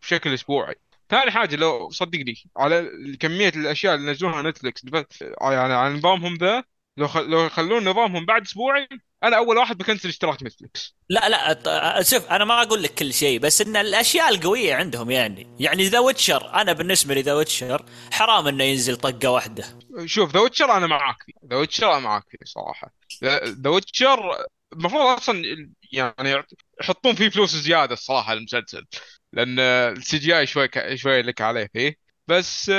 بشكل 0.01 0.33
أسبوعي 0.33 0.75
ثاني 1.09 1.31
حاجة 1.31 1.55
لو 1.55 1.89
صدقني 1.89 2.35
على 2.57 2.91
كمية 3.19 3.49
الأشياء 3.49 3.95
اللي 3.95 4.07
ينزلونها 4.07 4.41
Netflix 4.41 4.83
يعني 5.41 5.73
على 5.73 5.93
نظامهم 5.93 6.35
ذا 6.35 6.63
لو 6.97 7.07
خ... 7.07 7.17
لو 7.17 7.45
يخلون 7.45 7.89
نظامهم 7.89 8.25
بعد 8.25 8.41
اسبوعي 8.41 8.87
أنا 9.23 9.37
اول 9.37 9.57
واحد 9.57 9.77
بكنسل 9.77 10.09
اشتراك 10.09 10.43
Netflix 10.43 10.95
لا 11.09 11.29
لا 11.29 12.03
شوف 12.03 12.25
أنا 12.25 12.45
ما 12.45 12.61
أقول 12.61 12.83
لك 12.83 12.93
كل 12.93 13.13
شيء 13.13 13.39
بس 13.39 13.61
إن 13.61 13.75
الأشياء 13.75 14.29
القوية 14.29 14.75
عندهم 14.75 15.11
يعني. 15.11 15.55
يعني 15.59 15.87
The 15.87 15.99
Witcher 15.99 16.53
أنا 16.53 16.73
بالنسبة 16.73 17.13
لي 17.13 17.21
The 17.21 17.33
Witcher 17.33 17.85
حرام 18.11 18.47
إنه 18.47 18.63
ينزل 18.63 18.95
طقة 18.97 19.29
واحدة. 19.31 19.79
شوف 20.05 20.33
The 20.33 20.39
Witcher 20.39 20.77
أنا 20.77 20.87
معاك 20.87 21.15
فيه. 21.25 21.33
The 21.49 21.55
Witcher 21.55 21.91
أنا 21.91 21.99
معاك 21.99 22.23
فيه 22.29 22.37
صراحة. 22.45 22.93
The 23.63 23.69
Witcher 23.69 24.45
المفروض 24.73 25.01
أصلا 25.17 25.43
يعني 25.91 26.43
يحطون 26.81 27.15
فيه 27.15 27.29
فلوس 27.29 27.55
زيادة 27.55 27.93
الصراحة 27.93 28.33
المسلسل 28.33 28.85
لأن 29.33 29.59
ال 29.59 30.17
CGI 30.17 30.47
شوي 30.47 30.67
ك- 30.67 30.95
شوي 30.95 31.21
لك 31.21 31.41
عليه 31.41 31.69
فيه. 31.73 31.95
بس 32.27 32.69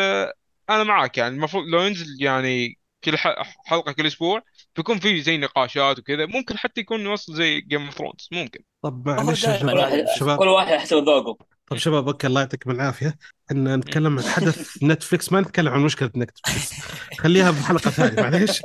أنا 0.70 0.84
معاك 0.84 1.18
يعني 1.18 1.34
المفروض 1.34 1.64
لو 1.64 1.82
ينزل 1.82 2.07
يعني 2.22 2.78
كل 3.05 3.18
حلقة 3.66 3.93
كل 3.93 4.07
أسبوع 4.07 4.43
بيكون 4.77 4.99
فيه 4.99 5.23
زي 5.23 5.39
نقاشات 5.39 5.99
وكذا 5.99 6.27
ممكن 6.27 6.59
حتى 6.59 6.81
يكون 6.81 7.01
يوصل 7.01 7.35
زي 7.35 7.61
Game 7.61 7.85
of 7.85 7.95
Thrones 7.95 8.29
ممكن. 8.33 8.61
طب 8.83 9.09
معلش 9.09 9.45
يا 9.45 9.57
شباب 9.59 9.77
واحد 9.77 10.05
شباب. 10.19 10.39
كل 10.39 10.49
واحد 10.49 10.75
حسب 10.75 10.97
ذوقه. 10.97 11.47
طب 11.66 11.77
شباب 11.77 12.09
أوكي 12.09 12.27
الله 12.27 12.41
يعطيكم 12.41 12.71
العافية. 12.71 13.19
إن 13.51 13.75
نتكلم 13.77 14.19
عن 14.19 14.25
حدث 14.25 14.79
Netflix 14.85 15.33
ما 15.33 15.41
نتكلم 15.41 15.73
عن 15.73 15.81
مشكلة 15.81 16.11
Netflix 16.16 16.72
خليها 17.19 17.51
بحلقة 17.51 17.91
ثانية 17.91 18.23
معليش. 18.23 18.62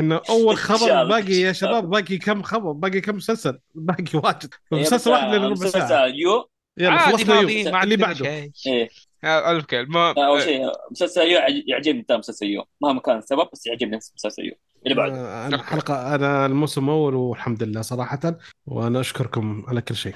انه 0.00 0.20
أول 0.30 0.56
خبر. 0.68 1.04
باقي 1.04 1.32
يا 1.32 1.52
شباب 1.52 1.90
باقي 1.90 2.18
كم 2.18 2.42
خبر؟ 2.42 2.72
باقي 2.72 3.00
كم 3.00 3.16
مسلسل؟ 3.16 3.58
باقي 3.74 4.04
واجد. 4.14 4.54
مسلسل 4.72 5.10
واحد 5.10 5.28
لنا 5.34 5.46
ربع 5.48 5.54
ساعة. 5.54 5.82
مسلسل 5.84 6.14
يو. 6.20 6.50
يلا 6.78 6.98
خلصنا 6.98 7.46
في- 7.46 7.64
ما 7.64 7.82
اللي 7.82 7.96
بعده. 7.96 8.26
إيه. 8.26 8.88
الف 9.24 9.64
كلمه 9.64 10.10
أول 10.26 10.42
شيء 10.42 10.60
مسلسل 10.90 11.20
يو 11.20 11.38
يعج- 11.38 11.62
يعجبني 11.66 12.02
ترى 12.02 12.18
مسلسل 12.18 12.46
يو. 12.46 12.64
مهما 12.82 13.00
كان 13.00 13.18
السبب 13.18 13.48
بس 13.52 13.66
يعجبني 13.66 13.96
مسلسل 13.96 14.44
يو. 14.44 14.52
اللي 14.86 14.94
بعده. 14.96 15.14
آه، 15.14 15.46
أنا 15.46 15.56
الحلقة 15.56 16.14
أنا 16.14 16.46
الموسم 16.46 16.84
الأول 16.84 17.14
والحمد 17.14 17.62
لله 17.62 17.82
صراحة 17.82 18.38
وأنا 18.66 19.00
أشكركم 19.00 19.64
على 19.68 19.80
كل 19.80 19.96
شيء. 19.96 20.14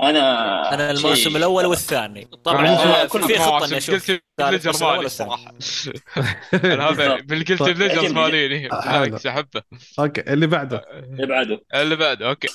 أنا 0.00 0.74
أنا 0.74 0.90
الموسم 0.90 1.14
شيء- 1.14 1.36
الأول 1.36 1.66
والثاني. 1.66 2.24
طبعا 2.44 2.68
آه، 2.68 3.04
كل 3.06 3.22
في 3.22 3.38
خطة 3.38 3.64
إني 3.66 3.76
أشوف 3.76 3.94
قلت 4.10 4.22
ثالث 4.38 4.66
ليجر 4.66 4.66
موسم 4.66 4.84
الأول 4.84 4.96
مالي 4.96 5.04
والثاني. 5.04 5.30
الصراحه 5.54 5.54
أنا 6.64 6.88
هذا. 6.88 7.14
بالقلت. 7.20 7.62
ليجرز 7.62 7.98
عجبني. 7.98 8.08
ماليني 8.14 8.72
أحبه. 8.72 9.62
أوكي 9.98 10.20
اللي 10.32 10.46
بعده. 10.46 10.84
اللي 10.92 11.26
بعده. 11.26 11.64
اللي 11.74 11.96
بعده 11.96 12.28
أوكي. 12.28 12.48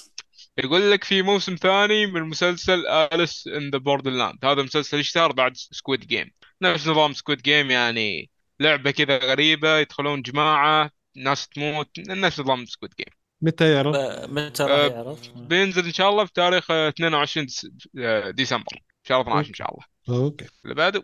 يقول 0.58 0.92
لك 0.92 1.04
في 1.04 1.22
موسم 1.22 1.56
ثاني 1.56 2.06
من 2.06 2.22
مسلسل 2.24 2.88
Alice 2.88 3.48
in 3.58 3.70
the 3.70 3.78
Borderland 3.78 4.46
هذا 4.46 4.64
مسلسل 4.64 5.00
اشتهر 5.00 5.32
بعد 5.32 5.52
Squid 5.56 6.08
Game 6.08 6.32
نفس 6.62 6.88
نظام 6.88 7.14
Squid 7.14 7.42
Game 7.42 7.72
يعني 7.72 8.30
لعبة 8.60 8.92
كذا 8.92 9.18
غريبة 9.18 9.78
يدخلون 9.78 10.22
جماعة 10.22 10.90
ناس 11.16 11.48
تموت 11.48 11.90
نفس 12.00 12.40
نظام 12.40 12.66
Squid 12.66 12.92
Game 12.98 13.08
متى 13.42 13.74
يعرض؟ 13.74 13.96
آه، 13.96 14.26
متى 14.28 14.64
آه، 14.64 14.68
راح 14.68 14.92
يعرض؟ 14.92 15.20
بينزل 15.36 15.86
إن 15.86 15.94
شاء 15.94 16.10
الله 16.10 16.24
بتاريخ 16.24 16.72
آه، 16.72 16.90
22 16.90 17.46
دس- 17.46 17.68
آه، 18.00 18.30
ديسمبر. 18.30 18.82
شهر 19.04 19.22
12 19.22 19.50
إن 19.50 19.54
شاء 19.54 19.72
الله. 19.74 19.86
أوكي. 20.24 20.46
اللي 20.64 20.76
بعده 20.76 21.04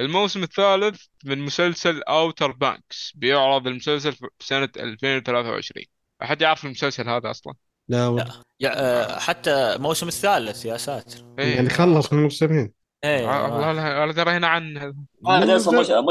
الموسم 0.00 0.42
الثالث 0.42 1.02
من 1.24 1.38
مسلسل 1.38 2.02
Outer 2.02 2.52
Banks 2.52 3.12
بيعرض 3.14 3.66
المسلسل 3.66 4.12
في 4.12 4.26
سنة 4.40 4.68
2023 4.76 5.84
أحد 6.22 6.42
يعرف 6.42 6.64
المسلسل 6.64 7.08
هذا 7.08 7.30
أصلا؟ 7.30 7.54
لا 7.88 8.06
والله. 8.06 8.42
يا- 8.60 8.80
آه، 9.14 9.18
حتى 9.18 9.50
الموسم 9.50 10.08
الثالث 10.08 10.64
يا 10.64 10.76
ساتر. 10.76 11.24
إيه. 11.38 11.54
يعني 11.56 11.70
خلص 11.70 12.12
من 12.12 12.18
الموسمين. 12.18 12.72
إيه 13.04 13.30
آه، 13.30 13.42
والله. 13.52 13.72
لا 13.72 14.06
لا 14.06 14.12
ترى 14.12 14.30
هنا 14.30 14.46
عن 14.46 14.78
هذا 14.78 14.94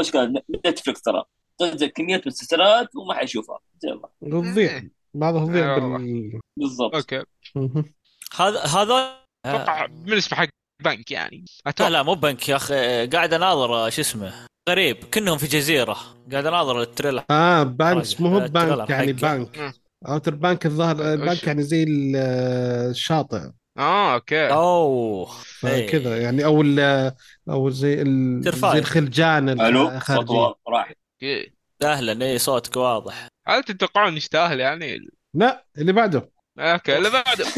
مشكلة 0.00 0.32
Netflix 0.66 1.02
ترى. 1.02 1.24
تنزل 1.58 1.86
كمية 1.86 2.22
مسلسلات 2.26 2.96
وما 2.96 3.14
حيشوفها. 3.14 3.58
يلا 3.84 4.08
تضيع 4.52 4.82
بعضها 5.14 5.46
تضيع 5.46 5.76
آه، 5.76 5.78
بال 5.78 6.40
بالضبط. 6.58 6.94
أوكي. 6.94 7.22
هذا 8.36 8.60
هذا 8.60 9.16
أتوقع 9.46 9.86
من 9.86 10.12
اسمه 10.12 10.38
حق 10.38 10.48
بنك 10.84 11.10
يعني. 11.10 11.44
لا 11.66 11.70
أتوقع 11.70 11.88
لا 11.88 12.02
مو 12.02 12.14
بنك 12.14 12.48
يا 12.48 12.56
أخي. 12.56 13.06
قاعد 13.06 13.34
أناظر 13.34 13.74
آه، 13.74 13.88
شو 13.88 14.00
اسمه؟ 14.00 14.32
غريب. 14.68 14.96
كنهم 15.14 15.38
في 15.38 15.46
جزيرة. 15.46 15.96
قاعد 16.32 16.46
أناظر 16.46 16.80
ال 16.82 16.87
trailer. 16.87 17.24
آه 17.30 17.62
Banks 17.62 18.20
مو 18.20 18.28
هو 18.28 18.38
آه، 18.38 18.46
بانك 18.46 18.90
يعني. 18.90 19.12
bank. 19.12 19.74
Outer 20.08 20.34
Bank 20.34 20.66
الظاهر 20.66 21.12
البانك 21.12 21.30
وش- 21.38 21.44
يعني 21.44 21.62
زي 21.62 21.82
ال- 21.82 22.16
الشاطئ. 22.90 23.50
آه 23.78 24.14
أوكي. 24.14 24.52
أوه. 24.52 25.26
فكذا 25.60 26.14
إيه. 26.14 26.22
يعني 26.22 26.44
أو 26.44 26.62
ال- 26.62 27.12
أو 27.50 27.70
زي 27.70 28.02
ال-. 28.02 28.42
زي 28.72 28.78
الخلجان 28.78 29.48
ألو؟ 29.48 29.84
صوت 29.84 29.92
الخارجي. 29.94 30.32
واضح، 30.32 30.56
راح. 30.68 30.92
أوكي 31.22 31.52
أهلا 31.82 32.26
اي 32.26 32.38
صوتك 32.38 32.76
واضح. 32.76 33.28
هل 33.46 33.62
تتوقعون 33.64 34.16
يستاهل 34.16 34.60
يعني؟ 34.60 34.98
لا 35.34 35.66
اللي 35.78 35.92
بعده. 35.92 36.30
أوكي 36.58 36.96
اللي 36.98 37.10
بعده. 37.10 37.44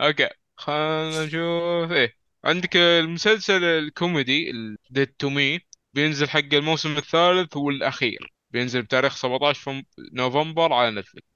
أوكي 0.00 0.28
خلينا 0.56 1.24
نشوف. 1.24 1.92
إيه 1.92 2.16
عندك 2.44 2.76
المسلسل 2.76 3.64
الكوميدي 3.64 4.52
Dead 4.90 5.06
to 5.18 5.28
Me 5.30 5.60
بينزل 5.94 6.28
حق 6.30 6.38
الموسم 6.54 6.96
الثالث 6.96 7.56
والأخير. 7.56 8.32
بينزل 8.50 8.82
بتاريخ 8.82 9.16
17 9.16 9.60
فم- 9.60 9.82
نوفمبر 10.12 10.72
على 10.72 10.90
Netflix. 10.90 11.26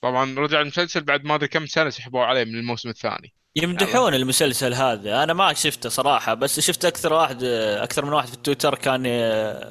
طبعا 0.00 0.34
رجع 0.38 0.60
المسلسل 0.60 1.00
بعد 1.00 1.24
ما 1.24 1.34
ادري 1.34 1.48
كم 1.48 1.66
سنة 1.66 1.90
سحبوا 1.90 2.24
عليه 2.24 2.44
من 2.44 2.54
الموسم 2.58 2.88
الثاني. 2.88 3.34
يمدحون 3.56 4.14
المسلسل 4.14 4.74
هذا. 4.74 5.22
أنا 5.22 5.32
ما 5.32 5.52
شفته 5.52 5.88
صراحة 5.88 6.34
بس 6.34 6.60
شفت 6.60 6.84
أكثر 6.84 7.12
واحد 7.12 7.44
أكثر 7.44 8.04
من 8.04 8.12
واحد 8.12 8.28
في 8.28 8.34
التويتر 8.34 8.74
كان 8.74 9.02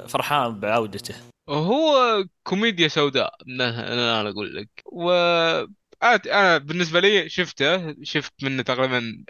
فرحان 0.08 0.60
بعودته. 0.60 1.14
هو 1.48 2.24
كوميديا 2.42 2.88
سوداء 2.88 3.34
أنا 3.48 3.92
أنا 4.20 4.30
أقول 4.30 4.56
لك. 4.56 4.68
و 4.92 5.10
أنا 6.26 6.58
بالنسبة 6.58 7.00
لي 7.00 7.28
شفته 7.28 7.94
شفت 8.02 8.32
منه 8.42 8.62
تقريبا 8.62 9.24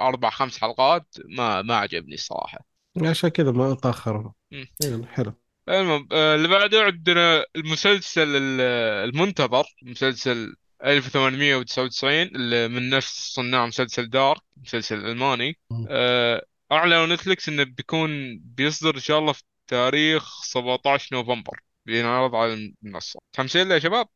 أربع 0.00 0.30
خمس 0.30 0.58
حلقات 0.58 1.06
ما 1.24 1.62
ما 1.62 1.76
عجبني 1.76 2.14
الصراحة. 2.14 2.58
عشان 3.02 3.28
كذا 3.28 3.50
ما 3.50 3.76
مم. 4.52 4.66
يعني 4.84 5.06
حلو. 5.06 5.32
المهم 5.68 6.08
آه، 6.12 6.34
اللي 6.34 6.48
بعده 6.48 6.82
عندنا 6.82 7.44
المسلسل 7.56 8.36
ال- 8.36 8.60
المنتظر 9.08 9.64
مسلسل 9.82 10.54
1899 10.84 12.22
اللي 12.22 12.68
من 12.68 12.90
نفس 12.90 13.34
صناع 13.34 13.66
مسلسل 13.66 14.10
دارك 14.10 14.40
مسلسل 14.56 15.06
ألماني. 15.06 15.58
مم. 15.70 15.86
آه، 15.90 16.44
اعلنوا 16.72 17.06
نتفلكس 17.06 17.48
إنه 17.48 17.64
بيكون 17.64 18.38
بيصدر 18.38 18.94
إن 18.94 19.00
شاء 19.00 19.18
الله 19.18 19.32
في 19.32 19.42
تاريخ 19.66 20.44
17 20.44 21.16
نوفمبر 21.16 21.60
بينعرض 21.86 22.34
على 22.34 22.72
المنصة. 22.82 23.20
متحمسين 23.32 23.68
له 23.68 23.74
يا 23.74 23.80
شباب؟ 23.80 24.06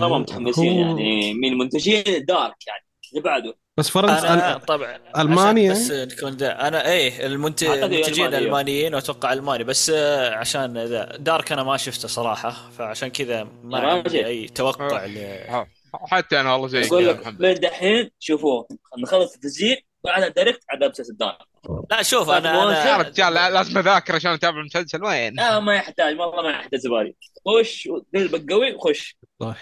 طبعا 0.00 0.18
متحمسين 0.18 0.72
يعني 0.72 1.34
من 1.34 1.48
المنتجين 1.48 2.04
Dark 2.28 2.66
يعني. 2.66 2.84
اللي 3.12 3.22
بعده. 3.22 3.54
بس 3.76 3.88
فرنسا 3.88 4.34
أنا... 4.34 4.58
طبعا 4.58 4.98
ألماني 5.18 5.70
عشان 5.70 5.82
بس 5.82 5.90
نكون 5.90 6.36
ده 6.36 6.68
أنا 6.68 6.90
إيه 6.90 7.26
المنت... 7.26 7.62
أعتقد 7.62 7.92
المنتجين 7.92 8.26
ألماني،. 8.26 8.44
المانيين 8.44 8.94
وأتوقع 8.94 9.32
ألماني 9.32 9.64
بس 9.64 9.90
آه، 9.90 10.34
عشان 10.34 10.78
ذا 10.78 11.16
Dark 11.16 11.52
أنا 11.52 11.62
ما 11.62 11.76
شفته 11.76 12.08
صراحة 12.08 12.70
فعشان 12.78 13.08
كذا 13.08 13.48
ما 13.62 13.78
يا 13.78 13.84
عندي. 13.84 14.26
أي 14.26 14.48
توقع 14.48 15.06
ل... 15.06 15.18
ها، 15.48 15.66
حتى 15.94 16.40
أنا 16.40 16.52
والله 16.52 16.68
زيك 16.68 16.86
أقول 16.86 17.04
يا 17.04 17.12
لك 17.12 17.26
من 17.26 17.54
دحين 17.54 18.10
شوفوه. 18.18 18.68
نخلص 18.98 19.34
التسجيل 19.34 19.76
بعدها 20.04 20.28
direct 20.28 20.60
على 20.70 20.88
مسلسل 20.88 21.16
Dark. 21.16 21.38
لا 21.90 22.02
شوف 22.02 22.30
أنا. 22.30 22.54
يا 22.54 22.94
أنا 22.94 23.02
رجال 23.02 23.34
لازم 23.34 23.78
أذاكر 23.78 24.14
عشان 24.14 24.32
أتابع 24.32 24.60
المسلسل 24.60 25.04
وين؟ 25.04 25.34
لا 25.34 25.60
ما 25.60 25.74
يحتاج 25.74 26.20
والله 26.20 26.42
ما 26.42 26.50
يحتاج 26.50 26.80
زبالي. 26.80 27.14
خش 27.46 27.88
قلبك 28.14 28.52
قوي 28.52 28.78
خش. 28.78 29.16
أنا 29.42 29.54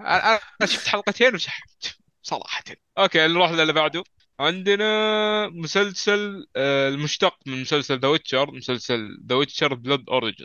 أنا 0.60 0.66
شفت 0.66 0.86
حلقتين 0.88 1.34
وسحبت. 1.34 1.91
صراحة. 2.22 2.64
أوكي 2.98 3.26
نروح 3.26 3.50
للي 3.50 3.72
بعده. 3.72 4.04
عندنا 4.40 5.48
مسلسل 5.48 6.46
آه، 6.56 6.88
المشتق 6.88 7.34
من 7.46 7.60
مسلسل 7.60 7.98
The 7.98 8.08
Witcher 8.08 8.50
مسلسل 8.50 9.08
The 9.28 9.34
Witcher 9.34 9.74
Blood 9.74 10.04
Origin 10.08 10.44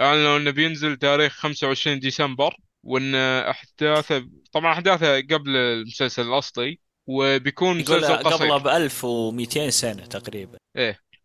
اعلنوا 0.00 0.36
أنه 0.36 0.50
بينزل 0.50 0.96
تاريخ 0.96 1.32
25 1.32 2.00
ديسمبر 2.00 2.56
وأن 2.82 3.14
أحداثه 3.14 4.28
طبعا 4.52 4.72
أحداثه 4.72 5.20
قبل 5.20 5.56
المسلسل 5.56 6.22
الأصلي 6.22 6.78
وبيكون 7.06 7.78
مسلسل 7.78 8.16
قصير. 8.16 8.36
قبله 8.36 8.58
ب 8.58 8.68
1200 8.68 9.70
سنة 9.70 10.06
تقريبا. 10.06 10.58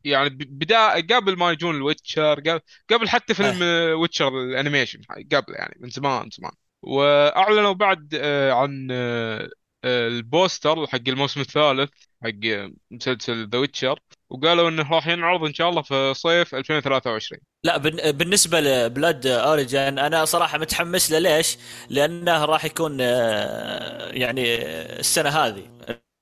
يعني 0.04 0.30
ب- 0.30 0.60
بدا 0.60 0.94
قبل 0.96 1.38
ما 1.38 1.52
يجون 1.52 1.76
ال 1.76 1.84
Witcher 1.84 2.40
قبل, 2.40 2.60
قبل 2.90 3.10
حتى 3.10 3.34
فيلم 3.34 3.62
Witcher 4.00 4.28
ال 4.28 4.35
animation 4.35 5.02
قبل 5.32 5.54
يعني 5.54 5.78
من 5.80 5.90
زمان 5.90 6.30
زمان. 6.32 6.52
وأعلنوا 6.82 7.74
بعد 7.74 8.10
آه، 8.22 8.52
عن 8.52 8.88
آه، 8.92 9.40
آه، 9.42 9.50
ال 9.86 10.00
poster 10.00 10.88
حق 10.88 11.02
الموسم 11.08 11.42
الثالث 11.42 11.90
حق 12.24 12.70
مسلسل 12.92 13.50
The 13.50 13.58
Witcher 13.58 14.00
وقالوا 14.30 14.70
إنه 14.70 14.92
راح 14.92 15.08
ينعرض 15.08 15.44
إن 15.44 15.54
شاء 15.54 15.70
الله 15.70 15.82
في 15.82 16.14
صيف 16.14 16.56
2023 16.56 17.42
لا 17.64 17.78
بالنسبة 18.12 18.60
ل 18.60 18.71
Blood 18.71 19.28
Origin 19.28 20.00
أنا 20.00 20.26
صراحة 20.26 20.58
متحمس 20.58 21.12
له. 21.12 21.20
ليش؟ 21.20 21.58
لأنه 21.90 22.46
راح 22.46 22.66
يكون 22.66 22.98
آه، 23.02 24.10
يعني 24.12 24.56
آه، 24.56 25.00
السنة 25.00 25.30
هذه 25.30 25.70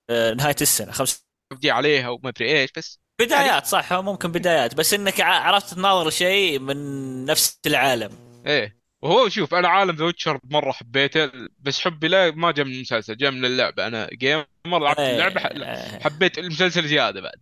آه، 0.09 0.33
نهاية 0.33 0.55
السنة. 0.61 0.91
خمس 0.91 1.25
ابدي 1.51 1.71
عليها 1.71 2.09
وما 2.09 2.29
أدري 2.29 2.59
إيش 2.61 2.71
بس 2.77 2.99
بدايات 3.21 3.65
صح 3.65 3.93
ممكن 3.93 4.31
بدايات 4.31 4.75
بس 4.75 4.93
إنك 4.93 5.21
عرفت 5.21 5.73
تناظر 5.73 6.09
شيء 6.09 6.59
من 6.59 7.25
نفس 7.25 7.59
العالم. 7.65 8.11
إيه. 8.47 8.80
وهو 9.01 9.29
شوف 9.29 9.53
أنا 9.53 9.67
عالم 9.67 9.95
The 9.95 10.05
Witcher 10.05 10.39
مرة 10.43 10.71
حبيته 10.71 11.31
بس 11.59 11.81
حبي 11.81 12.07
له 12.07 12.31
ما 12.31 12.51
جاء 12.51 12.65
من 12.65 12.73
المسلسل 12.73 13.17
جاء 13.17 13.31
من 13.31 13.45
اللعبة. 13.45 13.87
أنا 13.87 14.09
gamer 14.13 14.45
لعبت 14.65 14.99
إيه، 14.99 15.11
اللعبة 15.11 15.39
حبيت 15.99 16.37
المسلسل 16.37 16.87
زيادة 16.87 17.21
بعد. 17.21 17.41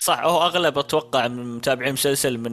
صح 0.00 0.20
هو 0.20 0.42
أغلب 0.42 0.78
أتوقع 0.78 1.28
من 1.28 1.56
متابعين 1.56 1.88
المسلسل 1.88 2.38
من 2.38 2.52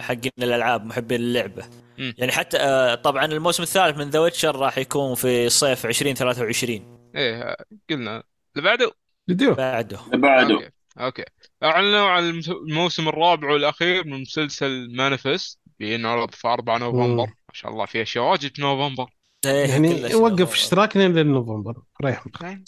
حقين 0.00 0.30
الألعاب 0.38 0.84
محبين 0.86 1.20
اللعبة. 1.20 1.64
يعني 1.98 2.32
حتى 2.32 2.56
آه، 2.56 2.94
طبعا 2.94 3.24
الموسم 3.24 3.62
الثالث 3.62 3.98
من 3.98 4.10
the 4.10 4.18
Witcher 4.18 4.56
راح 4.56 4.78
يكون 4.78 5.14
في 5.14 5.48
صيف 5.48 5.86
2023 5.86 7.10
إيه 7.16 7.56
قلنا. 7.90 8.22
اللي 8.56 8.68
بعده؟ 8.68 8.92
فيديو 9.26 9.54
بعده. 9.54 9.98
بعده. 10.12 10.72
أوكي 11.00 11.24
أعلنوا 11.62 12.10
عن 12.10 12.42
الموسم 12.48 13.08
الرابع 13.08 13.50
والأخير 13.50 14.06
من 14.06 14.20
مسلسل 14.20 14.96
Manifest 14.96 15.58
بينعرض 15.78 16.30
في 16.30 16.48
4 16.48 16.78
نوفمبر. 16.78 17.26
ما 17.26 17.52
شاء 17.52 17.70
الله 17.72 17.86
فيها 17.86 18.04
شيء 18.04 18.22
واجد 18.22 18.56
في 18.56 18.62
نوفمبر. 18.62 19.06
يعني 19.44 20.14
وقف. 20.14 20.52
اشتراكنا 20.52 21.08
لين 21.08 21.26
نوفمبر. 21.26 21.74
ريح 22.04 22.24
يعني 22.42 22.64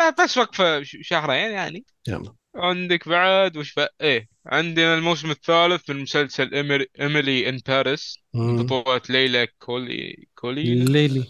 آه، 0.00 0.22
بس 0.24 0.38
وقفة 0.38 0.82
ش- 0.82 0.96
شهرين 1.00 1.50
يعني. 1.52 1.84
يلا. 2.08 2.34
عندك 2.56 3.08
بعد 3.08 3.56
وش 3.56 3.74
بقى 3.74 3.94
إيه 4.00 4.28
عندنا 4.46 4.94
الموسم 4.94 5.30
الثالث 5.30 5.90
من 5.90 6.02
مسلسل 6.02 6.54
Emily 7.00 7.48
in 7.48 7.58
Paris. 7.68 8.18
بطولة 8.34 9.00
ليلى 9.10 9.46
كولي 9.58 10.26
كولينز 10.34 10.84
ليلي 10.84 11.24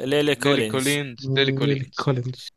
ليلي 0.00 0.34
ليلي 0.34 0.34
كولينز. 0.70 1.28
ليلي 1.30 1.52
كولينز. 1.52 1.88
كولينز. 2.04 2.48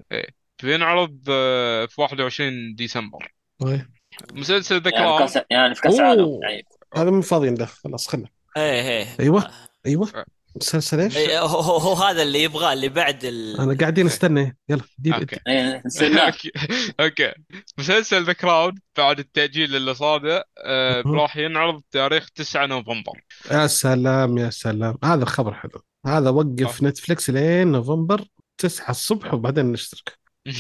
بينعرض 0.63 1.19
آه، 1.29 1.85
في 1.85 2.01
21 2.01 2.75
ديسمبر. 2.75 3.31
طيب. 3.59 3.85
مسلسل 4.33 4.81
ذا 4.81 4.91
يعني 4.91 5.11
في 5.17 5.19
كاس 5.19 5.39
يعني 5.49 5.75
في 5.75 5.81
كاس. 5.81 5.99
يعني 5.99 6.63
هذا 6.95 7.09
مو 7.11 7.21
فاضيين 7.21 7.55
له 7.55 7.65
خلاص 7.65 8.07
خله 8.07 8.27
إيه 8.57 8.89
إيه. 8.89 9.07
أيوه 9.19 9.51
أيوه. 9.85 10.25
مسلسل 10.55 10.99
إيش؟ 10.99 11.17
إيه، 11.17 11.39
هو, 11.39 11.77
هو, 11.77 11.93
هذا 11.93 12.21
اللي 12.21 12.43
يبغاه 12.43 12.73
اللي 12.73 12.89
بعد 12.89 13.25
ال... 13.25 13.59
أنا 13.59 13.77
قاعدين 13.77 14.05
نستنى. 14.05 14.57
يلا 14.69 14.81
دير 14.97 15.15
أوكي. 15.15 15.39
نسينا 15.85 16.25
أوكي. 16.27 16.51
أوكي. 16.99 17.33
مسلسل 17.77 18.23
The 18.23 18.33
Crown 18.33 18.75
بعد 18.97 19.19
التأجيل 19.19 19.75
اللي 19.75 19.93
صار 19.93 20.41
آه، 20.65 21.01
مهم. 21.05 21.15
راح 21.15 21.37
ينعرض 21.37 21.81
تاريخ 21.91 22.29
9 22.29 22.65
نوفمبر. 22.65 23.21
يا 23.51 23.67
سلام 23.67 24.37
يا 24.37 24.49
سلام. 24.49 24.97
هذا 25.03 25.23
الخبر 25.23 25.53
حلو. 25.53 25.81
هذا 26.05 26.29
وقف 26.29 26.83
نتفلكس 26.83 27.29
لين 27.29 27.67
نوفمبر 27.67 28.25
9 28.57 28.89
الصبح 28.89 29.33
وبعدين 29.33 29.71
نشترك. 29.71 30.19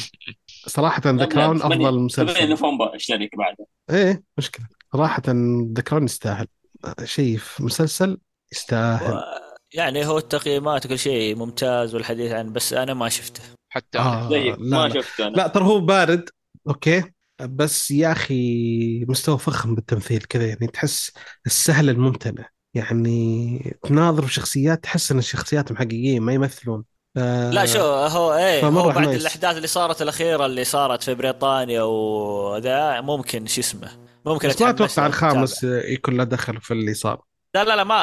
صراحة 0.67 1.01
The 1.05 1.25
Crown 1.25 1.57
أفضل 1.57 1.77
8 1.77 1.91
مسلسل. 1.91 2.49
نوفمبر 2.49 2.95
اشترك 2.95 3.35
بعده 3.35 3.65
إيه 3.89 4.23
مشكلة. 4.37 4.78
صراحة 4.93 5.21
The 5.73 5.81
Crown 5.81 6.05
يستاهل. 6.05 6.47
شيء 7.03 7.37
في 7.37 7.63
مسلسل 7.63 8.17
يستاهل. 8.51 9.13
و... 9.13 9.19
يعني 9.73 10.05
هو 10.05 10.17
التقييمات 10.17 10.85
وكل 10.85 10.99
شيء 10.99 11.35
ممتاز 11.35 11.95
والحديث 11.95 12.31
عنه 12.31 12.51
بس 12.51 12.73
أنا 12.73 12.93
ما 12.93 13.09
شفته. 13.09 13.41
حتى. 13.69 13.99
آه 13.99 14.29
زيك 14.29 14.55
لا 14.59 14.77
ما 14.77 14.87
لا. 14.87 15.01
شفته 15.01 15.27
أنا. 15.27 15.35
لا 15.35 15.47
ترى 15.47 15.63
هو 15.63 15.79
بارد 15.79 16.29
أوكي. 16.67 17.03
بس 17.41 17.91
يا 17.91 18.11
أخي 18.11 19.05
مستوى 19.05 19.37
فخم 19.37 19.75
بالتمثيل 19.75 20.19
كذا 20.19 20.45
يعني 20.45 20.67
تحس 20.67 21.11
السهل 21.45 21.89
الممتنع. 21.89 22.49
يعني 22.73 23.77
تناظر 23.83 24.25
بشخصيات 24.25 24.83
تحس 24.83 25.11
إن 25.11 25.17
الشخصيات 25.17 25.73
حقيقيين 25.73 26.21
ما 26.21 26.33
يمثلون. 26.33 26.83
آه 27.17 27.51
لا 27.51 27.65
شو 27.65 27.79
هو 27.81 28.33
إيه 28.33 28.65
هو 28.65 28.89
بعد 28.91 29.07
nice. 29.07 29.21
الأحداث 29.21 29.55
اللي 29.57 29.67
صارت 29.67 30.01
الأخيرة 30.01 30.45
اللي 30.45 30.63
صارت 30.63 31.03
في 31.03 31.15
بريطانيا 31.15 31.81
وذا 31.81 33.01
ممكن 33.01 33.45
شو 33.45 33.61
اسمه 33.61 34.08
ممكن 34.25 34.47
بس 34.47 34.61
ما 34.61 34.69
أتوقع. 34.69 35.05
الخامس 35.07 35.63
يكون 35.63 36.17
له 36.17 36.23
دخل 36.23 36.61
في 36.61 36.71
اللي 36.71 36.93
صار. 36.93 37.21
لا 37.55 37.63
لا 37.63 37.75
لا 37.75 37.83
ما 37.83 37.95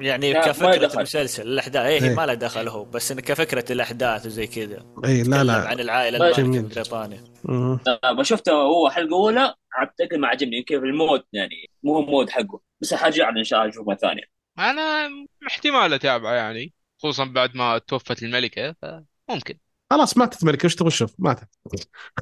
يعني 0.00 0.32
لا، 0.32 0.38
ما 0.38 0.46
كفكرة 0.46 0.76
دخل. 0.76 0.98
المسلسل 0.98 1.42
الأحداث 1.42 1.86
إيه, 1.86 2.02
إيه. 2.02 2.08
إيه 2.08 2.14
ما 2.14 2.26
له 2.26 2.34
دخل 2.34 2.68
هو 2.68 2.84
بس 2.84 3.12
إن 3.12 3.20
كفكرة 3.20 3.72
الأحداث 3.72 4.26
وزي 4.26 4.46
كذا. 4.46 4.84
اي 5.04 5.22
لا 5.22 5.44
لا. 5.44 5.68
عن 5.68 5.80
العائلة 5.80 6.18
ما-. 6.18 7.78
لا، 7.86 8.12
ما 8.12 8.22
شفته 8.22 8.52
هو 8.52 8.90
حلقة 8.90 9.14
أولى 9.14 9.54
اعتقد 9.78 10.14
ما 10.14 10.28
عجبني 10.28 10.56
يمكن 10.56 10.80
في 10.80 10.86
المود 10.86 11.22
يعني 11.32 11.70
مو 11.82 11.94
هو 11.94 12.00
المود 12.00 12.30
حقه. 12.30 12.60
بس 12.80 12.94
حرجع 12.94 13.28
إن 13.28 13.44
شاء 13.44 13.60
الله 13.60 13.70
أشوف 13.70 13.86
مرة 13.88 13.94
ثانية. 13.96 14.22
أنا 14.58 15.08
احتمال 15.46 15.94
أتابعه 15.94 16.32
يعني 16.34 16.72
خصوصا 16.98 17.24
بعد 17.24 17.56
ما 17.56 17.78
توفت 17.78 18.22
الملكة 18.22 18.74
فممكن. 18.82 19.58
خلاص 19.90 20.16
ماتت 20.16 20.44
ملكة 20.44 20.66
وش 20.66 20.74
تبغى 20.74 20.90
تشوف؟ 20.90 21.14
ماتت. 21.18 21.48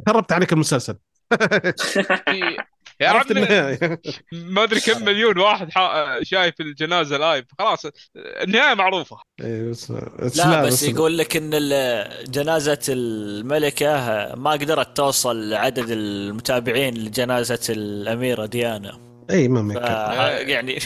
خربت 0.07 0.33
عليك 0.33 0.53
المسلسل. 0.53 0.99
يا 3.01 3.09
عرفت 3.09 3.33
ما 4.33 4.63
أدري 4.63 4.81
كم 4.81 5.05
مليون 5.05 5.39
واحد 5.39 5.71
حا- 5.71 6.23
شايف 6.23 6.55
الجنازة 6.61 7.17
live 7.17 7.45
خلاص 7.59 7.87
النهاية 8.17 8.75
معروفة. 8.75 9.17
إيه، 9.41 9.71
بس- 9.71 9.91
لا 10.37 10.63
بس 10.63 10.83
يقول 10.83 11.19
لك 11.19 11.37
إن 11.37 11.51
ال- 11.55 12.31
جنازة 12.31 12.79
الملكة 12.89 13.89
ما 14.37 14.51
قدرت 14.51 14.97
توصل 14.97 15.51
لعدد 15.51 15.91
المتابعين 15.91 16.95
لجنازة 16.95 17.61
الأميرة 17.69 18.47
ديانا. 18.47 19.01
اي 19.31 19.49
ما. 19.49 19.75
يكفي. 19.75 20.51
يعني 20.53 20.79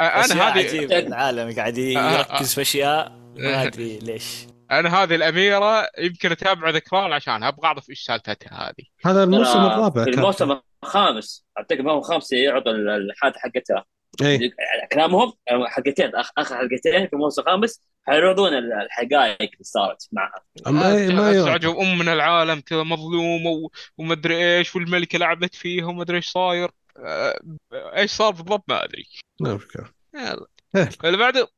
أنا 0.00 0.48
هذه 0.48 0.84
العالم 1.06 1.56
قاعد 1.56 1.78
يركز 1.78 2.54
في 2.54 2.60
أشياء 2.60 3.12
ما 3.36 3.62
أدري 3.66 3.98
ليش. 3.98 4.24
أنا 4.70 5.02
هذه 5.02 5.14
الأميرة 5.14 5.88
يمكن 5.98 6.32
أتابع 6.32 6.70
ذكران 6.70 7.12
عشانها 7.12 7.48
أبغى 7.48 7.66
أعرف 7.66 7.90
إيش 7.90 8.04
سالفتها 8.04 8.68
هذه. 8.68 8.86
هذا 9.04 9.24
الموسم 9.24 9.58
الرابع. 9.58 10.02
الموسم 10.02 10.58
الخامس 10.84 11.46
اعتقد 11.58 11.80
ما 11.80 11.92
هو 11.92 12.00
خامس 12.00 12.32
يعرض 12.32 12.68
الحلقة 12.68 13.38
حقتها. 13.38 13.84
اي 14.22 14.50
كلامهم 14.92 15.32
حلقتين 15.66 16.14
آخر 16.14 16.44
حلقتين 16.56 17.06
في 17.06 17.12
الموسم 17.12 17.42
الخامس 17.42 17.80
حيعرضون 18.06 18.52
الحقائق 18.54 19.50
اللي 19.52 19.64
صارت 19.64 20.08
معها. 20.12 20.42
ما 20.66 21.06
ما. 21.12 21.30
استعجب 21.40 21.76
أم 21.76 21.98
من 21.98 22.08
العالم 22.08 22.60
كذا 22.60 22.82
مظلومه 22.82 23.50
و- 23.50 23.70
ومدري 23.98 24.56
إيش 24.58 24.76
والملكة 24.76 25.18
لعبت 25.18 25.54
فيها 25.54 25.86
ومدري 25.86 26.16
إيش 26.16 26.28
صاير. 26.28 26.70
آه، 26.98 27.40
إيش 27.72 28.10
صار 28.10 28.30
بالضبط 28.30 28.64
ما 28.68 28.84
أدري. 28.84 29.06
لا 29.40 29.54
مشكلة 29.54 29.90
يلا. 30.14 30.46
إيه. 30.76 30.88
اللي 31.04 31.16
بعده. 31.16 31.48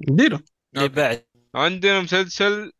ديره 0.00 0.40
اللي 0.76 0.88
بعد. 0.88 1.24
عندنا 1.56 2.00
مسلسل 2.00 2.72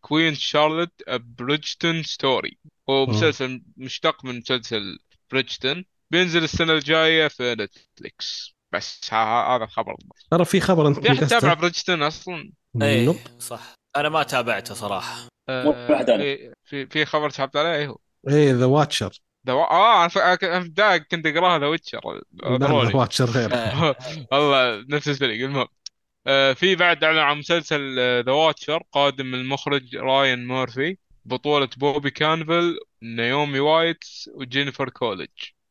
Queen 0.00 0.34
Charlotte 0.34 0.92
Bridgerton 1.10 2.02
Story 2.02 2.58
هو. 2.90 3.06
مسلسل 3.06 3.62
مشتق 3.76 4.24
من 4.24 4.38
مسلسل 4.38 4.98
بريدجتون 5.30 5.84
بينزل 6.10 6.44
السنة 6.44 6.72
الجاية 6.72 7.28
في 7.28 7.54
نتفليكس 7.54 8.54
بس 8.72 9.14
هذا 9.14 9.64
الخبر. 9.64 9.96
ترى 10.30 10.44
في 10.44 10.60
خبر 10.60 10.88
انت 10.88 10.98
في 10.98 11.12
احد 11.12 11.26
تابع 11.26 11.48
نقصته 11.48 11.54
بريدجتون 11.54 12.02
أصلا؟ 12.02 12.52
إيه 12.82 13.04
نوب. 13.04 13.16
صح. 13.38 13.74
أنا 13.96 14.08
ما 14.08 14.22
تابعته 14.22 14.74
أنا. 16.10 16.22
إيه، 16.22 16.52
في 16.64 16.86
في 16.86 17.04
خبر 17.04 17.30
سحبت 17.30 17.56
عليه؟ 17.56 17.76
إيه 17.76 17.86
هو. 17.88 17.98
إيه 18.28 18.52
ذا 18.52 18.64
واتشر 18.64 19.18
ذا 19.46 19.52
آه 19.52 20.04
أنا 20.04 20.98
كنت 20.98 21.26
أقراها 21.26 21.58
ذا 21.58 21.66
ويتشر 21.66 22.20
ذا 22.58 22.72
واتشر 22.94 23.24
غير. 23.24 23.50
والله 24.32 24.84
نفس 24.88 25.08
الفريق 25.08 25.44
المهم. 25.44 25.66
في 26.54 26.76
بعد 26.78 27.04
اعلن 27.04 27.18
عن 27.18 27.38
مسلسل 27.38 27.96
The 28.24 28.32
Watcher 28.32 28.82
قادم 28.92 29.26
من 29.26 29.34
المخرج 29.34 29.96
راين 29.96 30.46
مورفي 30.46 30.96
بطولة 31.24 31.68
بوبي 31.76 32.10
كانفالي 32.10 32.78
نيومي 33.02 33.60
واتس 33.60 34.30
وجينيفر 34.34 34.88
كوليج 34.88 35.28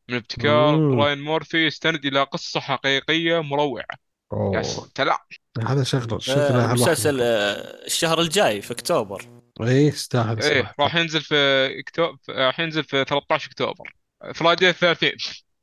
من 0.08 0.16
ابتكار 0.16 0.76
مم. 0.76 1.00
راين 1.00 1.20
مورفي 1.20 1.66
يستند 1.66 2.04
إلى 2.06 2.22
قصة 2.22 2.60
حقيقية 2.60 3.42
مروعة. 3.42 3.84
يا 4.32 4.36
أوه. 4.36 4.62
سلام 4.96 5.18
هذا 5.66 5.82
شغله 5.82 6.16
آه، 6.16 6.18
شكله 6.18 6.72
مسلسل 6.72 7.20
آه، 7.20 7.86
الشهر 7.86 8.20
الجاي 8.20 8.62
في 8.62 8.72
أكتوبر. 8.72 9.42
إيه 9.60 9.88
يستاهل 9.88 10.42
إيه 10.42 10.72
راح 10.80 10.94
ينزل 10.96 11.20
في 11.20 11.34
اكتوبر 11.80 12.18
راح 12.28 12.60
ينزل 12.60 12.84
في 12.84 13.04
13 13.04 13.46
أكتوبر. 13.46 13.94
Friday 14.34 14.72
13 14.72 15.12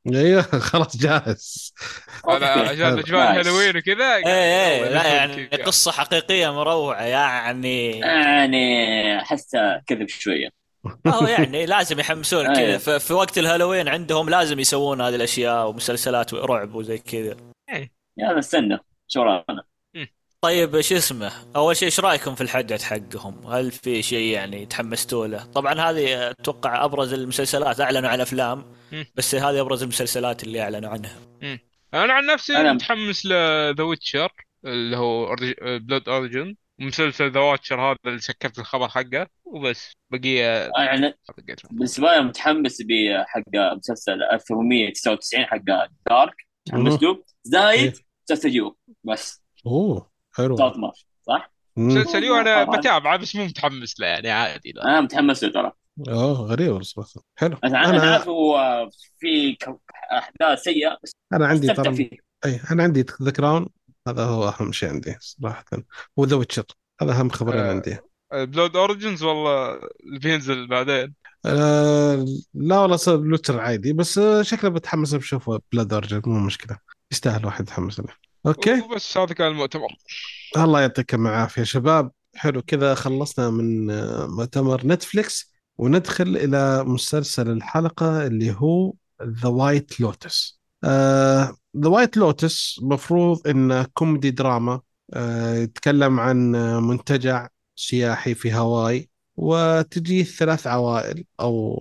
أيوه 0.06 0.42
خلاص 0.70 0.96
جاهز. 0.96 1.74
أوكي. 2.28 2.44
عشان 2.44 2.98
اجواء. 2.98 3.30
الهالوين 3.32 3.76
وكذا 3.76 4.16
إيه 4.16 4.26
إيه 4.26 4.86
يلا 4.86 4.94
لا 4.94 5.14
يعني 5.14 5.46
قصة 5.46 5.92
حقيقية 5.92 6.52
مروعة 6.52 7.02
يعني 7.02 7.98
يعني 7.98 9.18
احسه 9.22 9.78
كذب 9.86 10.08
شوية. 10.08 10.48
ما 11.04 11.14
هو 11.14 11.26
يعني 11.26 11.66
لازم 11.66 12.00
يحمسون 12.00 12.46
كذا. 12.54 12.58
أيوة. 12.58 12.78
في 12.98 13.12
وقت 13.12 13.38
الهالوين 13.38 13.88
عندهم 13.88 14.30
لازم 14.30 14.60
يسوون 14.60 15.00
هذه 15.00 15.14
الأشياء 15.14 15.68
ومسلسلات 15.68 16.34
رعب 16.34 16.74
وزي 16.74 16.98
كذا. 16.98 17.36
يلا 18.18 18.38
نستنى 18.38 18.78
شو 19.08 19.22
راينا 19.22 19.62
طيب 20.44 20.80
شو 20.80 20.96
اسمه؟ 20.96 21.32
أول 21.56 21.76
شيء 21.76 21.86
إيش 21.86 22.00
رأيكم 22.00 22.34
في 22.34 22.40
الحدث 22.40 22.82
حقهم؟ 22.82 23.46
هل 23.46 23.70
في 23.72 24.02
شيء 24.02 24.32
يعني 24.34 24.66
تحمستوا 24.66 25.26
له؟ 25.26 25.44
طبعا 25.44 25.74
هذه 25.74 26.30
أتوقع 26.30 26.84
أبرز 26.84 27.12
المسلسلات 27.12 27.80
أعلنوا 27.80 28.10
عن 28.10 28.20
أفلام 28.20 28.64
مم. 28.92 29.06
بس 29.14 29.34
هذه 29.34 29.60
أبرز 29.60 29.82
المسلسلات 29.82 30.42
اللي 30.42 30.60
أعلنوا 30.62 30.90
عنها. 30.90 31.16
أنا 31.94 32.12
عن 32.12 32.26
نفسي 32.26 32.54
أنا- 32.54 32.58
متحمس 32.74 33.26
ل 33.26 33.40
The 33.40 33.82
Witcher 33.82 34.32
اللي 34.64 34.96
هو 34.96 35.36
Blood 35.62 36.08
Origin 36.08 36.56
ومسلسل 36.80 37.30
The 37.32 37.40
Watcher 37.40 37.80
هذا 37.80 37.96
اللي 38.06 38.18
سكرت 38.20 38.58
الخبر 38.58 38.88
حقه 38.88 39.26
وبس. 39.44 39.92
بقية 40.10 40.70
يعني 40.78 41.14
بالنسبة 41.70 42.08
لي 42.16 42.20
متحمس 42.22 42.82
بحق 42.82 43.76
مسلسل 43.76 44.22
1899 44.22 45.44
حق 45.46 45.56
Dark 46.08 46.34
متحمس 46.68 47.02
له؟ 47.02 47.24
زايد؟ 47.44 47.96
مسلسل 48.30 48.54
You 48.54 48.76
بس. 49.04 49.42
أوه. 49.66 50.09
حلو 50.42 50.56
صوت 50.56 50.76
ما 50.76 50.92
صح؟ 51.26 51.52
مم. 51.76 51.86
مسلسل 51.88 52.24
You 52.24 52.36
أنا 52.36 52.64
طبعاً. 52.64 52.76
بتابعه 52.76 53.16
بس 53.16 53.36
مو 53.36 53.44
متحمس 53.44 54.00
له 54.00 54.06
يعني 54.06 54.30
عادي 54.30 54.72
لا. 54.72 54.84
أنا 54.84 55.00
متحمس 55.00 55.44
له 55.44 55.52
ترى 55.52 55.72
اوه 56.08 56.32
غريب 56.32 56.76
الصراحه 56.76 57.10
حلو 57.36 57.56
أنا 57.64 57.84
أنا 57.84 57.90
أنا 57.90 58.12
عارف 58.12 58.28
هو 58.28 58.88
في 59.18 59.56
أحداث 60.12 60.62
سيئة 60.62 60.98
بس 61.04 61.12
أنا 61.32 61.46
عندي 61.46 61.74
ترى 61.74 62.10
أي 62.44 62.60
أنا 62.70 62.82
عندي 62.82 63.04
ذا 63.22 63.30
كراون 63.30 63.68
هذا 64.08 64.24
هو 64.24 64.48
أهم 64.48 64.72
شيء 64.72 64.88
عندي 64.88 65.16
صراحة 65.20 65.64
وذا 66.16 66.36
ويتشر 66.36 66.64
هذا 67.02 67.12
أهم 67.12 67.28
خبرين 67.28 67.60
آه. 67.60 67.70
عندي 67.70 67.98
بلود 68.32 68.76
اوريجنز 68.76 69.22
والله 69.22 69.74
اللي 69.74 70.18
بينزل 70.18 70.66
بعدين 70.68 71.14
آه 71.46 72.24
لا 72.54 72.78
والله 72.78 72.96
صار 72.96 73.16
لوتر 73.18 73.60
عادي 73.60 73.92
بس 73.92 74.18
آه 74.18 74.42
شكله 74.42 74.70
بتحمس 74.70 75.14
بشوفه 75.14 75.60
بلاد 75.72 75.92
اورجن 75.92 76.22
مو 76.26 76.38
مشكلة 76.38 76.78
يستاهل 77.12 77.46
واحد 77.46 77.64
يتحمس 77.64 78.00
له 78.00 78.06
أوكي. 78.46 78.80
وبس 78.80 79.16
هذا 79.16 79.34
كان 79.34 79.46
المؤتمر. 79.46 79.96
الله 80.56 80.80
يعطيكم 80.80 81.26
العافية 81.26 81.62
شباب. 81.62 82.10
حلو 82.34 82.62
كذا 82.62 82.94
خلصنا 82.94 83.50
من 83.50 83.86
مؤتمر 84.26 84.86
نتفليكس 84.86 85.52
وندخل 85.78 86.36
إلى 86.36 86.84
مسلسل 86.84 87.50
الحلقة 87.50 88.26
اللي 88.26 88.56
هو 88.58 88.92
The 89.22 89.48
White 89.48 90.00
Lotus 90.00 90.60
The 91.76 91.88
White 91.88 92.16
Lotus 92.16 92.80
مفروض 92.82 93.48
انه 93.48 93.86
كوميدي 93.94 94.30
دراما 94.30 94.80
آه، 95.14 95.54
يتكلم 95.54 96.20
عن 96.20 96.52
منتجع 96.82 97.48
سياحي 97.76 98.34
في 98.34 98.50
هاواي 98.50 99.10
وتجيه 99.36 100.24
ثلاث 100.24 100.66
عوائل 100.66 101.24
أو 101.40 101.80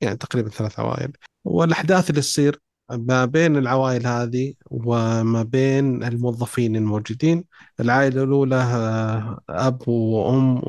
يعني 0.00 0.16
تقريبا 0.16 0.48
ثلاث 0.48 0.80
عوائل 0.80 1.12
والأحداث 1.44 2.10
اللي 2.10 2.20
تصير. 2.20 2.60
ما 2.90 3.24
بين 3.24 3.56
العوائل 3.56 4.06
هذه 4.06 4.54
وما 4.70 5.42
بين 5.42 6.04
الموظفين 6.04 6.76
الموجودين 6.76 7.44
العائلة 7.80 8.22
الأولى 8.22 8.56
آه، 8.56 9.40
أب 9.48 9.88
وأم 9.88 10.62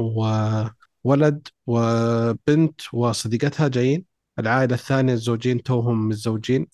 وولد 1.06 1.48
وبنت 1.68 2.82
وصديقتها 2.94 3.68
جايين 3.68 4.06
العائلة 4.40 4.76
الثانية 4.76 5.14
الزوجين 5.14 5.64
توهم 5.64 6.10
متزوجين 6.10 6.68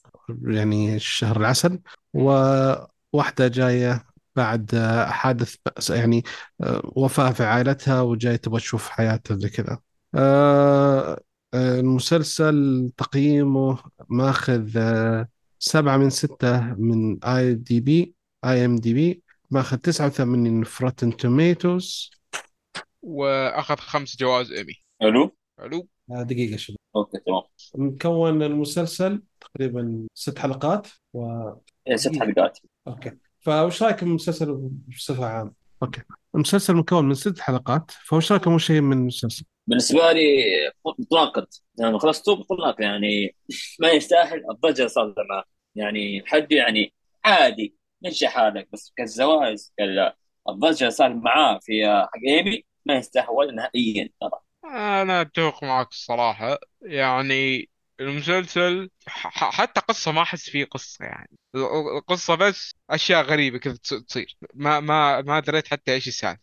يعني 0.44 1.00
شهر 1.00 1.38
العسل 1.38 1.80
وواحدة 2.14 3.48
جاية 3.48 4.06
بعد 4.36 4.76
حادث 5.10 5.56
يعني 5.90 6.24
آه، 6.62 6.82
وفاة 6.96 7.32
في 7.32 7.44
عائلتها 7.44 8.02
وجاية 8.02 8.36
تبغى 8.36 8.60
تشوف 8.60 8.90
حياتها 8.90 9.38
زي 9.38 9.50
كذا. 9.50 9.80
آه، 10.16 11.22
المسلسل 11.54 12.92
تقييمه 12.98 13.78
ماخذ 14.10 14.78
سبعة 15.66 15.98
من 15.98 16.10
ستة 16.10 16.62
من 16.74 17.24
اي 17.24 17.54
دي 17.54 17.80
بي 17.80 18.16
اي 18.46 18.66
ام 18.66 18.76
دي 18.76 18.94
بي 18.94 19.22
ماخذ 19.52 19.78
89 19.78 20.64
في 20.64 20.84
Rotten 20.84 21.18
Tomatoes 21.18 22.12
وأخذ 23.02 23.76
خمس 23.76 24.18
جوائز 24.18 24.52
ايمي 24.52 24.74
حلو؟ 25.02 25.36
حلو. 25.60 25.88
دقيقة 26.10 26.58
شوف 26.58 26.76
okay 26.96 27.18
تمام. 27.26 27.42
مكون 27.76 28.44
المسلسل 28.44 29.22
تقريبا 29.42 30.08
ست 30.14 30.40
حلقات 30.40 30.88
و 31.14 31.50
إيه، 31.88 31.96
ست 31.96 32.20
حلقات. 32.20 32.60
okay. 32.88 33.12
فوش 33.40 33.84
رايكم 33.84 34.06
بالمسلسل 34.06 34.70
بصفة 34.88 35.26
عامة؟ 35.26 35.52
okay. 35.84 36.02
المسلسل 36.36 36.76
مكون 36.76 37.06
من 37.06 37.14
ست 37.14 37.40
حلقات 37.40 37.92
فوش 37.92 38.32
رأيكم 38.32 38.52
اول 38.52 38.62
شيء 38.62 38.82
من 38.82 38.98
المسلسل؟ 38.98 39.46
بالنسبة 39.68 40.12
لي 40.12 40.44
متناقض 41.00 41.48
يعني 41.80 42.00
خلصته 42.00 42.36
متناقض 42.36 42.82
يعني 42.82 43.36
ما 43.82 43.92
يستاهل. 43.92 44.44
الضجة 44.52 44.78
اللي 44.78 44.90
صارت 44.90 45.16
معه 45.30 45.55
يعني 45.76 46.24
حد 46.28 46.52
يعني 46.52 46.94
عادي 47.26 47.76
مشي 48.02 48.28
حالك 48.28 48.68
بس 48.74 48.94
كالزواج 48.98 49.58
كال- 49.78 50.14
الضجة 50.50 50.80
اللي 50.80 50.92
صارت 50.92 51.16
معاه 51.16 51.60
في 51.64 51.86
حق 51.88 52.10
إيمي 52.28 52.64
ما 52.86 52.96
يستاهل 52.96 53.30
ولا 53.30 53.52
نهائيا 53.52 54.10
ترى. 54.22 54.40
أنا 55.02 55.22
أتفق 55.22 55.64
معك 55.64 55.92
الصراحة. 55.92 56.58
يعني 56.82 57.70
المسلسل 58.00 58.90
ح- 59.08 59.28
ح- 59.28 59.52
حتى 59.62 59.82
قصة 59.82 60.12
ما 60.12 60.22
أحس 60.22 60.50
فيه 60.50 60.66
قصة 60.66 61.06
يعني. 61.06 61.30
القصة 61.98 62.36
بس 62.36 62.72
أشياء 62.90 63.24
غريبة 63.24 63.58
كذا 63.58 63.74
تص- 63.76 64.04
تصير. 64.08 64.38
ما 64.54 64.80
ما 64.80 65.22
ما 65.22 65.40
دريت 65.40 65.68
حتى 65.68 65.94
إيش 65.94 66.08
السالفة. 66.08 66.42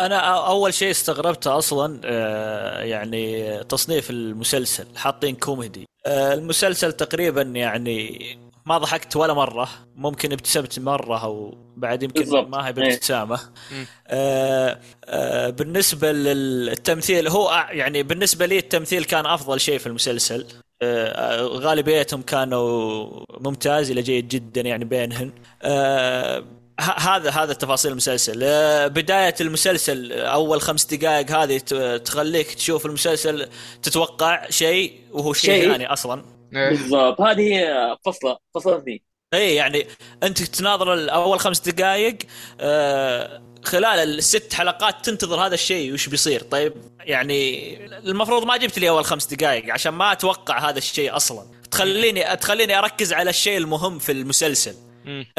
أنا 0.00 0.46
أول 0.46 0.74
شيء 0.74 0.90
استغربته 0.90 1.58
أصلا 1.58 2.00
آه، 2.04 2.82
يعني 2.82 3.64
تصنيف 3.64 4.10
المسلسل 4.10 4.96
حاطين 4.98 5.36
كوميدي. 5.36 5.86
آه، 6.06 6.34
المسلسل 6.34 6.92
تقريبا 6.92 7.42
يعني 7.42 8.18
ما 8.66 8.78
ضحكت 8.78 9.16
ولا 9.16 9.34
مرة 9.34 9.68
ممكن 9.96 10.32
ابتسمت 10.32 10.78
مرة 10.78 11.18
أو 11.24 11.58
بعد 11.76 12.02
يمكن 12.02 12.20
بالضبط. 12.20 12.48
ما 12.48 12.62
هي 12.62 12.66
إيه. 12.66 12.72
بابتسامه 12.72 13.40
مم. 13.72 13.86
آه، 14.06 14.78
آه، 15.04 15.50
بالنسبة 15.50 16.12
للتمثيل 16.12 17.28
هو 17.28 17.66
يعني 17.70 18.02
بالنسبة 18.02 18.46
لي 18.46 18.58
التمثيل 18.58 19.04
كان 19.04 19.26
أفضل 19.26 19.60
شيء 19.60 19.78
في 19.78 19.86
المسلسل 19.86 20.46
آه، 20.82 21.08
آه، 21.08 21.42
غالبيتهم 21.42 22.22
كانوا 22.22 23.06
ممتاز 23.40 23.90
إلى 23.90 24.02
جيد 24.02 24.28
جدا 24.28 24.60
يعني 24.60 24.84
بينهن 24.84 25.32
آه، 25.62 26.38
ه- 26.80 26.98
هذا 27.16 27.30
هذا 27.30 27.52
تفاصيل 27.52 27.90
المسلسل 27.92 28.40
آه، 28.44 28.86
بداية 28.86 29.34
المسلسل 29.40 30.12
أول 30.12 30.60
خمس 30.60 30.84
دقائق 30.84 31.30
هذه 31.30 31.58
ت- 31.58 31.74
تخليك 32.04 32.54
تشوف 32.54 32.86
المسلسل 32.86 33.48
تتوقع 33.82 34.50
شيء 34.50 34.92
وهو 35.12 35.32
شيء. 35.32 35.70
ثاني 35.70 35.92
أصلا 35.92 36.20
إيه. 36.20 36.41
بالضبط. 36.52 37.20
هذه 37.20 37.40
هي 37.40 37.96
فصلة 38.04 38.38
اثنين. 38.56 39.00
اي 39.34 39.54
يعني 39.54 39.86
أنت 40.22 40.42
تناظر 40.42 41.12
أول 41.12 41.40
خمس 41.40 41.60
دقائق 41.60 42.18
آه 42.60 43.42
خلال 43.64 44.18
الست 44.18 44.52
حلقات 44.52 45.04
تنتظر 45.04 45.46
هذا 45.46 45.54
الشيء 45.54 45.92
وش 45.92 46.08
بيصير. 46.08 46.42
طيب 46.42 46.74
يعني 47.00 47.76
المفروض 47.86 48.44
ما 48.44 48.56
جبت 48.56 48.78
لي 48.78 48.88
أول 48.88 49.04
خمس 49.04 49.34
دقائق 49.34 49.72
عشان 49.72 49.92
ما 49.92 50.12
أتوقع 50.12 50.70
هذا 50.70 50.78
الشيء 50.78 51.16
أصلا. 51.16 51.46
تخليني 51.70 52.36
تخليني 52.36 52.78
أركز 52.78 53.12
على 53.12 53.30
الشيء 53.30 53.58
المهم 53.58 53.98
في 53.98 54.12
المسلسل. 54.12 54.74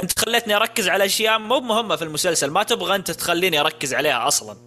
أنت 0.03 0.19
خليتني 0.19 0.55
أركز 0.55 0.89
على 0.89 1.05
أشياء 1.05 1.39
مو 1.39 1.59
مهمة 1.59 1.95
في 1.95 2.01
المسلسل 2.01 2.49
ما 2.49 2.63
تبغى 2.63 2.95
أنت 2.95 3.11
تخليني 3.11 3.59
أركز 3.59 3.93
عليها 3.93 4.27
أصلا. 4.27 4.57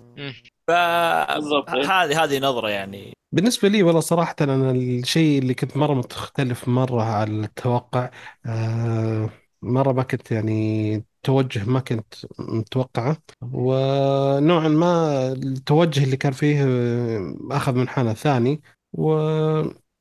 إيه. 0.71 2.03
هذه 2.03 2.25
هذه 2.25 2.39
نظرة 2.39 2.69
يعني 2.69 3.13
بالنسبة 3.33 3.69
لي 3.69 3.83
والله 3.83 4.01
صراحة 4.01 4.37
أنا 4.41 4.71
الشيء 4.71 5.39
اللي 5.39 5.55
كنت 5.55 5.77
مرة 5.77 5.95
مختلف 5.95 6.69
مرة 6.69 7.03
عن 7.03 7.45
التوقع 7.45 8.11
آه، 8.47 9.31
مرة 9.63 9.93
ما 9.93 10.03
كنت 10.03 10.31
يعني 10.33 11.05
توجه 11.23 11.65
ما 11.71 11.81
كنت 11.81 12.15
متوقعه 12.39 13.17
ونوعا 13.43 14.69
ما 14.69 15.29
التوجه 15.33 16.05
اللي 16.05 16.17
كان 16.17 16.33
فيه 16.33 16.65
آه، 16.65 17.37
أخذ 17.51 17.75
منحنى 17.75 18.15
ثاني 18.15 18.63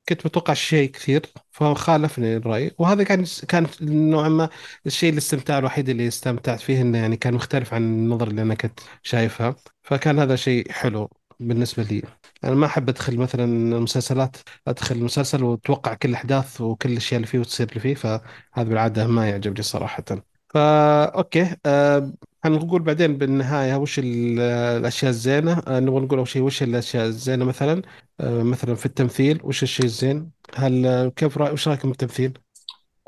وكنت 0.06 0.26
متوقع 0.26 0.53
شيء 0.53 0.91
كثير 0.91 1.26
فخالفني 1.51 2.38
الرأي. 2.38 2.72
وهذا 2.80 3.03
كان 3.03 3.26
كان 3.47 3.68
نوعا 3.82 4.30
ما 4.30 4.49
الشيء 4.86 5.14
الاستمتاع 5.14 5.58
الوحيد 5.60 5.89
اللي 5.89 6.08
استمتعت 6.08 6.60
فيه 6.60 6.82
إنه 6.82 6.97
يعني 6.97 7.18
كان 7.18 7.34
مختلف 7.34 7.74
عن 7.74 7.84
النظر 7.84 8.28
اللي 8.28 8.41
أنا 8.41 8.56
كنت 8.56 8.80
شايفها. 9.03 9.56
فكان 9.84 10.20
هذا 10.20 10.36
شيء 10.36 10.72
حلو 10.72 11.10
بالنسبة 11.39 11.84
لي. 11.84 12.01
أنا 12.43 12.56
ما 12.56 12.66
أحب 12.66 12.89
أدخل 12.89 13.18
مثلا 13.18 13.43
المسلسلات 13.78 14.38
أدخل 14.68 14.95
المسلسل 14.95 15.43
وأتوقع 15.43 15.93
كل 15.93 16.10
الأحداث 16.10 16.62
وكل 16.62 16.91
الأشياء 16.91 17.18
اللي 17.18 17.28
فيه 17.28 17.39
وتصير 17.39 17.70
اللي 17.70 17.80
فيه 17.80 17.95
فهذا 17.95 18.22
بالعادة 18.70 19.08
ما 19.08 19.30
يعجبني 19.30 19.62
صراحة. 19.64 20.03
فا 20.49 21.06
أوكي 21.18 21.56
أه 21.66 22.14
هنقول 22.46 22.82
بعدين 22.82 23.18
بالنهاية 23.18 23.76
وش 23.76 24.00
ال- 24.00 24.39
الأشياء 24.80 25.10
الزينة 25.12 25.60
أه 25.68 25.80
نبغى 25.80 26.00
نقول 26.06 26.18
أول 26.20 26.28
شيء 26.28 26.41
وش 26.41 26.64
الأشياء 26.64 27.06
الزينة 27.06 27.46
مثلا 27.46 27.82
أه 28.20 28.43
مثلا 28.43 28.76
في 28.76 28.86
التمثيل 28.86 29.39
وش 29.43 29.64
الشيء 29.64 29.86
الزين 29.86 30.32
هل 30.56 30.86
آه، 30.86 31.08
كيف 31.10 31.38
رأي 31.38 31.52
وش 31.54 31.68
رأيكم 31.68 31.89
بالتمثيل؟ 31.89 32.34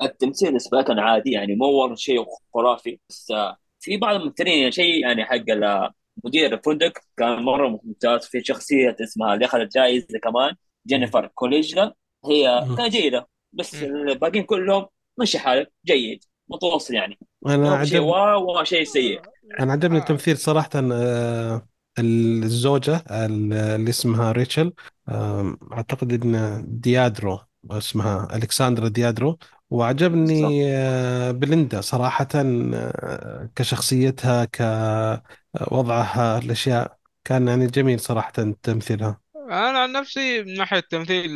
التمثيل 0.04 0.58
كان 0.88 1.00
عادي 1.00 1.32
يعني 1.32 1.56
مو 1.56 1.66
والله 1.66 1.96
شيء 1.96 2.26
خرافي 2.54 3.00
بس 3.10 3.32
آه، 3.32 3.58
في 3.80 3.98
بعض 3.98 4.16
الممثلين 4.16 4.60
يعني 4.60 4.72
شيء 4.72 5.02
يعني 5.02 5.26
حق 5.26 5.34
ال- 5.50 5.92
مدير 6.26 6.54
الفندق 6.54 6.94
كان 7.18 7.44
مرة 7.44 7.68
ممتاز 7.84 8.26
في 8.26 8.44
شخصية 8.44 8.96
اسمها 9.02 9.34
اللي 9.34 9.46
أخذت 9.46 9.74
جائزة 9.74 10.20
كمان 10.24 10.56
جينيفر 10.88 11.28
كوليجلا 11.28 11.94
هي 12.26 12.66
مم. 12.66 12.78
كانت 12.78 12.92
جيدة 12.92 13.28
بس 13.54 13.84
مم. 13.84 13.92
الباقيين 14.10 14.44
كلهم 14.46 14.86
مشي 15.20 15.40
حالك 15.40 15.72
جيد 15.86 16.24
متوسط 16.50 16.92
يعني 16.92 17.20
أنا 17.46 17.58
ما 17.58 17.84
في 17.84 17.90
شيء 17.90 17.98
عجب 17.98 18.06
واو 18.08 18.64
شيء 18.64 18.84
سيء. 18.84 19.22
أنا 19.60 19.74
عجبني 19.74 19.98
آه. 19.98 20.02
التمثيل 20.02 20.38
صراحة 20.38 20.70
آه، 20.76 21.68
الزوجة 22.00 23.04
اللي 23.12 23.90
اسمها 23.90 24.32
ريتشل 24.32 24.74
آم، 25.10 25.58
أعتقد 25.74 26.26
إن 26.26 26.64
ديادرو 26.68 27.40
اسمها 27.72 28.36
ألكساندرا 28.36 28.88
ديادرو. 28.88 29.38
وعجبني 29.70 30.68
آه، 30.68 31.32
بليندا 31.32 31.82
صراحة 31.82 32.28
آه، 32.36 33.50
كشخصيتها 33.56 34.46
كوضعها 34.46 36.38
الأشياء 36.38 36.98
كان 37.24 37.48
يعني 37.48 37.68
جميل 37.68 38.00
صراحة 38.00 38.32
تمثيلها. 38.64 39.20
أنا 39.36 39.80
عن 39.80 39.92
نفسي 39.92 40.44
من 40.44 40.54
ناحية 40.54 40.78
التمثيل 40.78 41.32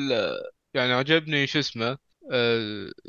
يعني 0.73 0.93
عجبني 0.93 1.47
شو 1.47 1.59
اسمه 1.59 1.97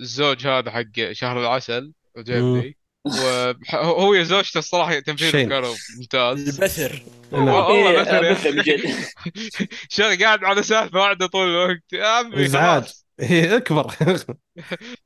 الزوج 0.01 0.47
هذا 0.47 0.71
حق 0.71 1.13
شهر 1.13 1.41
العسل. 1.41 1.93
عجبني. 2.17 2.77
وهو 3.05 4.15
يا 4.15 4.23
زوجته 4.23 4.59
الصراحة 4.59 4.99
تمثيلهم 5.01 5.33
شين. 5.33 5.49
كانوا 5.49 5.75
ممتاز. 5.99 6.61
البثر. 6.61 7.03
والله 7.33 7.69
إيه، 7.71 8.51
من 8.51 8.63
جد. 8.63 8.95
شغل 9.89 10.25
قاعد 10.25 10.45
على 10.45 10.63
سالفه 10.63 10.99
واحدة 11.01 11.27
طول 11.27 11.49
الوقت. 11.49 11.93
يا 11.93 12.07
عمي 12.07 12.49
خلاص. 12.49 13.07
هي 13.21 13.57
أكبر. 13.57 13.95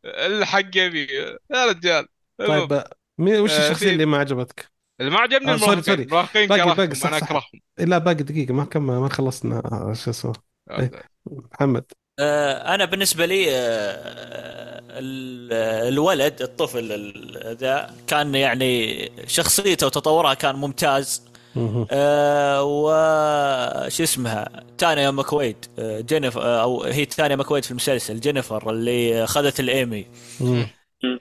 الحق 0.04 0.76
يبي. 0.76 1.06
يا 1.50 1.66
رجال. 1.66 2.06
طيب 2.38 2.82
مين 3.18 3.40
وش 3.40 3.50
آه، 3.52 3.58
الشخصية 3.66 3.86
في- 3.86 3.92
اللي 3.92 4.06
ما 4.06 4.18
عجبتك؟ 4.18 4.70
اللي 5.00 5.10
ما 5.10 5.18
عجبني 5.18 5.52
آه، 5.52 5.56
sorry، 5.56 5.72
المراهقين 5.72 5.82
sorry. 5.82 6.02
المراهقين 6.02 6.48
باقي- 6.48 6.74
باقي، 6.74 6.86
كرههم 6.86 7.06
أنا. 7.14 7.16
أكرههم. 7.16 7.60
لا 7.78 7.98
باقي 7.98 8.14
دقيقة. 8.22 8.54
ما 8.54 8.64
كم 8.64 8.86
ما 8.86 9.08
خلصنا 9.08 9.58
آه، 9.58 9.92
شو 9.92 10.10
اسمه. 10.10 10.32
إيه. 10.70 10.90
محمد. 11.30 11.84
آه، 11.92 12.05
أنا 12.20 12.84
بالنسبة 12.84 13.26
لي 13.26 13.46
آه، 13.50 14.82
ال- 14.90 15.52
الولد 15.92 16.42
الطفل 16.42 16.92
ال- 16.92 17.56
ذا 17.56 17.90
كان 18.06 18.34
يعني 18.34 19.10
شخصيته 19.26 19.86
وتطورها 19.86 20.34
كان 20.34 20.56
ممتاز. 20.56 21.22
آه، 21.90 22.62
وش 22.62 24.00
اسمها 24.00 24.48
تانيا 24.78 25.10
ماكويد 25.10 25.56
آه، 25.78 26.00
جينيفر 26.00 26.42
آه، 26.42 26.62
أو 26.62 26.82
هي 26.82 27.04
تانيا 27.04 27.36
ماكويد 27.36 27.64
في 27.64 27.70
المسلسل 27.70 28.20
جينيفر 28.20 28.70
اللي 28.70 29.24
أخذت 29.24 29.60
الإيمي. 29.60 30.06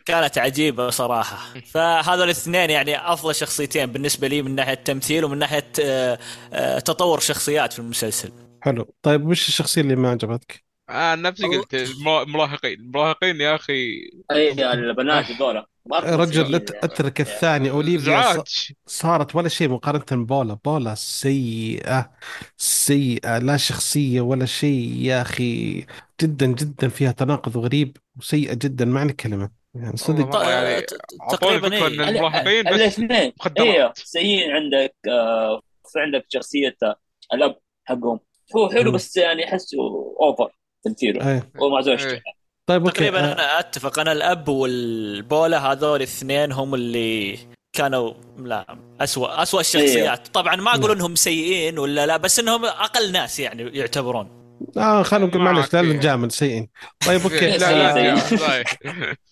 كانت 0.06 0.38
عجيبة 0.38 0.90
صراحة 0.90 1.60
فهذول 1.72 2.24
الاثنين 2.26 2.70
يعني 2.70 3.14
أفضل 3.14 3.36
شخصيتين 3.36 3.86
بالنسبة 3.86 4.28
لي 4.28 4.42
من 4.42 4.56
ناحية 4.56 4.74
التمثيل 4.74 5.26
ومن 5.26 5.38
ناحية 5.38 5.72
آه، 5.84 6.20
آه، 6.54 6.80
تطور 6.80 7.20
شخصيات 7.20 7.74
في 7.74 7.80
المسلسل 7.80 8.32
حلو 8.62 8.94
طيب 9.02 9.28
وش 9.28 9.48
الشخصية 9.48 9.82
اللي 9.82 9.96
ما 9.96 10.10
عجبتك؟ 10.10 10.65
آه 10.90 11.16
نفسي 11.16 11.48
قلت 11.48 11.74
المرا- 11.76 12.24
المراهقين 12.24 12.80
المراهقين 12.80 13.42
يا 13.42 13.56
أخي. 13.56 14.10
أي 14.32 14.52
البنات 14.74 15.26
هذول 15.32 15.66
مرة 15.86 16.16
رجل. 16.16 16.56
أترك 16.56 17.22
الثاني. 17.22 17.70
أوليفيا 17.70 18.44
صارت 18.86 19.36
ولا 19.36 19.50
شيء 19.50 19.70
مقارنة 19.70 20.26
بولا 20.26 20.54
بولا 20.66 20.96
سيئة. 20.96 22.12
سيئة. 22.58 23.38
لا 23.38 23.58
شخصية 23.58 24.22
ولا 24.22 24.46
شيء 24.46 24.96
يا 25.02 25.22
أخي. 25.22 25.86
جدا 26.22 26.46
جدا 26.46 26.90
فيها 26.90 27.12
تناقض 27.12 27.58
غريب 27.58 27.98
وسيئة 28.18 28.54
جدا. 28.54 28.86
معنى 28.86 29.14
كلمة. 29.14 29.50
يعني 29.76 29.98
صدق. 29.98 30.26
مرة 30.26 30.50
يعني 30.50 30.86
تقريبا 31.32 31.74
إيه. 31.76 31.88
المراهقين 31.88 32.64
بس 32.64 32.70
الاثنين. 32.74 33.34
مخدرات. 33.40 33.68
أيوه 33.68 33.94
سيئين 33.96 34.52
عندك 34.52 34.96
آه 35.10 35.62
في 35.94 36.00
عندك 36.00 36.26
شخصية 36.30 36.76
آه، 36.84 36.96
الأب 37.34 37.58
حقهم. 37.86 38.20
هو 38.56 38.70
حلو. 38.70 38.92
بس 38.92 39.18
يعني 39.18 39.46
أحسه 39.46 39.78
over. 40.22 40.52
تمثيله. 40.86 41.30
إيه. 41.32 41.50
هو 41.62 41.70
مع 41.70 41.82
زوجته 41.82 42.10
إيه. 42.12 42.22
طيب 42.70 42.82
okay. 42.86 42.98
تقريبا 43.00 43.20
أنا 43.20 43.60
أتفق. 43.60 44.00
أنا 44.00 44.12
الأب 44.12 44.48
والبولا 44.48 45.72
هذول 45.72 45.96
الاثنين 45.98 46.52
هم 46.52 46.76
اللي 46.76 47.38
كانوا 47.78 48.14
لا 48.38 48.78
اسوء 49.02 49.42
اسوء 49.42 49.60
الشخصيات. 49.60 50.28
طبعا 50.28 50.56
ما 50.56 50.76
أقول. 50.76 50.92
إنهم 50.92 51.16
سيئين 51.16 51.80
ولا 51.80 52.06
لا 52.06 52.18
بس 52.18 52.40
إنهم 52.40 52.66
أقل 52.66 53.12
ناس 53.12 53.40
يعني 53.40 53.78
يعتبرون. 53.78 54.46
آه 54.78 55.04
خلينا 55.04 55.26
نقول 55.26 55.42
معلش 55.42 55.74
لا. 55.74 55.82
نجامل 55.82 56.32
سيئين. 56.32 56.70
طيب 57.08 57.22
okay 57.22 57.50
لا 57.58 57.94
لا. 58.14 58.20
طيب. 58.48 58.66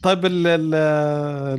طيب 0.04 0.26
ال- 0.26 0.48
ال- 0.48 0.76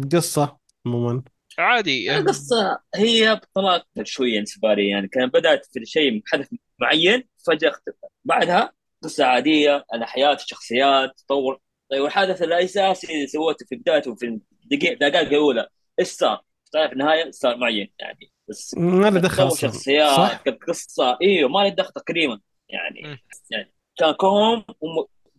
القصة 0.02 0.56
عموما. 0.86 1.22
عادي 1.58 2.18
القصة 2.18 2.78
هي 2.94 3.34
بطلات 3.34 3.86
شوية 4.02 4.38
انسبارية 4.38 4.90
يعني 4.90 5.08
كان 5.08 5.28
بدأت 5.28 5.66
في 5.72 5.80
شيء 5.86 6.22
حدث 6.26 6.46
معين 6.80 7.24
فجأة 7.46 7.68
اختفى. 7.68 8.06
بعدها 8.24 8.72
قصة 9.04 9.24
عادية 9.24 9.84
على 9.92 10.06
حياة 10.06 10.34
الشخصيات 10.34 11.10
تطور 11.20 11.60
طيب 11.90 12.02
والحدث 12.02 12.42
الأساسي 12.42 13.14
اللي 13.14 13.26
سوته 13.26 13.66
في 13.66 13.76
بدايته 13.76 14.14
في 14.14 14.26
الدقائق 14.72 14.98
دقائق 14.98 15.28
الأولى 15.28 15.68
إيش 15.98 16.08
صار؟ 16.08 16.42
طيب 16.72 16.86
في 16.86 16.92
النهاية 16.92 17.30
صار 17.30 17.56
معين 17.56 17.92
يعني 17.98 18.32
بس 18.48 18.74
ما 18.78 19.10
له 19.10 19.20
دخل 19.20 19.58
شخصيات 19.58 20.16
صح؟ 20.16 20.42
قصة 20.68 21.18
إيوه 21.22 21.48
ما 21.50 21.58
له 21.58 21.68
دخل 21.68 21.92
تقريبا 21.92 22.40
يعني 22.68 23.02
مم. 23.04 23.18
يعني 23.50 23.74
كان 23.98 24.12
كوم 24.12 24.64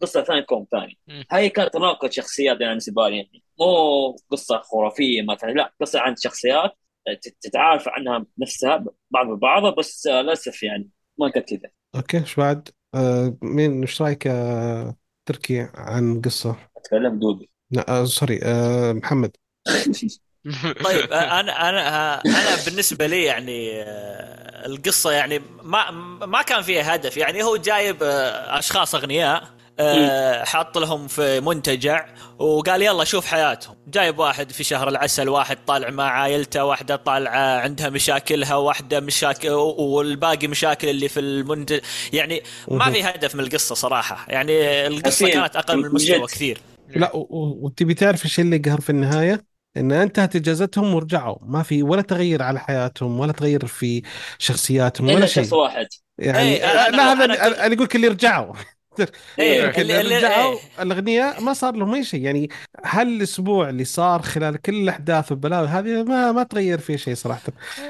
وقصة 0.02 0.24
ثانية 0.24 0.42
كوم 0.42 0.68
ثاني. 0.72 0.98
هاي 1.32 1.50
كانت 1.50 1.74
تناقض 1.74 2.12
شخصيات 2.12 2.62
يعني 2.62 2.70
بالنسبة 2.70 3.10
لي 3.10 3.18
يعني 3.18 3.44
مو 3.60 4.16
قصة 4.32 4.62
خرافية 4.62 5.22
مثلا 5.22 5.52
لا 5.52 5.74
قصة 5.82 6.00
عن 6.00 6.16
شخصيات 6.16 6.72
تت- 7.22 7.38
تتعارف 7.42 7.88
عنها 7.88 8.26
نفسها 8.38 8.86
بعض 9.12 9.30
البعض 9.30 9.76
بس 9.76 10.08
للأسف 10.08 10.64
يعني 10.64 10.90
ما 11.20 11.30
كانت 11.30 11.50
كذا 11.50 11.70
okay 11.96 12.18
إيش 12.18 12.36
بعد؟ 12.36 12.70
آه 12.94 13.38
مين 13.42 13.82
إيش 13.82 14.02
رأيك 14.02 14.28
آه 14.28 14.96
تركي 15.26 15.70
عن 15.76 16.22
قصة؟ 16.22 16.56
أتكلم 16.78 17.20
دوبي 17.20 17.50
لا 17.72 18.02
آه 18.02 18.06
sorry 18.06 18.40
آه 18.44 18.94
محمد. 18.94 19.38
طيب 20.84 21.12
أنا 21.14 21.70
أنا 21.70 22.14
أنا 22.40 22.56
بالنسبة 22.66 23.08
لي 23.08 23.24
يعني 23.24 23.82
آه، 23.84 24.66
القصة 24.66 25.12
يعني 25.12 25.40
ما 25.64 25.92
ما 26.26 26.42
كان 26.42 26.62
فيها 26.62 26.96
هدف. 26.96 27.18
يعني 27.18 27.44
هو 27.44 27.58
جايب 27.58 28.04
آه، 28.04 28.60
أشخاص 28.60 28.96
أغنياء 28.96 29.44
حاط 30.44 30.78
لهم 30.78 31.08
في 31.08 31.40
منتجع 31.40 32.06
وقال 32.40 32.82
يلا 32.82 33.04
شوف 33.04 33.26
حياتهم. 33.26 33.76
جايب 33.88 34.20
واحد 34.20 34.52
في 34.52 34.64
شهر 34.64 34.88
العسل 34.88 35.30
واحد 35.30 35.58
طالع 35.68 35.90
مع 35.90 36.04
عائلته 36.10 36.66
واحدة 36.66 36.96
طالعة 36.96 37.60
عندها 37.60 37.90
مشاكلها 37.90 38.56
واحدة 38.56 39.00
مشاكل 39.00 39.50
والباقي 39.50 40.48
مشاكل 40.48 40.90
اللي 40.90 41.10
في 41.10 41.20
المنتج. 41.20 41.80
يعني 42.14 42.42
ما 42.68 42.92
في 42.92 43.04
هدف 43.04 43.36
من 43.36 43.44
القصة 43.44 43.76
صراحة. 43.76 44.26
يعني 44.30 44.88
القصة 44.88 45.26
أكيد. 45.26 45.40
كانت 45.40 45.56
أقل 45.56 45.78
من 45.78 45.86
المستوى. 45.86 46.28
كثير. 46.28 46.58
لا 46.96 47.12
وتبي 47.14 47.94
تعرف 47.94 48.26
إيش 48.26 48.40
اللي 48.40 48.58
قهر 48.58 48.82
في 48.82 48.90
النهاية؟ 48.90 49.46
إن 49.78 49.92
انتهت 49.92 50.36
إجازتهم 50.36 50.94
ورجعوا. 50.96 51.38
ما 51.42 51.64
في 51.64 51.84
ولا 51.84 52.02
تغير 52.02 52.44
على 52.44 52.60
حياتهم 52.60 53.20
ولا 53.20 53.32
تغير 53.32 53.66
في 53.66 54.02
شخصياتهم 54.40 55.08
ولا 55.10 55.26
شيء 55.26 55.44
شخص 55.44 55.54
واحد. 55.54 55.88
يعني 56.20 56.40
إيه، 56.40 56.64
آه، 56.66 56.88
أنا- 56.88 56.96
لا 56.96 57.14
هذا 57.14 57.14
أنا 57.14 57.24
اللي- 57.26 57.36
كنت- 57.38 57.44
أنا 57.58 57.74
أقول 57.74 57.84
لك 57.86 57.96
اللي 57.96 58.08
رجعوا. 58.08 58.54
إيه، 59.40 59.66
رجعوا 59.66 60.54
إيه. 60.54 60.60
الاغنياء 60.80 61.42
ما 61.42 61.54
صار 61.54 61.76
لهم 61.76 61.94
أي 61.94 62.04
شيء. 62.04 62.22
يعني 62.22 62.50
هل 62.84 63.08
الأسبوع 63.08 63.70
اللي 63.70 63.86
صار 63.86 64.22
خلال 64.22 64.62
كل 64.62 64.76
الأحداث 64.76 65.32
والبلاوي 65.32 65.68
هذه 65.68 66.04
ما 66.04 66.32
ما 66.32 66.44
تغير 66.44 66.78
فيه 66.78 66.98
شيء 66.98 67.16
صراحة. 67.16 67.42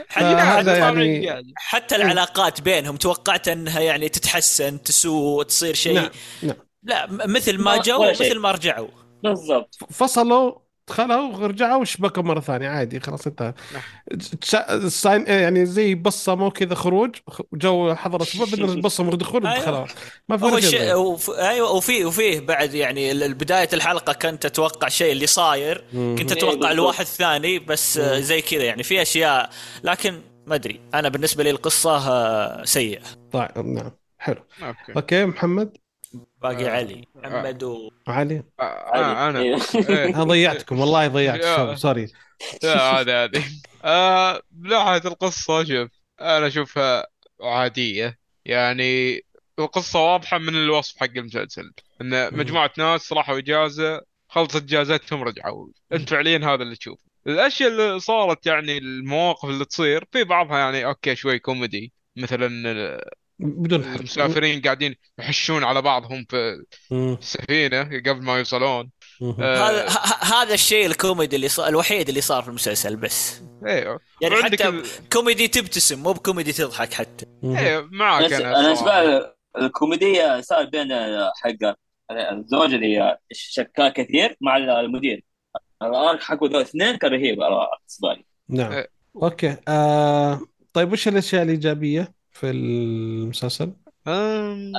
حتى 0.07 0.77
يعني. 0.77 1.53
حتى 1.55 1.95
العلاقات 1.95 2.61
بينهم 2.61 2.97
توقعت 2.97 3.47
إنها 3.47 3.79
يعني 3.79 4.09
تتحسن 4.09 4.81
تسوء 4.81 5.43
تصير 5.43 5.73
شيء. 5.73 5.95
نعم 5.95 6.09
نعم. 6.43 6.55
لا 6.83 7.07
مثل 7.09 7.57
ما 7.57 7.75
ما-. 7.87 8.11
مثل 8.11 8.39
ما 8.39 8.51
رجعوا. 8.51 8.87
بالضبط. 9.23 9.77
فصلوا 9.91 10.64
دخلوا 10.87 11.37
ورجعوا 11.37 11.81
وشبكوا 11.81 12.23
مرة 12.23 12.39
ثانية 12.39 12.69
عادي 12.69 12.99
خلاص 12.99 13.27
انتهى 13.27 13.53
نعم. 13.73 13.81
تشا- 14.41 14.71
الساين 14.73 15.25
يعني 15.27 15.65
زي 15.65 15.95
بصموا 15.95 16.49
كذا 16.49 16.75
خروج 16.75 17.15
جو 17.53 17.95
حضر 17.95 18.21
أسبوع 18.21 18.45
بدنا 18.51 18.81
بصموا 18.81 19.13
ودخول 19.13 19.47
أيوة. 19.47 19.65
خلاص 19.65 19.89
ما 20.29 20.37
في 20.37 20.45
غير. 20.45 20.95
وف... 20.97 21.29
أيوه 21.29 21.71
وفي 21.71 22.05
وفيه 22.05 22.39
بعد 22.39 22.73
يعني 22.73 23.33
بدايه 23.33 23.69
الحلقة 23.73 24.13
كنت 24.13 24.45
أتوقع 24.45 24.87
شيء 24.87 25.11
اللي 25.11 25.27
صاير 25.27 25.83
مم. 25.93 26.15
كنت 26.19 26.31
إيه، 26.31 26.37
أتوقع 26.37 26.53
بالضبط. 26.53 26.71
الواحد 26.71 27.05
ثاني 27.05 27.59
بس 27.59 27.99
زي 27.99 28.41
كذا 28.41 28.63
يعني 28.63 28.83
في 28.83 29.01
أشياء 29.01 29.49
لكن 29.83 30.21
ما 30.47 30.55
أدري 30.55 30.79
أنا 30.93 31.09
بالنسبة 31.09 31.43
لي 31.43 31.49
القصة 31.49 31.97
آه، 32.11 32.63
سيئة 32.65 33.01
طيب 33.31 33.57
نعم 33.57 33.91
حلو 34.17 34.43
أوكي 34.63 34.93
أوكي 34.95 35.25
محمد 35.25 35.77
باقي 36.41 36.65
آه. 36.65 36.69
علي. 36.69 37.07
محمد 37.15 37.63
و... 37.63 37.91
علي؟ 38.07 38.43
آه، 38.59 38.63
آه، 38.63 39.29
أنا. 39.29 39.39
إيه. 39.39 39.57
إيه. 39.89 40.05
أنا 40.05 40.23
ضيعتكم 40.23 40.79
والله 40.79 41.07
ضيعت. 41.07 41.39
الشباب 41.39 41.75
sorry. 41.75 42.07
لا 42.63 42.99
هذا 42.99 43.23
هذه. 43.23 43.43
آه 43.83 44.41
من 44.51 44.69
ناحية 44.69 45.01
القصة 45.05 45.63
شوف 45.63 45.89
أنا 46.21 46.47
أشوفها 46.47 47.07
عادية. 47.41 48.19
يعني 48.45 49.21
القصة 49.59 49.99
واضحة 50.13 50.37
من 50.37 50.55
الوصف 50.55 50.97
حق 50.97 51.09
المسلسل 51.15 51.73
إن 52.01 52.37
مجموعة 52.37 52.71
ناس 52.77 53.13
راحوا 53.13 53.37
إجازة 53.37 54.01
خلصت 54.29 54.55
إجازتهم 54.63 55.23
رجعوا. 55.23 55.67
أنت 55.93 56.09
فعليا 56.09 56.37
هذا 56.37 56.63
اللي 56.63 56.75
تشوفه 56.75 57.05
الأشياء 57.27 57.69
اللي 57.69 57.99
صارت 57.99 58.45
يعني 58.45 58.77
المواقف 58.77 59.49
اللي 59.49 59.65
تصير 59.65 60.05
في 60.11 60.23
بعضها 60.23 60.57
يعني 60.57 60.85
okay 60.85 61.15
شوي 61.15 61.39
كوميدي. 61.39 61.93
مثلا 62.15 62.47
بدون 63.39 63.83
حرق 63.83 63.95
المسافرين 63.97 64.61
قاعدين 64.61 64.95
يحشون 65.19 65.63
على 65.63 65.81
بعضهم 65.81 66.25
في 66.29 66.63
مم. 66.91 67.17
السفينة 67.21 67.83
قبل 67.83 68.23
ما 68.23 68.37
يوصلون. 68.37 68.91
آه، 69.21 69.69
هذا 69.69 69.87
هذا 70.21 70.53
الشيء 70.53 70.85
الكوميدي 70.85 71.35
اللي 71.35 71.47
صار 71.47 71.67
الوحيد 71.67 72.09
اللي 72.09 72.21
صار 72.21 72.43
في 72.43 72.49
المسلسل 72.49 72.95
بس. 72.95 73.41
أيوه 73.67 73.99
يعني 74.21 74.35
حتى 74.43 74.67
ال- 74.67 74.85
كوميدي 75.13 75.47
تبتسم 75.47 76.03
مو 76.03 76.13
بكوميدي 76.13 76.51
تضحك 76.51 76.93
حتى. 76.93 77.25
أيوه 77.43 77.89
معك 77.91 78.33
أنا 78.33 78.59
أنا 78.59 78.73
لي 78.75 79.35
الكوميدية 79.57 80.41
صار 80.41 80.65
بين 80.65 80.91
حق 81.35 81.75
الزوج 82.11 82.73
اللي 82.73 83.17
شكاك 83.31 83.93
كثير 83.93 84.37
مع 84.41 84.57
المدير. 84.57 85.23
ال 85.81 85.92
arc 85.92 86.23
حقه 86.23 86.45
الاثنين 86.45 86.95
كان 86.95 87.11
رهيب 87.11 87.37
بالنسبة 87.37 88.13
لي 88.13 88.25
نعم. 88.49 88.71
إيه. 88.71 88.89
okay 89.23 89.57
آه 89.67 90.41
طيب 90.73 90.91
وش 90.93 91.07
الأشياء 91.07 91.43
الإيجابية؟ 91.43 92.14
في 92.35 92.49
المسلسل؟ 92.49 93.73
أم... 94.07 94.71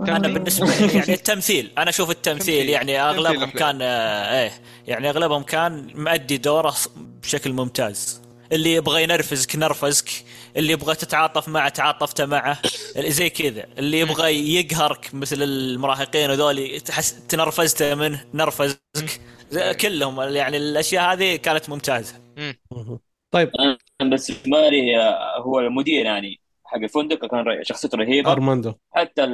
أنا 0.00 0.28
تمثيل. 0.28 0.34
بالنسبة 0.34 0.66
لي 0.66 0.94
يعني 0.94 1.14
التمثيل 1.20 1.72
أنا 1.78 1.90
أشوف 1.90 2.10
التمثيل 2.10 2.66
تمثيل. 2.66 2.68
يعني 2.68 3.00
أغلبهم 3.02 3.50
كان 3.50 3.78
آه، 3.82 4.42
إيه 4.42 4.52
يعني 4.86 5.10
أغلبهم 5.10 5.42
كان 5.42 5.90
مؤدي 5.94 6.36
دوره 6.36 6.74
بشكل 6.96 7.52
ممتاز. 7.52 8.22
اللي 8.52 8.74
يبغى 8.74 9.02
ينرفزك 9.02 9.56
نرفزك. 9.56 10.10
اللي 10.56 10.72
يبغى 10.72 10.94
تتعاطف 10.94 11.48
معه 11.48 11.68
تعاطفت 11.68 12.20
معه. 12.20 12.58
زي 12.98 13.30
كذا. 13.30 13.64
اللي 13.78 14.00
يبغى 14.00 14.54
يقهرك 14.60 15.14
مثل 15.14 15.42
المراهقين 15.42 16.30
هذول 16.30 16.80
تحس 16.80 17.26
تنرفزت 17.26 17.82
منه 17.82 18.24
نرفزك. 18.34 18.80
زي- 19.50 19.74
كلهم 19.74 20.20
يعني 20.20 20.56
الأشياء 20.56 21.12
هذه 21.12 21.36
كانت 21.36 21.70
ممتازة. 21.70 22.14
مم. 22.36 22.58
طيب. 23.30 23.50
أنا 23.60 23.78
بالنسبة 24.00 24.68
لي 24.68 24.96
هو 25.38 25.60
المدير 25.60 26.04
يعني 26.06 26.40
حق 26.70 26.76
الفندق 26.78 27.26
كان 27.26 27.40
رهيب. 27.40 27.62
شخصيته 27.62 27.98
رهيبة. 27.98 28.32
ارماندو 28.32 28.72
حتى 28.92 29.24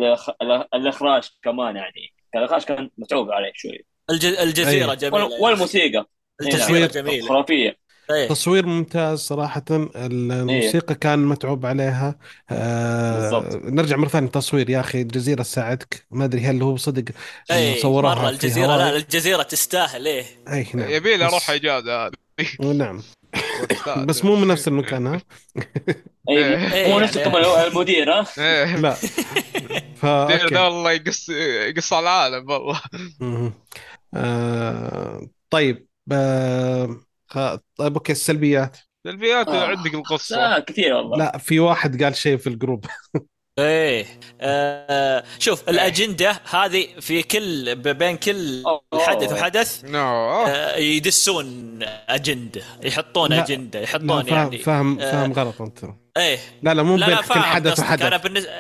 الإخراج 0.75 1.23
كمان 1.45 1.77
يعني 1.77 2.13
الإخراج 2.37 2.63
كان 2.63 2.91
متعوب 2.99 3.31
عليه 3.31 3.53
شوي. 3.55 3.85
الج- 4.11 4.25
الجزيرة 4.41 4.91
أيه. 4.93 4.99
جميلة. 4.99 5.25
وال- 5.25 5.41
والموسيقى. 5.41 6.07
الجزيرة 6.41 6.65
تصوير. 6.87 6.87
جميلة. 6.87 7.29
خرافية. 7.29 7.77
إيه 8.11 8.29
تصوير 8.29 8.67
ممتاز 8.67 9.19
صراحة. 9.19 9.65
الموسيقى 9.71 10.95
كان 10.95 11.19
متعوب 11.19 11.67
عليها. 11.67 12.19
آه 12.51 13.21
بالضبط. 13.21 13.65
نرجع 13.65 13.97
مرة 13.97 14.09
ثانية 14.09 14.29
تصوير 14.29 14.71
يا 14.71 14.81
أخي 14.81 15.03
الجزيرة 15.03 15.43
ساعدك 15.43 16.07
ما 16.11 16.25
أدري 16.25 16.41
هل 16.41 16.63
هو 16.63 16.77
صدق 16.77 17.05
صوروها 17.83 18.15
مرة 18.15 18.27
في 18.27 18.31
الجزيرة 18.33 18.67
لا 18.77 18.89
هواي؟ 18.91 18.97
الجزيرة 18.97 19.43
تستاهل 19.43 20.07
إيه. 20.07 20.25
أي 20.53 20.67
نعم. 20.75 20.91
يبي 20.91 21.17
له 21.17 21.27
بس- 21.27 21.33
أروح 21.33 21.51
إجازة 21.51 22.07
هذه. 22.07 22.13
نعم. 22.73 23.03
بس 24.07 24.25
مو 24.25 24.37
من 24.37 24.49
نفس 24.49 24.69
المكان 24.69 25.07
ها؟ 25.07 25.21
اي 26.31 26.73
إيه، 26.75 26.93
مو 26.93 27.01
نفس 27.01 27.17
يعني- 27.17 27.67
المدير 27.67 28.13
ها؟ 28.13 28.27
إيه. 28.39 28.77
لا. 28.77 28.97
ده 30.53 30.65
والله 30.65 30.93
يقص 30.93 31.29
يقص 31.29 31.93
على 31.93 32.03
العالم 32.03 32.51
والله. 32.51 32.81
آه 34.15 35.21
طيب 35.51 35.87
آه 36.13 37.01
خ- 37.27 37.57
طيب 37.77 37.95
okay 37.95 38.13
السلبيات. 38.13 38.77
سلبيات 39.07 39.49
آه. 39.49 39.67
عندك 39.67 39.95
القصة. 39.95 40.37
لا 40.37 40.61
كثير 40.61 40.93
والله. 40.95 41.19
لا 41.19 41.39
في 41.39 41.61
واحد 41.61 42.03
قال 42.03 42.17
شيء 42.17 42.37
في 42.37 42.47
ال 42.47 42.52
group. 42.52 42.85
إيه 43.59 44.07
آه 44.41 45.25
شوف 45.39 45.69
الأجندة 45.69 46.41
هذه 46.51 46.87
في 47.01 47.23
كل 47.23 47.75
بين 47.77 48.17
كل. 48.17 48.65
حدث 48.95 49.33
وحدث 49.33 49.85
نو 49.85 49.99
آه 49.99 50.77
يدسون 50.77 51.79
أجندة 52.09 52.63
يحطون 52.83 53.31
لا. 53.31 53.45
أجندة 53.45 53.79
لا 53.79 53.85
يحطون 53.85 54.23
فاهم 54.23 54.29
يعني. 54.37 54.59
فاهم 54.59 55.01
آه، 55.01 55.13
فاهم 55.13 55.33
غلط 55.33 55.63
أنت. 55.63 55.79
إيه. 56.17 56.39
لا 56.63 56.75
لا 56.75 56.83
مو 56.83 56.97
لا 56.97 57.07
بين 57.07 57.15
لا 57.17 57.23
كل 57.23 57.41
حدث 57.41 57.81
وحدث. 57.81 58.23
بالنسبة 58.23 58.51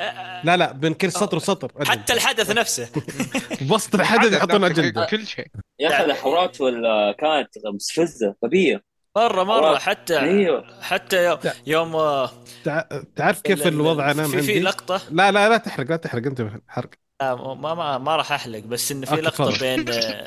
لا 0.44 0.56
لا 0.56 0.72
بين 0.72 0.94
كل 0.94 1.12
سطر 1.12 1.36
وسطر. 1.36 1.84
حتى 1.84 2.12
الحدث 2.12 2.50
نفسه. 2.50 2.88
بوسط 3.68 3.94
الحدث 3.94 4.32
يحطون 4.32 4.64
أجندة. 4.64 5.06
كل 5.06 5.26
شيء. 5.26 5.46
يا 5.80 5.88
أخي 5.88 6.04
الحوارات 6.04 6.60
ولا 6.60 7.12
كانت 7.18 7.48
مستفزة 7.74 8.34
غبية. 8.44 8.95
مرة 9.16 9.44
مرة. 9.44 9.78
حتى 9.78 10.20
إيوه 10.20 10.64
حتى 10.82 11.24
يوم. 11.24 11.38
يوم 11.66 11.96
آه، 11.96 12.30
تع- 12.64 12.88
تعرف 13.16 13.40
كيف 13.40 13.62
ال- 13.62 13.68
ال- 13.68 13.74
الوضع 13.74 14.10
أنا 14.10 14.28
في, 14.28 14.42
في 14.42 14.60
لقطة 14.60 15.00
لا 15.10 15.30
لا 15.32 15.48
لا 15.48 15.56
تحرق 15.56 15.90
لا 15.90 15.96
تحرق 15.96 16.26
أنت 16.26 16.46
حرق 16.68 16.90
لا 17.22 17.34
ما 17.34 17.74
ما 17.74 17.98
ما 17.98 18.16
راح 18.16 18.32
احلق 18.32 18.58
بس 18.58 18.92
انه 18.92 19.06
في 19.06 19.16
لقطة. 19.16 19.58
بين 19.60 19.88
آه، 19.88 20.26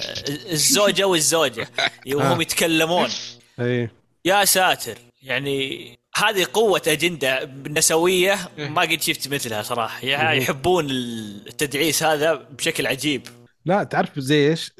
الزوجة 0.52 1.04
والزوجة 1.08 1.68
وهم 2.14 2.38
آه. 2.38 2.42
يتكلمون 2.42 3.10
اي 3.60 3.90
يا 4.26 4.46
ساتر 4.46 4.98
يعني 5.22 6.00
هذه 6.16 6.48
قوة 6.54 6.82
أجندة 6.88 7.46
نسوية 7.68 8.38
ما 8.58 8.82
قد 8.82 9.02
شفت 9.02 9.28
مثلها 9.28 9.62
صراحة 9.62 10.06
يعني. 10.06 10.38
يحبون 10.38 10.86
التدعيس 10.90 12.04
هذا 12.04 12.34
بشكل 12.34 12.88
عجيب 12.88 13.28
لا 13.66 13.84
تعرف 13.84 14.20
زي 14.20 14.50
إيش 14.50 14.72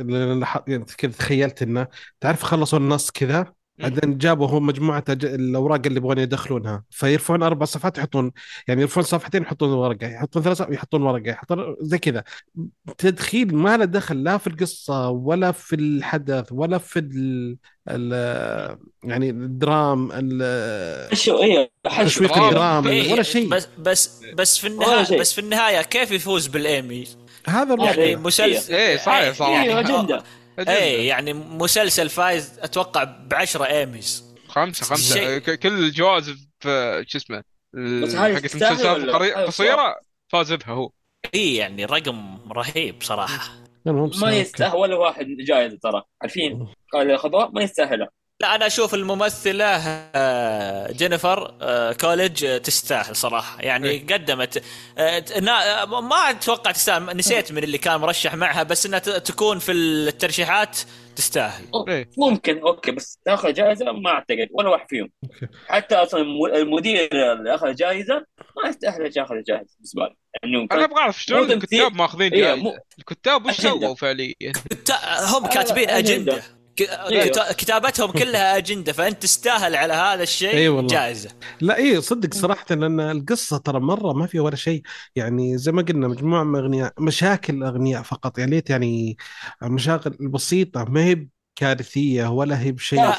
يعني 0.68 0.86
كذا 0.98 1.12
تخيلت 1.12 1.62
إنه 1.62 1.88
تعرف 2.22 2.44
خلصوا 2.44 2.80
النص 2.80 3.12
كذا 3.12 3.54
بعدين 3.80 4.18
جابوا 4.18 4.48
هم 4.48 4.66
مجموعة 4.66 5.04
الأوراق 5.10 5.82
اللي 5.86 5.98
يبغون 5.98 6.18
يدخلونها. 6.18 6.84
فيرفعون 6.90 7.44
أربع 7.44 7.66
صفحات 7.66 7.98
يحطون 7.98 8.32
يعني 8.68 8.82
يرفعون 8.82 9.06
صفحتين 9.06 9.42
يحطون 9.42 9.70
ورقة 9.70 10.08
يحطون 10.08 10.44
ثلاث 10.44 10.58
صفحات 10.58 10.74
يحطون 10.74 11.02
ورقة 11.02 11.30
يحطون 11.30 11.76
زي 11.82 11.98
كذا. 11.98 12.24
تدخيل 12.98 13.56
ما 13.56 13.78
له 13.78 13.86
دخل 13.86 14.24
لا 14.24 14.38
في 14.38 14.48
القصة 14.48 15.10
ولا 15.10 15.52
في 15.52 15.76
الحدث 15.76 16.48
ولا 16.52 16.78
في 16.78 17.00
ال 17.00 17.58
ال 17.90 18.78
يعني 19.04 19.30
الدرام 19.30 20.10
ال- 20.14 21.18
شو 21.18 21.38
حشو 21.88 22.06
تشويق 22.06 22.36
درام. 22.36 22.48
الدرام 22.48 22.88
إيه 22.88 23.14
ولا 23.14 23.24
شيء. 23.24 23.50
بس 23.50 23.68
بس 23.78 24.22
بس 24.34 24.58
في 24.58 25.06
شيء. 25.08 25.20
بس 25.20 25.34
في 25.34 25.42
النهاية 25.42 25.82
كيف 25.82 26.12
يفوز 26.12 26.48
بالإيمي؟ 26.48 27.08
هذا 27.48 27.62
هذا 27.62 27.74
المشكلة. 27.74 28.04
يعني 28.04 28.16
مسلسل. 28.16 28.74
إيه 28.74 28.98
صحيح 28.98 29.34
صراحة. 29.34 29.62
أيوه 29.62 29.80
أجندة. 29.80 30.24
إيه 30.68 31.08
يعني 31.08 31.34
مسلسل 31.34 32.10
فايز 32.10 32.60
أتوقع 32.60 33.04
بعشرة 33.04 33.66
إيميز. 33.66 34.36
خمسة 34.48 34.86
خمسة. 34.86 35.16
شيء. 35.16 35.38
ك- 35.38 35.60
كل 35.60 35.70
الجوائز 35.70 36.30
في 36.60 37.04
شو 37.08 37.18
اسمه 37.18 37.38
حقت 37.38 38.56
المسلسلات 38.56 38.80
ولا؟ 38.82 38.96
القري- 38.96 39.34
هذا 39.34 39.46
قصيرة 39.46 39.96
فاز 40.32 40.54
بها 40.54 40.74
هو. 40.74 40.90
إي 41.36 41.56
يعني 41.56 41.86
رقم 41.86 42.52
رهيب 42.52 42.96
صراحة. 43.04 43.52
المهم 43.88 44.12
ما 44.22 44.32
يستاهل 44.32 44.76
ولا 44.76 44.96
واحد 44.96 45.26
جائزه 45.28 45.78
ترى. 45.84 46.04
عارفين 46.22 46.68
قال 46.94 47.12
اخذوها 47.12 47.50
ما 47.54 47.62
يستاهلها. 47.64 48.10
لا 48.42 48.56
أنا 48.56 48.68
أشوف 48.68 48.94
الممثلة 48.94 49.66
آه، 50.16 50.92
جينيفر 50.92 51.56
آه، 51.62 51.92
كوليج 51.94 52.46
آه، 52.46 52.58
تستاهل 52.58 53.16
صراحة 53.16 53.62
يعني 53.62 53.90
إيه. 53.90 54.08
قدمت 54.08 54.64
نا- 55.42 55.86
ما 55.86 56.16
أتوقع 56.30 56.72
تستاهل 56.72 57.18
نسيت 57.18 57.52
من 57.52 57.64
اللي 57.64 57.78
كان 57.78 58.00
مرشح 58.00 58.36
معها 58.36 58.64
بس 58.64 58.86
إنها 58.86 59.00
تكون 59.00 59.60
في 59.60 59.72
الترشيحات 59.72 60.78
تستاهل 61.16 61.64
إيه 61.88 62.10
ممكن 62.18 62.60
أوكي 62.60 62.92
بس 62.92 63.20
تاخذ 63.26 63.54
جائزة 63.54 63.92
ما 63.92 64.10
أعتقد 64.10 64.48
ولا 64.52 64.70
واحد 64.70 64.86
فيهم. 64.90 65.10
حتى 65.68 65.96
أصلا 65.96 66.22
الم- 66.22 66.46
المدير 66.56 67.10
اللي 67.34 67.56
أخذ 67.56 67.76
جائزة 67.76 68.26
ما 68.64 68.70
يستاهل 68.70 69.12
ياخذ 69.18 69.36
جائزة 69.48 69.70
بالنسبة 69.78 70.02
لي 70.04 70.16
يعني 70.44 70.68
أنا 70.72 70.84
أبغى 70.86 70.98
أعرف 71.00 71.24
شلون. 71.24 71.52
الكتاب 71.52 71.96
ماخذين 71.96 72.34
إيه، 72.34 72.42
جائزة 72.42 72.64
مو- 72.64 72.78
الكتاب 73.00 73.46
وش. 73.46 73.62
سووا 73.62 73.96
فعليا؟ 73.96 74.34
هم 75.22 75.48
كاتبين 75.48 75.90
أجندة 75.90 76.42
إيه. 76.82 77.32
كتا- 77.32 77.54
كتابتهم 77.54 78.12
كلها 78.12 78.58
أجندة 78.58 78.94
فأنت 78.94 79.24
تستاهل 79.24 79.76
على 79.76 79.94
هذا 79.94 80.24
الشيء 80.24 80.54
إي 80.54 80.68
والله. 80.70 80.90
جائزه 80.90 81.30
لا 81.62 81.78
إيه 81.78 82.00
صدق 82.00 82.34
صراحة 82.34 82.66
لأن 82.76 83.00
القصة 83.00 83.58
ترى 83.58 83.80
مرة 83.80 84.14
ما 84.14 84.28
فيها 84.28 84.42
ولا 84.42 84.56
شيء. 84.56 84.82
يعني 85.16 85.58
زي 85.58 85.72
ما 85.72 85.82
قلنا 85.82 86.08
مجموعة 86.08 86.44
من 86.44 86.60
أغنياء 86.60 86.94
مشاكل 87.00 87.64
أغنياء 87.64 88.02
فقط. 88.04 88.38
يعني 88.38 88.52
ليت 88.52 88.70
يعني 88.70 89.18
مشاكل 89.64 90.10
بسيطة 90.10 90.84
ما 90.84 91.04
هي 91.06 91.28
كارثية 91.56 92.28
ولا 92.32 92.62
هي 92.62 92.72
بشيء. 92.72 93.14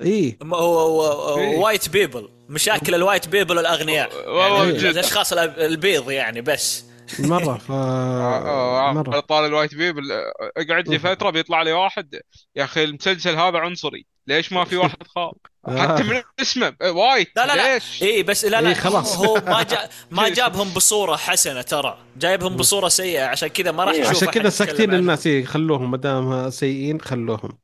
إيه. 0.00 0.38
م- 0.42 0.54
هو. 0.54 1.64
white 1.64 1.88
people 1.88 2.28
مشاكل 2.48 2.94
ال 2.94 3.00
white 3.00 3.28
people 3.28 3.56
والأغنياء. 3.56 4.10
والله 4.28 4.64
يعني 4.66 4.78
جد. 4.78 4.84
الأشخاص 4.84 5.32
البيض 5.32 6.10
يعني 6.10 6.40
بس. 6.40 6.84
مرة 7.18 7.58
ف 7.58 7.70
آه، 7.70 8.78
على 8.78 8.94
مرة. 8.94 9.20
طال 9.20 9.44
ال 9.44 9.49
white 9.49 9.74
people 9.74 10.12
اقعد 10.56 10.88
لي 10.88 10.98
فترة 10.98 11.30
بيطلع 11.30 11.62
لي 11.62 11.72
واحد. 11.72 12.20
يا 12.56 12.64
أخي 12.64 12.84
المسلسل 12.84 13.36
هذا 13.36 13.58
عنصري. 13.58 14.06
ليش 14.26 14.52
ما 14.52 14.64
في 14.64 14.76
واحد 14.82 15.02
خاص 15.02 15.34
حتى 15.78 16.02
من 16.02 16.22
اسمه. 16.40 16.76
white. 16.82 17.28
لا 17.36 17.46
لا 17.46 17.56
لا. 17.56 17.74
ليش؟ 17.74 18.02
اي 18.02 18.22
بس 18.22 18.44
لا 18.44 18.60
لا. 18.60 18.68
إيه، 18.68 18.74
خلاص. 18.74 19.16
هو 19.16 19.34
ما 19.34 19.62
جا 19.62 19.88
ما 20.10 20.28
جابهم 20.28 20.68
بصورة 20.74 21.16
حسنة 21.16 21.62
ترى. 21.62 21.98
جايبهم 22.16 22.56
بصورة 22.56 22.88
سيئة. 22.88 23.24
عشان 23.26 23.48
كذا 23.48 23.72
ما 23.72 23.84
راح 23.84 23.94
إيه. 23.94 24.00
نشوف 24.00 24.16
عشان 24.16 24.28
كذا 24.28 24.48
ساكتين. 24.50 24.94
الناس 24.94 25.26
إيه 25.26 25.44
خلوهم. 25.44 25.90
ما 25.90 25.96
دام 25.96 26.50
سيئين 26.50 27.00
خلوهم. 27.00 27.58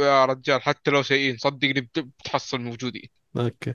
يا 0.00 0.24
رجال 0.24 0.62
حتى 0.62 0.90
لو 0.90 1.02
سيئين 1.02 1.36
صدقني 1.38 1.80
بت- 1.80 1.98
بتحصل 1.98 2.60
موجودين. 2.60 3.08
okay. 3.36 3.74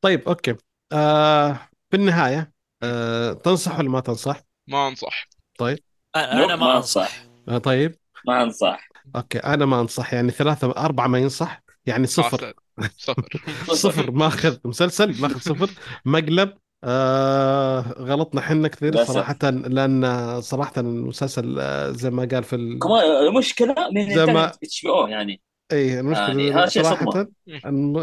طيب 0.00 0.28
okay. 0.28 0.54
آه 0.92 1.52
في 1.90 1.96
النهاية 1.96 2.52
آه 2.82 3.32
تنصح 3.32 3.78
ولا 3.78 3.88
ما 3.90 4.00
تنصح؟ 4.00 4.49
ما 4.66 4.88
أنصح. 4.88 5.28
طيب. 5.58 5.78
أنا 6.16 6.44
أنا 6.44 6.56
ما 6.56 6.76
أنصح. 6.76 7.00
أنصح. 7.00 7.22
آه 7.48 7.58
طيب. 7.58 7.96
ما 8.26 8.42
أنصح. 8.42 8.88
okay 9.16 9.38
أنا 9.38 9.66
ما 9.66 9.80
أنصح. 9.80 10.14
يعني 10.14 10.30
ثلاثة 10.30 10.70
أربعة 10.70 11.06
ما 11.06 11.18
ينصح. 11.18 11.62
يعني 11.86 12.06
صفر. 12.06 12.52
صفر. 12.98 13.42
صفر. 13.74 14.10
ماخذ 14.10 14.58
مسلسل 14.64 15.20
ماخذ 15.22 15.38
صفر. 15.40 15.70
مقلب. 16.04 16.52
آه 16.84 17.80
غلطنا 17.80 18.40
حنا 18.40 18.68
كثير. 18.68 19.04
صراحة 19.04 19.38
لأن 19.50 20.40
صراحة 20.40 20.72
المسلسل 20.76 21.56
آه 21.60 21.90
زي 21.90 22.10
ما 22.10 22.28
قال 22.32 22.44
في 22.44 22.56
ال... 22.56 22.78
كمان 22.78 23.04
المشكلة 23.28 23.74
من 23.94 24.14
زي 24.14 24.26
ما- 24.26 24.46
HBO 24.48 25.06
يعني. 25.06 25.40
اي 25.72 26.00
المشكلة 26.00 26.42
يعني 26.42 26.70
شيء 26.70 26.82
صراحة. 26.82 27.26
الم- 27.48 27.98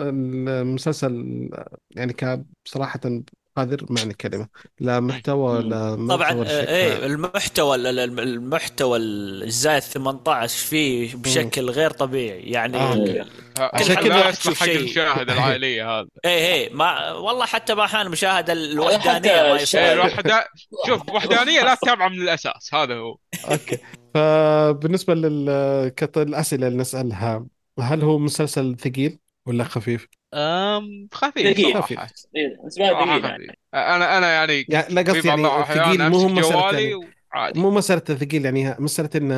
المسلسل 0.49 1.49
يعني 1.91 2.13
كان 2.13 2.45
صراحة 2.65 2.99
قادر 3.57 3.85
معني 3.89 4.13
كلمة 4.13 4.47
لا 4.79 4.99
محتوى. 4.99 5.63
لا 5.63 5.95
طبعا 5.95 6.33
محتوى 6.33 6.45
شيء. 6.45 6.69
إيه 6.69 7.05
المحتوى 7.05 7.75
ال- 7.75 7.87
ال- 7.99 8.19
المحتوى 8.19 8.97
الزايد 8.97 9.81
18 9.83 10.67
فيه 10.67 11.15
بشكل 11.15 11.69
غير 11.69 11.91
طبيعي 11.91 12.39
يعني 12.41 12.77
آه. 12.77 13.25
عشان 13.59 13.95
لا 13.95 14.01
كذا 14.01 14.23
حق 14.23 14.65
شيء. 14.65 14.79
المشاهد 14.79 15.29
العائلية 15.29 15.83
هذا 15.99 16.07
إيه 16.25 16.53
إيه 16.53 16.73
ما 16.73 17.11
والله 17.11 17.45
حتى 17.45 17.75
ما 17.75 17.85
أحيانا 17.85 18.05
المشاهده 18.07 18.53
الوحدانية 18.53 19.31
ما 19.31 19.57
إيه، 19.75 19.93
الوحدة 19.93 20.47
شوف 20.87 21.09
وحدانية 21.09 21.61
لا 21.63 21.75
تتابعه 21.75 22.09
من 22.09 22.21
الأساس 22.21 22.73
هذا 22.73 22.95
هو 22.95 23.17
okay 23.51 23.77
فبالنسبة 24.13 25.13
للأسئلة 25.13 26.67
اللي 26.67 26.77
نسألها 26.79 27.45
هل 27.79 28.01
هو 28.03 28.19
مسلسل 28.19 28.75
ثقيل 28.77 29.19
ولا 29.45 29.63
خفيف؟ 29.63 30.07
أم 30.33 31.07
خفيف 31.13 31.53
ثقيل. 31.53 31.73
صراحة. 31.73 32.07
إيه، 32.35 32.57
دقيقه 32.63 33.05
خفيف. 33.05 33.23
يعني. 33.23 33.59
أنا 33.73 34.17
أنا 34.17 34.31
يعني 34.31 34.65
يعني 34.69 34.93
لا 34.93 35.03
في 35.03 35.09
قصدي 35.11 35.27
يعني 35.27 35.43
ثقيل 35.65 36.09
مو 36.09 36.27
مسألة 36.27 36.79
يعني 36.79 36.93
مو 37.55 37.71
مسألة 37.71 37.99
ثقيل 37.99 38.45
يعني 38.45 38.75
مسألة 38.79 39.09
انه 39.15 39.35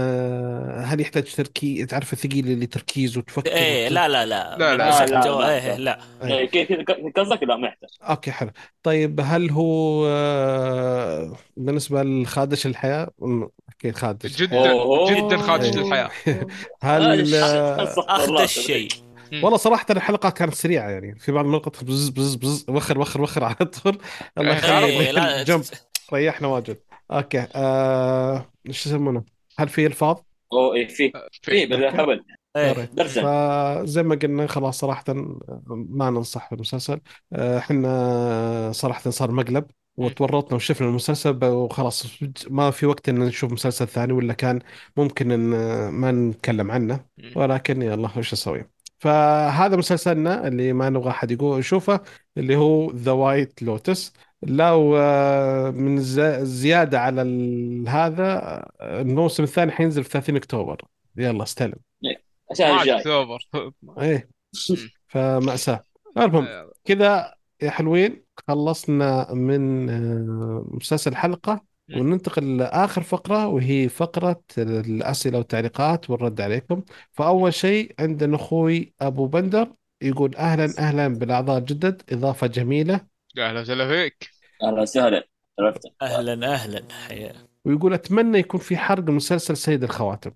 هل 0.84 1.02
يحتاج 1.02 1.24
تركيز 1.36 1.88
تعرف 1.88 2.14
الثقيل 2.14 2.48
اللي 2.48 2.66
تركيز 2.66 3.18
وتفكر 3.18 3.52
إيه 3.52 3.90
لا 3.90 4.08
لا 4.08 4.26
لا. 4.26 4.56
لا، 4.60 4.78
لا. 4.78 5.06
لا، 5.06 5.22
جو- 5.22 5.40
لا. 5.40 5.50
إيه 5.56 5.76
لا. 5.78 6.00
إيه، 6.24 6.46
كيف- 6.46 6.72
قصدك 7.16 7.44
لا 7.44 7.56
ما 7.56 7.68
يحتاج. 7.68 7.90
okay 8.02 8.32
حلو. 8.32 8.52
طيب 8.84 9.22
هل 9.24 9.50
هو 9.52 10.06
آه، 10.08 11.36
بالنسبة 11.58 12.04
لخادش 12.04 12.66
الحياء؟ 12.66 13.10
أكيد 13.70 13.96
خادش. 13.96 14.36
جدا. 14.42 14.74
جدا 15.10 15.38
خادش 15.38 15.66
إيه. 15.78 15.84
للحياء 15.84 16.10
هل 16.84 17.36
آه،. 17.36 17.84
اخذ 17.98 18.42
الشيء 18.42 18.88
والله 19.34 19.58
صراحة 19.58 19.86
الحلقة 19.90 20.30
كانت 20.30 20.54
سريعة 20.54 20.90
يعني. 20.90 21.20
في 21.20 21.32
بعض 21.32 21.46
المناطق 21.46 21.84
بز 21.84 22.10
بز 22.10 22.36
بز 22.36 22.66
وخر 22.70 23.00
وخر 23.00 23.22
وخر 23.22 23.44
على 23.44 23.56
طول. 23.56 23.98
الله 24.38 24.52
إيه، 24.52 24.58
يخليك 24.58 25.10
لا. 25.16 25.44
جنب. 25.50 25.64
ريحنا 26.14 26.48
واجد. 26.48 26.78
okay. 27.12 27.48
آه، 27.56 28.46
إيش 28.68 28.88
يسمونه؟ 28.88 29.24
هل 29.60 29.70
في 29.70 29.86
ألفاظ؟ 29.86 30.18
اوه 30.54 30.76
إيه 30.76 30.88
في. 30.88 31.12
في. 31.42 31.66
بالهبل 31.66 32.24
إيه. 32.58 32.74
فزي 32.98 34.04
ما 34.04 34.16
قلنا 34.16 34.48
خلاص 34.48 34.80
صراحة 34.80 35.04
ما 35.68 36.10
ننصح 36.10 36.50
بالمسلسل 36.52 37.00
آه، 37.34 37.58
إحنا 37.58 38.72
صراحة 38.74 39.10
صار 39.10 39.32
مقلب 39.32 39.66
وتورطنا 39.98 40.56
وشفنا 40.56 40.88
المسلسل 40.88 41.46
وخلاص 41.46 42.08
ما 42.50 42.72
في 42.72 42.86
وقت 42.86 43.10
إن 43.10 43.20
نشوف 43.20 43.52
مسلسل 43.52 43.88
ثاني 43.88 44.14
ولا 44.14 44.34
كان 44.34 44.60
ممكن 44.98 45.32
إن 45.32 45.50
ما 45.90 46.12
نتكلم 46.12 46.72
عنه. 46.72 47.06
ولكن 47.36 47.82
يلا 47.82 48.10
وش 48.18 48.34
أسوي؟ 48.34 48.79
فهذا 49.00 49.76
مسلسلنا 49.76 50.48
اللي 50.48 50.74
ما 50.74 50.90
نبغى 50.90 51.10
أحد 51.10 51.32
يقول 51.32 51.60
يشوفه 51.60 52.02
اللي 52.38 52.56
هو 52.56 52.92
The 52.92 53.12
White 53.12 53.64
Lotus 53.64 54.14
لو 54.44 54.98
آه، 54.98 55.70
من 55.72 55.98
ز- 56.00 56.20
زيادة 56.44 57.00
على 57.00 57.22
هذا 57.88 58.34
آه، 58.82 59.02
الموسم 59.02 59.44
الثاني 59.44 59.72
حينزل 59.72 60.04
في 60.04 60.10
30 60.10 60.36
أكتوبر. 60.36 60.82
يلا 61.18 61.44
استلم. 61.44 61.74
أكتوبر. 62.98 63.40
إيه. 64.02 64.30
فمأساة 65.08 65.84
المهم 66.18 66.46
كذا 66.86 67.34
يا 67.62 67.70
حلوين 67.70 68.24
خلصنا 68.48 69.34
من 69.34 69.90
آه، 69.90 70.66
مسلسل 70.72 71.12
الحلقة. 71.12 71.69
وننتقل 71.96 72.58
لآخر 72.58 73.02
فقرة 73.02 73.48
وهي 73.48 73.90
فقرة 73.90 74.42
الأسئلة 74.58 75.38
والتعليقات 75.38 76.10
والرد 76.10 76.42
عليكم. 76.42 76.84
فأول 77.12 77.54
شيء 77.54 77.92
عندنا 78.00 78.36
أخوي 78.36 78.94
أبو 79.02 79.26
بندر 79.28 79.68
يقول 80.02 80.36
أهلا 80.36 80.74
أهلا 80.80 81.08
بالأعضاء 81.08 81.58
الجدد 81.58 82.02
إضافة 82.12 82.48
جميلة. 82.48 83.02
أهلا 83.38 83.60
وسهلا 83.62 83.88
فيك. 83.88 84.30
أهلا 84.64 84.82
وسهلا. 84.82 85.28
عرفت. 85.60 85.82
أهلا 86.02 86.54
أهلا 86.54 86.84
حيا 87.08 87.34
ويقول 87.66 87.94
أتمنى 87.94 88.40
يكون 88.40 88.60
في 88.60 88.78
حرق 88.78 89.04
مسلسل 89.04 89.58
سيد 89.58 89.84
الخواتم. 89.84 90.32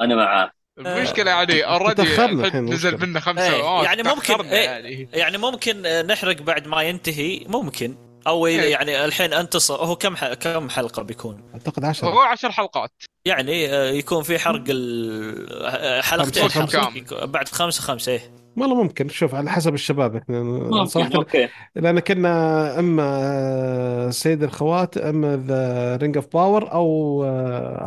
أنا 0.00 0.14
معاه. 0.14 0.50
المشكلة 0.78 1.30
يعني 1.30 1.62
اوريدي 1.64 2.02
الحين 2.02 2.30
نزل 2.40 2.58
المشكلة. 2.58 2.96
منا 2.96 3.20
خمسة. 3.20 3.54
إيه، 3.54 3.62
آه، 3.62 3.84
يعني 3.84 4.02
ممكن- 4.02 4.40
إيه. 4.44 4.64
يعني. 4.64 5.08
يعني 5.12 5.38
ممكن 5.38 5.82
نحرق 6.06 6.42
بعد 6.42 6.66
ما 6.68 6.82
ينتهي 6.82 7.44
ممكن. 7.48 7.94
أو 8.26 8.46
إيه. 8.46 8.60
يعني 8.72 9.04
الحين 9.04 9.32
أنتصر 9.32 9.74
هو 9.74 9.96
كم 9.96 10.16
ح- 10.16 10.32
كم 10.32 10.70
حلقة 10.70 11.02
بيكون؟ 11.02 11.42
أعتقد 11.54 11.84
عشرة 11.84 12.08
هو 12.08 12.18
عشر 12.18 12.50
حلقات 12.50 12.90
يعني 13.24 13.74
آه، 13.74 13.90
يكون 13.90 14.22
في 14.22 14.38
حرق 14.38 14.64
ال- 14.68 15.52
آه، 15.62 16.00
حلقتين 16.00 16.42
خمسة 16.48 16.60
خمسة. 16.60 16.80
خمسة. 16.80 16.98
يكون- 16.98 17.26
بعد 17.26 17.48
خمسة 17.48 17.82
خمسة 17.82 18.12
إيه 18.12 18.20
والله 18.56 18.82
ممكن 18.82 19.08
شوف 19.08 19.34
على 19.34 19.50
حسب 19.50 19.74
الشباب 19.74 20.16
إحنا 20.16 20.42
ممكن 20.42 20.84
صراحة 20.86 21.10
okay 21.16 21.48
لأن 21.76 22.00
كنا 22.00 22.78
أما 22.78 24.10
سيد 24.10 24.42
الخواتم 24.42 24.96
أما 24.96 25.36
The 25.46 25.96
Rings 25.96 26.16
of 26.16 26.26
Power 26.32 26.72
أو 26.72 27.22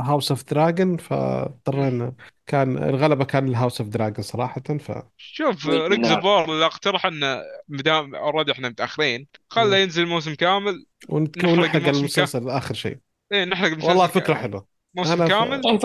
House 0.06 0.32
of 0.32 0.44
the 0.52 0.67
Dragon 0.67 0.98
فاضطرينا 0.98 2.14
كان 2.48 2.84
الغلبة 2.84 3.26
كان 3.26 3.48
ال 3.48 3.53
House 3.53 3.82
of 3.82 3.90
the 3.90 4.01
Dragon 4.01 4.24
صراحة 4.24 4.62
ف 4.62 4.92
شوف 5.18 5.68
ريكز 5.68 6.12
نعم. 6.12 6.22
بار 6.22 6.52
اللي 6.52 6.66
اقترح 6.66 7.06
إنه 7.06 7.42
مدام 7.70 8.16
already 8.16 8.52
إحنا 8.52 8.70
متأخرين. 8.70 9.28
خله 9.50 9.78
ينزل 9.78 10.06
موسم 10.06 10.34
كامل 10.36 10.86
ونحرق 11.10 11.88
المسلسل 11.88 12.50
آخر 12.50 12.74
شيء. 12.74 12.98
إيه 13.32 13.46
نحرق 13.46 13.68
المسلسل 13.68 13.90
والله 13.90 14.08
فكرة 14.08 14.34
حلوة. 14.34 14.66
موسم 14.96 15.28
كامل. 15.28 15.62
آه، 15.68 15.78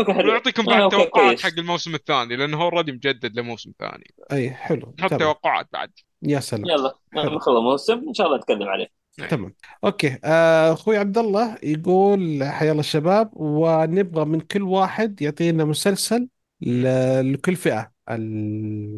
بعد 0.66 0.90
توقعات. 0.90 1.40
حق 1.40 1.59
الموسم 1.59 1.94
الثاني 1.94 2.36
لأنه 2.36 2.56
هو 2.56 2.68
already 2.68 2.93
مجدد 2.92 3.38
لموسم 3.38 3.72
ثاني. 3.78 4.14
أي 4.32 4.50
حلو. 4.50 4.94
نحط 4.98 5.14
توقعات 5.14 5.68
بعد. 5.72 5.90
يا 6.22 6.40
سلام. 6.40 6.66
يلا 6.66 6.94
نخلص 7.14 7.48
الموسم 7.48 8.04
إن 8.09 8.14
شاء 8.14 8.26
الله 8.26 8.38
نتكلم 8.38 8.68
عليه. 8.68 8.86
تمام. 9.30 9.54
okay. 9.84 10.18
آه، 10.24 10.72
أخوي 10.72 10.96
عبد 10.96 11.18
الله 11.18 11.59
يقول 11.62 12.44
حيا 12.44 12.70
الله 12.70 12.80
الشباب 12.80 13.30
ونبغى 13.32 14.24
من 14.24 14.40
كل 14.40 14.62
واحد 14.62 15.22
يعطينا 15.22 15.64
مسلسل 15.64 16.28
ل- 16.61 17.32
لكل 17.32 17.56
فئة. 17.56 17.92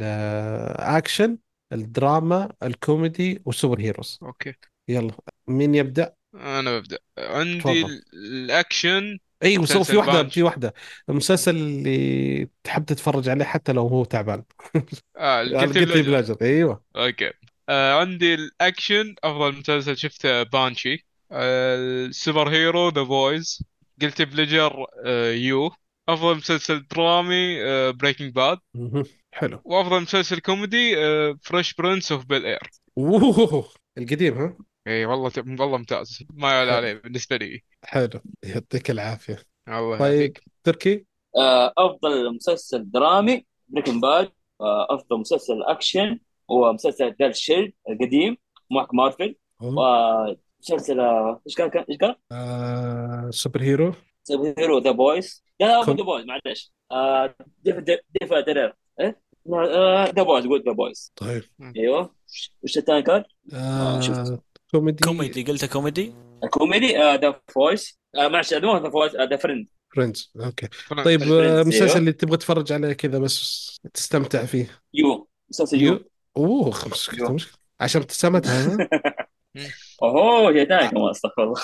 الاكشن 0.01 1.39
الدراما 1.73 2.53
الكوميدي 2.63 3.43
وال 3.45 3.81
superheroes. 3.81 4.19
okay. 4.23 4.55
يلا 4.89 5.13
مين 5.49 5.75
يبدأ؟ 5.75 6.15
أنا 6.35 6.79
ببدأ. 6.79 6.99
عندي 7.19 7.59
تفضل. 7.61 7.85
ال- 7.85 8.03
الأكشن 8.15 9.19
اي 9.43 9.59
وسو 9.59 9.73
في 9.73 9.79
مسلسل 9.81 9.97
واحد 9.97 10.13
Punisher. 10.23 10.35
في 10.35 10.43
واحدة. 10.43 10.75
المسلسل 11.09 11.57
اللي 11.57 12.49
تحب 12.65 12.85
تتفرج 12.85 13.29
عليه 13.29 13.45
حتى 13.45 13.73
لو 13.73 13.87
هو 13.89 14.05
تعبان. 14.05 14.45
آه 15.17 15.43
ال 15.43 15.49
guilty 15.49 15.85
pleasure 15.85 16.03
pleasure 16.11 16.37
أيوه. 16.43 16.85
okay. 16.97 17.31
آه 17.69 18.01
عندي 18.01 18.35
الأكشن. 18.35 19.15
أفضل 19.25 19.57
مسلسل 19.59 19.97
شفته 19.97 20.43
Banshee. 20.43 21.07
آه 21.33 21.77
ال 22.07 22.49
superhero 22.49 22.89
The 22.89 23.03
Boys 23.03 23.65
قلت 24.03 24.23
pleasure 24.23 24.87
آه 25.05 25.33
You. 25.33 25.71
أفضل 26.13 26.37
مسلسل 26.37 26.87
درامي 26.87 27.65
آه 27.65 27.91
Breaking 27.91 28.35
Bad 28.35 28.59
مهم. 28.75 29.05
حلو. 29.33 29.61
وأفضل 29.65 30.03
مسلسل 30.03 30.39
كوميدي 30.39 30.99
آه 30.99 31.39
Fresh 31.43 31.75
Prince 31.75 32.13
of 32.13 32.25
Bel-Air 32.25 32.71
أوه 32.99 33.69
القديم 33.99 34.39
ها؟ 34.39 34.57
إي 34.87 35.05
والله 35.05 35.33
والله 35.37 35.77
ممتاز. 35.77 36.25
ما 36.35 36.53
يعلى 36.53 36.71
عليه 36.71 36.93
بالنسبة 36.93 37.37
لي. 37.37 37.61
حلو. 37.85 38.21
يعطيك 38.45 38.91
العافية. 38.91 39.39
الله 39.69 39.99
طيب 39.99 40.37
تركي؟ 40.65 41.07
آه، 41.37 41.73
أفضل 41.79 42.35
مسلسل 42.35 42.91
درامي 42.91 43.47
Breaking 43.69 44.01
Bad 44.01 44.33
أفضل 44.91 45.19
مسلسل 45.19 45.63
أكشن 45.63 46.19
هو 46.51 46.73
مسلسل 46.73 47.11
The 47.21 47.37
Shield 47.37 47.73
القديم 47.91 48.37
مارك 48.71 48.95
مارفل. 48.95 49.37
ومسلسل 49.63 51.01
آه، 51.01 51.43
إيش 51.47 51.55
كان 51.55 51.71
كان 51.71 51.85
إيش 51.91 51.99
كان؟ 51.99 52.15
آه، 52.33 53.31
سوبر 53.31 53.63
هيرو 53.63 53.95
superhero 54.23 54.79
The 54.79 54.91
Boys 54.91 55.45
لا؟ 55.61 55.83
The 55.85 55.93
Boys 55.93 56.25
معلش 56.27 56.73
آه، 56.93 57.35
Daredevil 58.21 58.75
إيه؟ 59.01 59.21
The 60.17 60.23
Boys 60.23 60.47
قلت 60.47 60.67
The 60.67 60.73
Boys 60.73 61.13
طيب. 61.17 61.43
أيوه. 61.77 62.15
وش 62.63 62.79
الثاني 62.79 63.03
كان؟ 63.03 63.25
آه 63.53 64.01
شفت. 64.01 64.41
كوميدي. 64.71 65.05
كوميدي 65.05 65.43
قلت 65.43 65.65
كوميدي؟ 65.65 66.15
الكوميدي 66.45 66.97
The 66.97 67.41
Voice 67.49 67.99
معلش 68.17 68.55
مو 68.55 68.77
The 68.77 68.91
Voice 68.91 69.13
the 69.17 69.37
Friend 69.37 69.69
Friends 69.97 70.33
okay. 70.45 70.69
طيب 71.05 71.23
آه، 71.23 71.61
المسلسل 71.63 71.85
أيوه. 71.85 71.97
اللي 71.97 72.13
تبغى 72.13 72.37
تتفرج 72.37 72.73
عليه 72.73 72.93
كذا 72.93 73.19
بس 73.19 73.77
تستمتع 73.95 74.45
فيه. 74.45 74.81
يو 74.95 75.29
مسلسل 75.51 75.83
يو 75.83 76.01
أوه 76.37 76.71
خمس 76.71 77.11
You. 77.19 77.29
مش 77.33 77.49
عشان 77.81 78.01
ابتسامتها 78.01 78.67
ها؟ 78.75 78.89
اوه 80.03 80.65
ثاني 80.65 80.89
كمان 80.89 81.11
استغفر 81.11 81.43
الله 81.43 81.55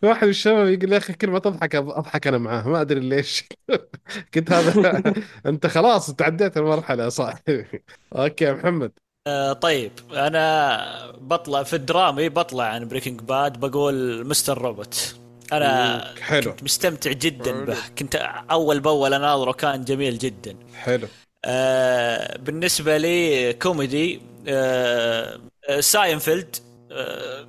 في 0.00 0.06
واحد 0.06 0.24
من 0.24 0.30
الشباب 0.30 0.68
يقول 0.68 0.92
يا 0.92 0.98
أخي 0.98 1.12
كل 1.12 1.30
ما 1.30 1.38
تضحك 1.38 1.74
أضحك 1.74 2.26
أنا 2.26 2.38
معاه. 2.38 2.68
ما 2.68 2.80
أدري 2.80 3.00
ليش. 3.00 3.44
قلت 4.34 4.52
هذا 4.52 5.02
أنت 5.46 5.66
خلاص 5.66 6.14
تعديت 6.14 6.56
المرحلة 6.56 7.04
يا 7.04 7.08
صاحبي 7.08 7.66
okay 8.16 8.44
يا 8.44 8.52
محمد. 8.52 8.92
آه 9.26 9.52
طيب 9.52 9.92
أنا 10.12 11.12
بطلع 11.20 11.62
في 11.62 11.76
الدرامي 11.76 12.28
بطلع 12.28 12.64
عن 12.64 12.88
Breaking 12.88 13.20
Bad 13.20 13.60
بقول 13.60 14.26
Mr. 14.26 14.58
Robot. 14.62 15.16
أنا 15.52 16.04
حلو. 16.20 16.50
كنت 16.50 16.62
مستمتع 16.62 17.12
جدا 17.12 17.52
حلو. 17.52 17.64
به. 17.64 17.76
كنت 17.98 18.14
أول 18.50 18.80
بأول 18.80 19.14
أناظره 19.14 19.52
كان 19.52 19.84
جميل 19.84 20.18
جدا. 20.18 20.56
حلو. 20.74 21.08
آه 21.44 22.36
بالنسبة 22.38 22.96
لي 22.96 23.52
كوميدي 23.52 24.20
آه، 24.48 25.40
ساينفيلد 25.80 26.56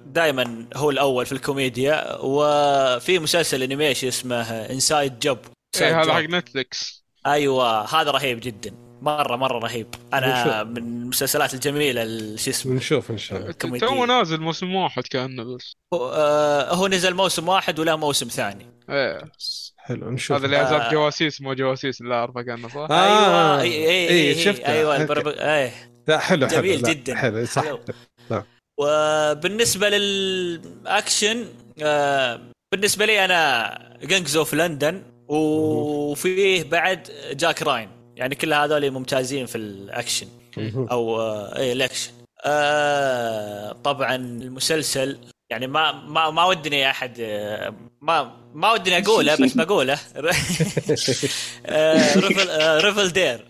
دائما 0.06 0.66
هو 0.76 0.90
الأول 0.90 1.26
في 1.26 1.32
الكوميديا 1.32 2.18
وفي 2.20 3.20
مسلسل 3.20 3.64
animation 3.64 4.08
اسمه 4.08 4.52
Inside 4.52 5.20
Job 5.20 5.38
إيه 5.82 6.02
هذا 6.02 6.14
حق 6.14 6.20
Netflix 6.22 7.04
أيوه 7.28 7.82
هذا 8.02 8.12
رهيب 8.12 8.40
جدا 8.40 8.72
مرة 9.02 9.36
مرة 9.36 9.60
رهيب 9.60 9.88
أنا؟ 10.14 10.64
من 10.64 10.78
المسلسلات 10.78 11.54
الجميلة 11.54 12.04
ال- 12.04 12.40
شو 12.40 12.50
اسمه 12.52 12.74
بنشوف 12.74 13.12
إن 13.12 13.18
شاء 13.18 13.40
الله. 13.40 13.80
تو 13.80 14.06
نازل 14.06 14.42
موسم 14.42 14.76
واحد 14.76 15.04
كان 15.04 15.56
بس 15.56 15.74
هو- 15.94 16.10
آه، 16.10 16.74
هو 16.74 16.88
نزل 16.88 17.14
موسم 17.14 17.48
واحد 17.48 17.80
ولا 17.80 17.96
موسم 17.96 18.28
ثاني 18.28 18.68
إيه 18.90 19.22
حلو 19.78 20.10
نشوف 20.12 20.38
هذا 20.38 20.46
اللي 20.46 20.58
آه. 20.58 20.66
عزاب 20.66 20.92
جواسيس 20.92 21.42
مو 21.42 21.54
جواسيس 21.54 22.02
اللي 22.02 22.16
اعرفه 22.16 22.42
كأنه 22.42 22.68
صح؟ 22.68 22.88
آه. 22.92 23.62
أيوه 23.62 23.62
إي 23.62 23.90
إي 23.90 24.08
إيه، 24.08 24.44
شفته. 24.46 24.66
أيوه. 24.66 24.98
إيه 25.56 25.91
لا 26.08 26.20
حلو 26.20 26.48
حلو 26.48 26.58
جميل 26.62 26.82
لا، 26.82 26.90
جدا. 26.94 27.16
حلو 27.16 27.46
صح 27.46 27.64
حلو. 27.64 27.80
لا. 28.30 28.44
وبالنسبة 28.80 29.90
للأكشن 29.90 31.46
آه، 31.84 32.40
بالنسبة 32.72 33.06
لي 33.06 33.26
أنا 33.26 33.98
Gangs 34.04 34.36
of 34.38 34.54
London 34.54 35.04
وفيه 35.28 36.64
بعد 36.64 37.08
Jack 37.32 37.62
Ryan 37.64 37.90
يعني 38.16 38.36
كل 38.36 38.54
هذول 38.54 38.92
ممتازين 38.92 39.46
في 39.46 39.58
الأكشن. 39.58 40.28
أو 40.92 41.22
آه، 41.22 41.58
إيه 41.58 41.74
الأكشن 41.74 42.12
آه 42.46 43.72
طبعا 43.84 44.16
المسلسل 44.16 45.18
يعني 45.52 45.68
ما 45.68 45.92
ما 45.92 46.30
ما 46.30 46.46
ودني 46.46 46.90
أحد 46.90 47.22
ما 48.02 48.32
ما 48.54 48.72
ودني 48.72 48.98
أقوله 48.98 49.36
بس 49.36 49.54
بقوله 49.54 49.94
آه، 51.66 52.16
Devil 52.20 52.50
آه، 52.50 52.78
Devil 52.82 53.10
Dare! 53.10 53.46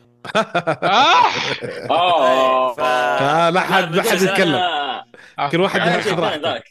آه. 1.91 2.73
ف- 2.73 2.79
آه، 2.79 3.49
لا 3.49 3.59
حد 3.61 3.95
لا 3.95 4.03
حد 4.03 4.21
يتكلم. 4.21 4.55
آه. 4.55 5.49
كل 5.51 5.61
واحد 5.61 5.79
آه، 5.81 5.91
ياخذ 5.95 6.19
راحته 6.19 6.61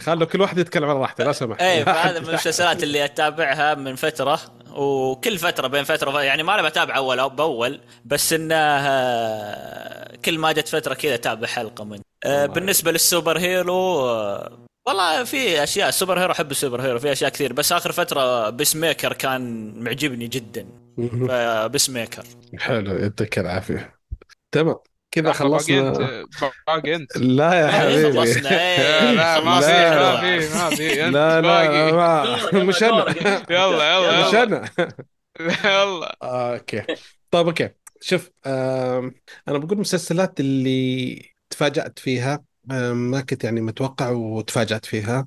خلوا 0.00 0.26
كل 0.26 0.40
واحد 0.40 0.58
يتكلم 0.58 0.90
على 0.90 0.98
راحته 0.98 1.24
لا 1.24 1.32
سمح. 1.32 1.60
إيه 1.60 1.78
حد- 1.84 1.84
فهذا 1.84 2.20
من 2.20 2.28
المسلسلات 2.28 2.82
اللي 2.82 3.04
أتابعها 3.04 3.74
من 3.74 3.96
فترة 3.96 4.40
وكل 4.70 5.38
فترة 5.38 5.66
بين 5.68 5.84
فترة 5.84 6.22
يعني 6.22 6.42
ما 6.42 6.54
أنا 6.54 6.62
بتابع 6.68 6.96
أول 6.96 7.18
أو 7.18 7.28
بأول 7.28 7.80
بس 8.04 8.32
إنه 8.32 8.54
آه، 8.54 10.16
كل 10.24 10.38
ما 10.38 10.52
جت 10.52 10.68
فترة 10.68 10.94
كذا 10.94 11.14
أتابع 11.14 11.46
حلقة 11.46 11.84
منه. 11.84 12.00
آه، 12.24 12.46
بالنسبة 12.46 12.92
لل 12.92 13.38
superhero 13.38 14.08
آه، 14.08 14.58
والله 14.86 15.24
في 15.24 15.62
أشياء 15.62 15.90
superhero 15.90 16.32
أحب 16.32 16.50
ال 16.50 16.82
superhero 16.82 16.98
في 16.98 17.12
أشياء 17.12 17.30
كثير. 17.30 17.52
بس 17.52 17.72
آخر 17.72 17.92
فترة 17.92 18.50
Peacemaker 18.50 19.12
كان 19.12 19.72
معجبني 19.82 20.26
جدا. 20.26 20.66
فبيس 21.08 21.90
ميكر 21.90 22.24
حلو 22.58 22.92
يعطيك 22.96 23.38
العافية. 23.38 24.00
تمام 24.52 24.76
كذا 25.10 25.22
باقي 25.24 25.34
خلصنا. 25.34 25.88
انت 25.88 25.98
باقي 26.66 26.94
أنت. 26.94 27.16
لا 27.16 27.54
يا 27.54 27.68
حبيبي. 27.68 28.12
خلصنا. 28.12 28.48
لا 28.50 29.40
لا 29.40 29.40
ما 29.44 29.60
في 29.60 29.66
لا. 29.66 30.12
ما 30.12 30.20
في 30.20 30.54
ما 30.54 30.70
في 30.70 31.06
أنت 31.06 31.14
لا 31.14 31.40
لا 31.40 31.92
ما 31.92 32.62
مش 32.64 32.82
أنا. 32.82 33.04
يلا 33.50 33.94
يلا. 33.94 34.28
مش 34.28 34.34
يلا 34.34 34.42
أنا. 34.42 34.70
يلا. 35.64 36.16
آه، 36.22 36.54
okay. 36.54 36.82
طيب 37.30 37.46
okay. 37.46 37.70
شوف 38.00 38.30
أنا 38.46 39.58
بقول 39.58 39.72
المسلسلات 39.72 40.40
اللي 40.40 41.32
تفاجأت 41.50 41.98
فيها 41.98 42.44
ما 42.92 43.20
كنت 43.20 43.44
يعني 43.44 43.60
متوقع 43.60 44.10
وتفاجأت 44.10 44.84
فيها. 44.86 45.26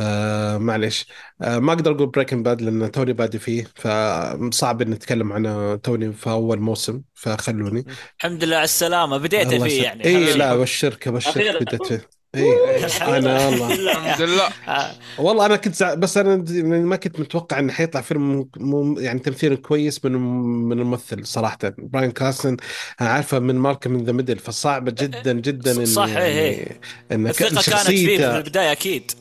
آه 0.00 0.58
معليش. 0.58 1.06
آه 1.42 1.58
ما 1.58 1.72
أقدر 1.72 1.92
أقول 1.92 2.06
Breaking 2.06 2.44
Bad 2.44 2.62
لأن 2.62 2.90
توني 2.90 3.12
بادي 3.12 3.38
فيه 3.38 3.66
فصعب 3.74 4.82
إني 4.82 4.94
أتكلم 4.94 5.32
عنه 5.32 5.76
توني 5.76 6.12
في 6.12 6.30
أول 6.30 6.60
موسم 6.60 7.02
فخلوني. 7.14 7.84
الحمد 8.18 8.44
لله 8.44 8.56
على 8.56 8.64
السلامة. 8.64 9.16
بديت 9.18 9.54
فيه. 9.54 9.82
يعني 9.82 10.04
إي 10.04 10.32
لا. 10.34 10.52
ابشرك 10.52 11.08
ابشرك. 11.08 11.62
بديت 11.62 11.86
فيه. 11.86 12.20
إي 12.34 12.86
أنا 13.02 13.46
والله. 13.46 13.74
الحمد 13.74 14.22
لله. 14.28 14.48
آه، 14.68 14.92
والله 15.18 15.46
أنا 15.46 15.56
كنت 15.56 15.74
زع... 15.74 15.94
بس 15.94 16.16
أنا 16.16 16.36
د- 16.36 16.52
ما 16.64 16.96
كنت 16.96 17.20
متوقع 17.20 17.58
إنه 17.58 17.72
حيطلع 17.72 18.00
فيلم 18.00 18.48
م... 18.56 18.98
يعني 18.98 19.18
تمثيل 19.18 19.56
كويس 19.56 20.04
من 20.04 20.12
من 20.68 20.78
الممثل 20.78 21.26
صراحة. 21.26 21.58
Bryan 21.78 22.10
Cranston 22.10 22.56
أنا 23.00 23.08
عارفه 23.08 23.38
من 23.38 23.54
Malcolm 23.54 23.90
in 23.90 24.04
the 24.04 24.12
Middle 24.12 24.38
فصعبه 24.38 24.90
جدا 24.98 25.32
جدا 25.32 25.72
إن 25.72 25.86
صح، 25.86 26.08
يعني 26.08 26.24
إيه. 26.24 26.80
ان 27.12 27.26
الثقة 27.26 27.62
كانت 27.62 27.86
فيه 27.86 28.16
في 28.18 28.36
البداية 28.36 28.72
أكيد. 28.72 29.12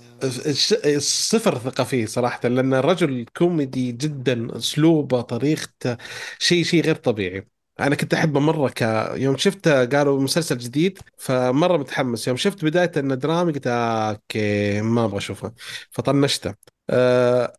صفر 1.00 1.58
ثقة 1.58 1.84
فيه 1.84 2.06
صراحة 2.06 2.50
لأن 2.50 2.74
الرجل 2.74 3.26
كوميدي 3.38 3.92
جدا 3.92 4.58
أسلوبه 4.58 5.22
طريقته 5.22 5.98
شيء 6.40 6.64
شيء 6.64 6.84
غير 6.84 6.96
طبيعي. 6.96 7.48
أنا 7.80 7.96
كنت 7.96 8.14
أحبه 8.14 8.40
مرة 8.40 8.70
ك 8.70 8.82
يوم 9.16 9.38
شفته 9.38 9.86
قالوا 9.86 10.22
مسلسل 10.22 10.58
جديد 10.58 11.00
فمرة 11.18 11.78
متحمس. 11.78 12.28
يوم 12.28 12.38
شفت 12.38 12.66
بداية 12.66 12.92
إنه 12.98 13.16
درامي 13.16 13.52
قلت 13.54 13.68
آه، 13.68 14.10
okay 14.12 14.82
ما 14.82 15.06
أبغى 15.06 15.18
أشوفه. 15.18 15.54
فطنشته. 15.92 16.56
أه... 16.90 17.54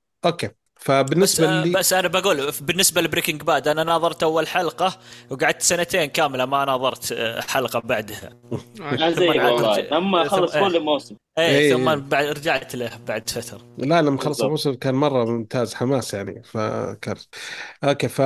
okay 0.88 1.14
بس 1.14 1.40
آه، 1.40 1.64
لي 1.64 1.70
بس 1.74 1.92
أنا 1.92 2.08
بقول 2.08 2.52
بالنسبة 2.60 3.00
ل 3.00 3.05
Breaking 3.05 3.42
Bad 3.42 3.68
أنا 3.68 3.84
ناظرت 3.84 4.22
أول 4.22 4.48
حلقة 4.48 4.98
وقعدت 5.30 5.62
سنتين 5.62 6.04
كاملة 6.04 6.44
ما 6.46 6.64
ناظرت 6.64 7.12
آه، 7.12 7.40
حلقة 7.40 7.80
بعدها. 7.80 8.30
لما 9.92 10.24
خلص 10.24 10.52
كل 10.56 10.80
موسم 10.80 11.16
إيه 11.38 11.44
إيه. 11.58 11.74
ثم 11.74 11.94
بعد 12.08 12.24
رجعت 12.26 12.74
له 12.76 12.90
بعد 13.08 13.30
فترة. 13.30 13.60
لا 13.78 14.02
لما 14.02 14.18
خلص. 14.18 14.42
الموسم 14.42 14.74
كان 14.74 14.94
مرة 14.94 15.24
ممتاز 15.24 15.74
حماس 15.74 16.14
يعني 16.14 16.42
فكان 16.42 17.16
okay 17.84 18.08
ف 18.08 18.20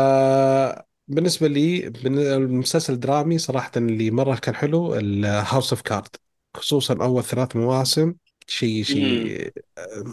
بالنسبة 1.08 1.46
لي 1.48 1.90
بن- 1.90 2.18
المسلسل 2.18 2.92
الدرامي 2.92 3.38
صراحة 3.38 3.70
اللي 3.76 4.10
مرة 4.10 4.36
كان 4.36 4.54
حلو 4.54 4.94
ال 4.94 5.07
House 5.07 5.72
of 5.72 5.82
Cards 5.82 6.16
خصوصا 6.56 6.94
أول 7.04 7.24
ثلاث 7.24 7.56
مواسم 7.56 8.14
شيء 8.46 8.82
شيء 8.82 9.50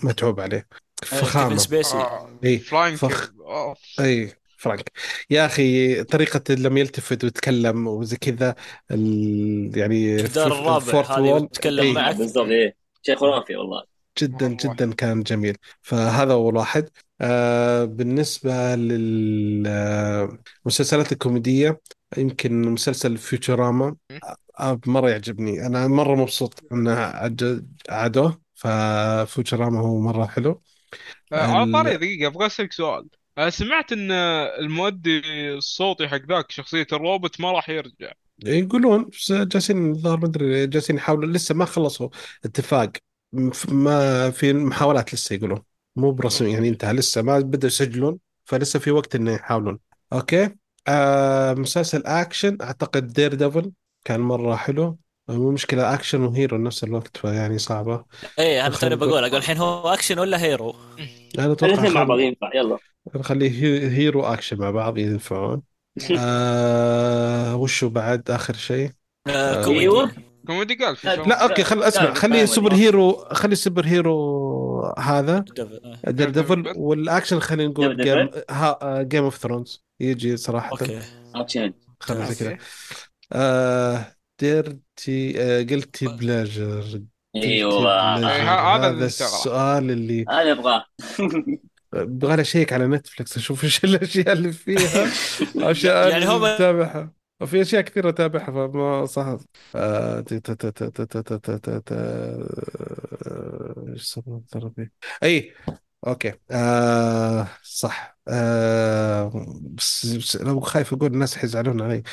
متعوب 0.03 0.39
عليه. 0.39 0.67
آه، 1.03 1.05
فخامة. 1.05 1.57
سبيسي 1.57 1.97
آه، 1.97 2.29
إيه، 2.43 2.59
فلانك 2.59 2.95
فخ. 2.97 3.31
آه، 3.45 3.75
اي 3.99 4.33
فرانك 4.57 4.91
يا 5.29 5.45
أخي 5.45 6.03
طريقة 6.03 6.53
لما 6.53 6.79
يلتفت 6.79 7.23
ويتكلم 7.23 7.87
وزي 7.87 8.17
كذا 8.17 8.55
ال... 8.91 9.71
يعني 9.77 10.15
الجدار 10.15 10.51
في- 10.51 10.55
الرابع 10.59 11.17
هذه. 11.17 11.33
وتتكلم 11.33 11.83
إيه. 11.83 11.93
معك. 11.93 12.15
بالضبط 12.15 12.47
إيه. 12.47 12.75
شيء 13.03 13.15
خرافي 13.15 13.55
والله. 13.55 13.83
جدا 14.19 14.45
والله. 14.45 14.57
جدا 14.73 14.93
كان 14.93 15.23
جميل. 15.23 15.57
فهذا 15.81 16.33
أول 16.33 16.55
واحد 16.57 16.89
آه 17.21 17.83
بالنسبة 17.85 18.75
للمسلسلات 18.75 20.31
الكوميدية 21.11 21.81
يمكن 22.17 22.61
مسلسل 22.61 23.17
فيوتوراما 23.17 23.95
آه 24.59 24.79
مرة 24.85 25.09
يعجبني. 25.09 25.65
أنا 25.65 25.87
مرة 25.87 26.15
مبسوط 26.15 26.63
أنه 26.71 26.91
عد- 26.99 27.67
عادوه 27.89 28.41
ففيوتوراما 28.55 29.79
هو 29.79 29.99
مرة 29.99 30.25
حلو. 30.25 30.51
آه، 30.51 30.61
على 31.31 31.71
طاري 31.71 31.97
دقيقة 31.97 32.27
أبغى 32.27 32.45
أسألك 32.45 32.73
سؤال. 32.73 33.07
سمعت 33.49 33.91
إن 33.91 34.11
المؤدي 34.11 35.21
الصوتي 35.53 36.07
حق 36.07 36.21
ذاك 36.29 36.51
شخصية 36.51 36.87
الروبوت 36.93 37.41
ما 37.41 37.51
راح 37.51 37.69
يرجع. 37.69 38.11
يقولون 38.45 39.09
جالسين 39.29 39.91
الظاهر 39.91 40.17
ما 40.17 40.25
أدري 40.25 40.67
جالسين 40.67 40.95
يحاولوا 40.95 41.33
لسه 41.33 41.55
ما 41.55 41.65
خلصوا 41.65 42.09
اتفاق. 42.45 42.91
ما 43.69 44.29
في 44.31 44.53
محاولات 44.53 45.13
لسه 45.13 45.35
يقولون. 45.35 45.61
مو 45.95 46.11
برسمي 46.11 46.51
يعني 46.51 46.69
انتهى 46.69 46.93
لسه 46.93 47.21
ما 47.21 47.39
بدأوا 47.39 47.71
يسجلون 47.71 48.19
فلسه 48.45 48.79
في 48.79 48.91
وقت 48.91 49.15
إنه 49.15 49.31
يحاولون. 49.31 49.79
okay؟ 50.13 50.49
آه 50.87 51.53
مسلسل 51.53 52.03
أكشن 52.05 52.57
أعتقد 52.61 53.07
Daredevil 53.07 53.71
كان 54.05 54.19
مرة 54.19 54.55
حلو. 54.55 54.97
مو 55.29 55.51
مشكلة 55.51 55.93
اكشن 55.93 56.21
و 56.21 56.28
hero 56.28 56.57
نفس 56.57 56.83
الوقت 56.83 57.17
فيعني 57.17 57.57
صعبة. 57.57 58.05
إيه 58.39 58.67
أنا 58.67 58.75
توني 58.75 58.95
بقول 58.95 59.23
أقول 59.23 59.35
الحين 59.35 59.57
هو 59.57 59.93
اكشن 59.93 60.19
ولا 60.19 60.41
hero؟ 60.41 60.75
أنا 61.39 61.51
أتوقع 61.51 61.73
الاثنين 61.73 61.93
مع 61.93 62.03
بعض 62.03 62.17
خل... 62.17 62.23
ينفع 62.23 62.55
يلا. 62.55 62.77
نخليه 63.15 63.49
هي- 63.51 63.89
hero 63.97 64.23
اكشن 64.23 64.57
مع 64.57 64.71
بعض 64.71 64.97
ينفعون. 64.97 65.61
آه 66.19 67.55
وشو 67.55 67.89
بعد؟ 67.89 68.31
آخر 68.31 68.53
شيء. 68.53 68.91
آه، 69.27 69.31
آه، 69.31 69.63
كوميدي. 69.63 69.81
أيوه. 69.81 70.11
كوميدي 70.47 70.75
قال 70.75 70.95
في 70.95 71.07
لا، 71.07 71.43
okay 71.43 71.63
خل 71.63 71.91
خليه 72.15 72.39
لا، 72.39 72.45
super. 72.45 72.73
hero 72.73 73.25
خلي 73.31 73.55
superhero 73.55 74.93
هذا. 74.99 75.45
Daredevil 76.07 76.73
والاكشن 76.77 77.39
خلينا 77.39 77.69
نقول 77.71 77.95
Dare 77.95 78.03
Game 78.03 78.25
devil. 78.25 79.07
Game 79.07 79.23
of 79.23 79.37
Thrones 79.37 79.83
يجي 79.99 80.37
صراحة. 80.37 80.71
okay. 80.71 80.99
اكشن 81.35 81.73
خلينا 81.99 82.25
زي 82.25 82.35
كذا. 82.35 82.51
okay. 82.51 82.63
آه 83.33 84.15
dirty 84.41 85.41
آه 85.41 85.63
guilty 85.63 86.07
pleasure 86.07 87.01
أيوه. 87.35 87.71
إيه، 88.17 88.25
ه- 88.25 88.75
هذا 88.75 88.87
هذا 88.87 88.89
اللي. 88.89 89.05
السؤال 89.05 89.91
اللي 89.91 90.21
أنا 90.21 90.51
ابغاه 90.51 90.85
أبغى 91.93 92.41
اشيك 92.41 92.73
على 92.73 92.87
Netflix 92.87 93.37
أشوف 93.37 93.63
إيش 93.63 93.83
الأشياء 93.85 94.31
اللي 94.33 94.51
فيها. 94.51 95.07
أشياء 95.71 96.09
يعني 96.11 96.25
هم- 96.25 96.43
اتابعها 96.43 97.13
وفي 97.41 97.61
أشياء 97.61 97.81
كثيرة 97.81 98.09
أتابعها 98.09 98.45
فما 98.51 99.05
صح. 99.05 99.37
آه، 99.75 100.19
ت- 100.21 100.33
ت- 100.33 100.51
ت- 100.51 100.65
ت- 100.83 101.01
ت- 101.01 101.17
ت- 101.17 101.33
ت- 101.33 101.51
ت- 101.69 101.83
ت- 101.85 101.93
إيش 103.89 104.01
اسمه 104.01 104.37
الضربي 104.37 104.91
اي 105.23 105.53
okay. 106.07 106.33
آه 106.51 107.47
صح. 107.63 108.17
آه 108.27 109.31
بس, 109.61 110.05
بس 110.05 110.35
لو 110.37 110.59
خايف 110.59 110.93
أقول 110.93 111.13
الناس 111.13 111.37
حيزعلون 111.37 111.81
علي. 111.81 112.03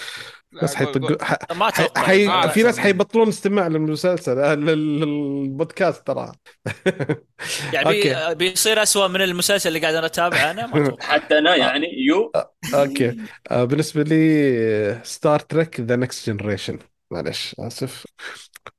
لا، 0.52 0.62
ناس 0.62 0.76
قول- 0.76 0.86
قول. 0.86 1.02
حيطقوا 1.02 1.24
ح- 1.24 1.52
ما 1.56 1.70
حي... 1.70 1.82
أتوقع 1.84 2.02
حي... 2.02 2.26
ما 2.26 2.46
في 2.48 2.62
ناس. 2.62 2.78
حيبطلون 2.78 3.28
استماع 3.28 3.66
للمسلسل 3.68 4.38
آه، 4.38 4.54
لل- 4.54 5.00
للبودكاست 5.00 6.06
ترى. 6.06 6.32
يعني 7.72 7.86
okay. 7.86 8.34
بي... 8.34 8.50
بيصير 8.50 8.82
اسوء 8.82 9.08
من 9.08 9.22
المسلسل 9.22 9.68
اللي 9.68 9.80
قاعد 9.80 9.94
أنا 9.94 10.06
أتابعه 10.06 10.50
أنا 10.50 10.66
ما 10.66 10.96
حتى 11.00 11.38
أنا 11.38 11.56
يعني 11.56 11.86
يو. 12.06 12.32
okay. 12.74 13.16
آه، 13.50 13.64
بالنسبة 13.64 14.02
لي 14.02 15.00
Star 15.04 15.40
Trek 15.40 15.80
The 15.80 15.96
Next 15.96 16.30
Generation 16.30 16.78
معلش 17.10 17.54
آسف. 17.58 18.06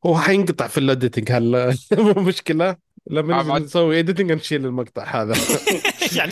هو 0.05 0.17
حينقطع 0.17 0.67
في 0.67 0.77
ال 0.77 0.84
editing 0.84 1.31
هلا. 1.31 1.75
مو 1.97 2.13
مشكلة. 2.13 2.75
لما 3.07 3.41
بعد- 3.43 3.61
نسوي 3.61 3.99
editing 3.99 4.31
نشيل 4.31 4.65
المقطع 4.65 5.03
هذا. 5.21 5.33
يعني. 6.17 6.31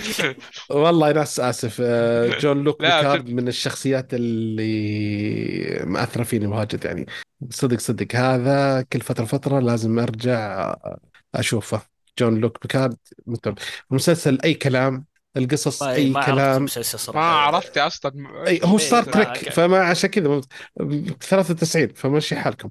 والله 0.70 1.12
ناس 1.12 1.40
آسف 1.40 1.82
Jean-Luc 2.42 2.82
Picard 2.82 3.30
من 3.30 3.48
الشخصيات 3.48 4.14
اللي 4.14 5.82
مأثرة 5.86 6.24
فيني 6.24 6.48
واجد 6.48 6.86
يعني. 6.86 7.06
صدق 7.50 7.80
صدق 7.80 8.16
هذا 8.16 8.82
كل 8.94 9.02
فترة 9.02 9.26
فترة 9.26 9.60
لازم 9.60 10.00
أرجع 10.00 10.76
أشوفه. 11.36 11.82
Jean-Luc 12.20 12.62
Picard 12.62 12.98
متعب. 13.28 13.58
المسلسل 13.92 14.38
أي 14.44 14.54
كلام 14.54 15.06
القصص 15.38 15.84
ما, 15.84 15.92
أي 15.94 16.10
ما 16.10 16.20
عرفت 16.20 16.32
كلام. 16.32 16.66
ما 17.16 17.22
عرفت 17.22 17.78
أصلا. 17.78 18.12
أي 18.48 18.60
هو 18.64 18.72
إيه، 18.80 18.86
Star 18.86 19.06
ما- 19.06 19.12
Trek 19.12 19.50
فما 19.50 19.80
عشان 19.80 20.10
كذا 20.10 20.28
ممت- 20.28 21.24
93 21.24 21.88
فمشي 21.96 22.36
حالكم. 22.36 22.70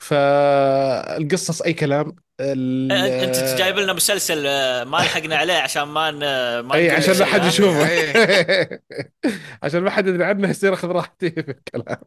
فالقصص 0.00 1.62
أي 1.62 1.72
كلام 1.72 2.16
ال- 2.40 2.92
أنت 2.92 3.58
جايب 3.58 3.76
لنا 3.78 3.92
مسلسل 3.92 4.46
آه، 4.46 4.84
ما 4.84 4.96
لحقنا 4.96 5.36
عليه 5.36 5.54
عشان 5.54 5.82
ما 5.82 6.10
ن... 6.10 6.18
ما 6.60 6.74
أي 6.74 6.90
عشان 6.90 7.12
لا 7.12 7.18
شيء، 7.18 7.26
حد؟ 7.26 7.44
يشوفه. 7.44 7.88
إيه. 7.88 8.82
عشان 9.62 9.80
ما 9.80 9.90
حد 9.90 10.06
يدري 10.06 10.24
عنه 10.24 10.50
يصير 10.50 10.74
أخذ 10.74 10.88
راحتي 10.88 11.30
في 11.30 11.40
الكلام. 11.50 11.98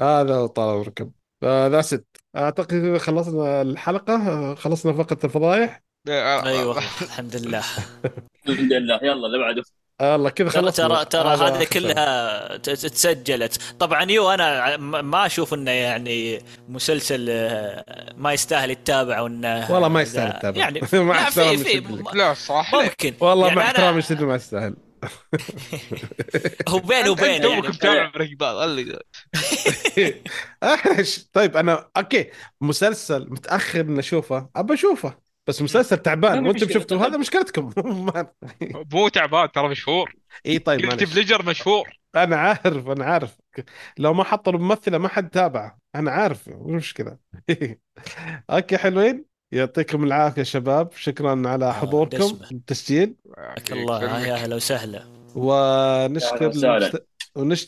هذا 0.00 0.46
طال 0.46 0.74
عمركم. 0.74 1.10
that's 1.44 1.82
it 1.82 2.06
أعتقد 2.36 2.72
إذا 2.72 2.98
خلصنا 2.98 3.62
الحلقة 3.62 4.54
خلصنا 4.54 4.92
فقره 4.92 5.18
الفضايح. 5.24 5.82
آه، 6.08 6.46
اي 6.48 6.64
والله 6.64 6.82
الحمد 7.02 7.36
لله. 7.36 7.62
الحمد 8.48 8.72
لله. 8.72 8.98
يلا 9.02 9.26
اللي 9.26 9.38
بعده. 9.38 9.62
الله 10.00 10.30
كذا 10.30 10.48
ترى 10.50 10.62
خلصنا. 10.62 10.88
ترى 10.88 11.04
ترى 11.04 11.28
هذه 11.48 11.64
كلها 11.64 12.56
ت- 12.56 12.70
تسجلت. 12.70 13.62
طبعا 13.78 14.10
يو 14.10 14.30
أنا 14.30 14.76
ما 14.76 15.26
أشوف 15.26 15.54
إنه 15.54 15.70
يعني 15.70 16.42
مسلسل 16.68 17.26
آه، 17.30 18.14
ما 18.16 18.32
يستاهل 18.32 18.70
يتابع 18.70 19.20
وإنه 19.20 19.72
والله 19.72 19.88
ما 19.88 20.02
يستاهل 20.02 20.36
يتابع. 20.36 20.58
يعني 20.58 20.80
مع 20.92 21.14
لا 21.16 21.22
احترامي 21.22 21.56
في. 21.56 22.04
لا 22.14 22.34
صراحة 22.34 22.78
ليه؟ 22.82 22.84
ممكن. 22.88 23.14
والله 23.20 23.46
يعني 23.46 23.56
مع 23.60 23.66
احترامي 23.66 23.98
الشديد 23.98 24.22
ما 24.22 24.34
يستاهل. 24.34 24.76
هو 26.68 26.78
بينه 26.78 27.10
وبين 27.10 27.42
يعني. 27.42 27.42
توك 27.62 27.66
متابع 27.66 28.10
Breaking 28.14 28.38
Bad 28.38 28.98
طيب 31.32 31.56
أنا 31.56 31.88
okay. 31.96 32.30
مسلسل 32.60 33.26
متأخر 33.30 33.80
إني 33.80 34.00
أشوفه. 34.00 34.48
أبى 34.56 34.74
أشوفه. 34.74 35.25
بس 35.46 35.62
مسلسل 35.62 35.96
تعبان 35.96 36.46
وأنتم 36.46 36.68
شفتوا 36.68 36.98
طيب. 36.98 37.06
هذا 37.06 37.18
مشكلتكم. 37.18 37.72
مو 38.92 39.08
تعبان 39.08 39.52
ترى 39.52 39.68
مشهور. 39.68 40.14
إي 40.46 40.58
طيب 40.58 40.86
معلش 40.86 41.14
بليجر 41.14 41.46
مشهور. 41.46 41.98
أنا 42.16 42.36
عارف 42.36 42.88
أنا 42.88 43.04
عارف. 43.04 43.36
لو 43.98 44.14
ما 44.14 44.24
حطوا 44.24 44.52
الممثلة 44.52 44.98
ما 44.98 45.08
حد 45.08 45.30
تابعه. 45.30 45.78
أنا 45.94 46.10
عارف 46.10 46.48
مش 46.48 46.82
مشكلة. 46.82 47.16
okay 48.50 48.78
حلوين. 48.78 49.24
يعطيكم 49.52 50.04
العافية 50.04 50.42
شباب. 50.42 50.92
شكرا 50.92 51.48
على 51.48 51.64
آه، 51.64 51.72
حضوركم. 51.72 52.38
التسجيل 52.52 53.14
حياك 53.36 53.72
الله. 53.72 54.26
يا 54.26 54.34
أهلا 54.34 54.56
وسهلا. 54.56 55.02
ونشكر 55.34 56.52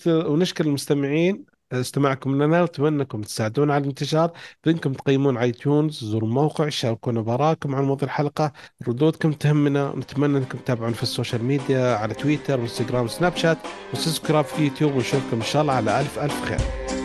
ونشكر 0.09 0.65
المستمعين. 0.65 1.58
استماعكم 1.73 2.43
لنا 2.43 2.63
ونتمنى 2.63 3.03
انكم 3.03 3.23
تساعدونا 3.23 3.75
على 3.75 3.83
الانتشار. 3.83 4.31
بإنكم 4.65 4.93
تقيمون 4.93 5.37
على 5.37 5.47
آيتونز 5.47 6.05
زوروا 6.05 6.29
الموقع 6.29 6.69
شاركونا 6.69 7.21
بآراءكم 7.21 7.75
عن 7.75 7.85
موضوع 7.85 8.09
الحلقة. 8.09 8.53
ردودكم 8.89 9.33
تهمنا 9.33 9.93
نتمنى 9.97 10.39
إنكم 10.39 10.59
تتابعونا 10.59 10.95
في 10.95 11.03
ال 11.03 11.09
social 11.09 11.45
media 11.45 11.95
على 11.97 12.15
تويتر 12.15 12.61
وانستغرام 12.61 13.05
وسناب 13.05 13.37
شات. 13.37 13.59
و 13.93 13.98
subscribe 13.98 14.45
في 14.45 14.65
يوتيوب 14.65 14.95
ونشوفكم 14.95 15.37
إن 15.37 15.43
شاء 15.43 15.63
الله 15.63 15.73
على 15.73 16.01
ألف 16.01 16.19
ألف 16.19 16.45
خير. 16.45 16.98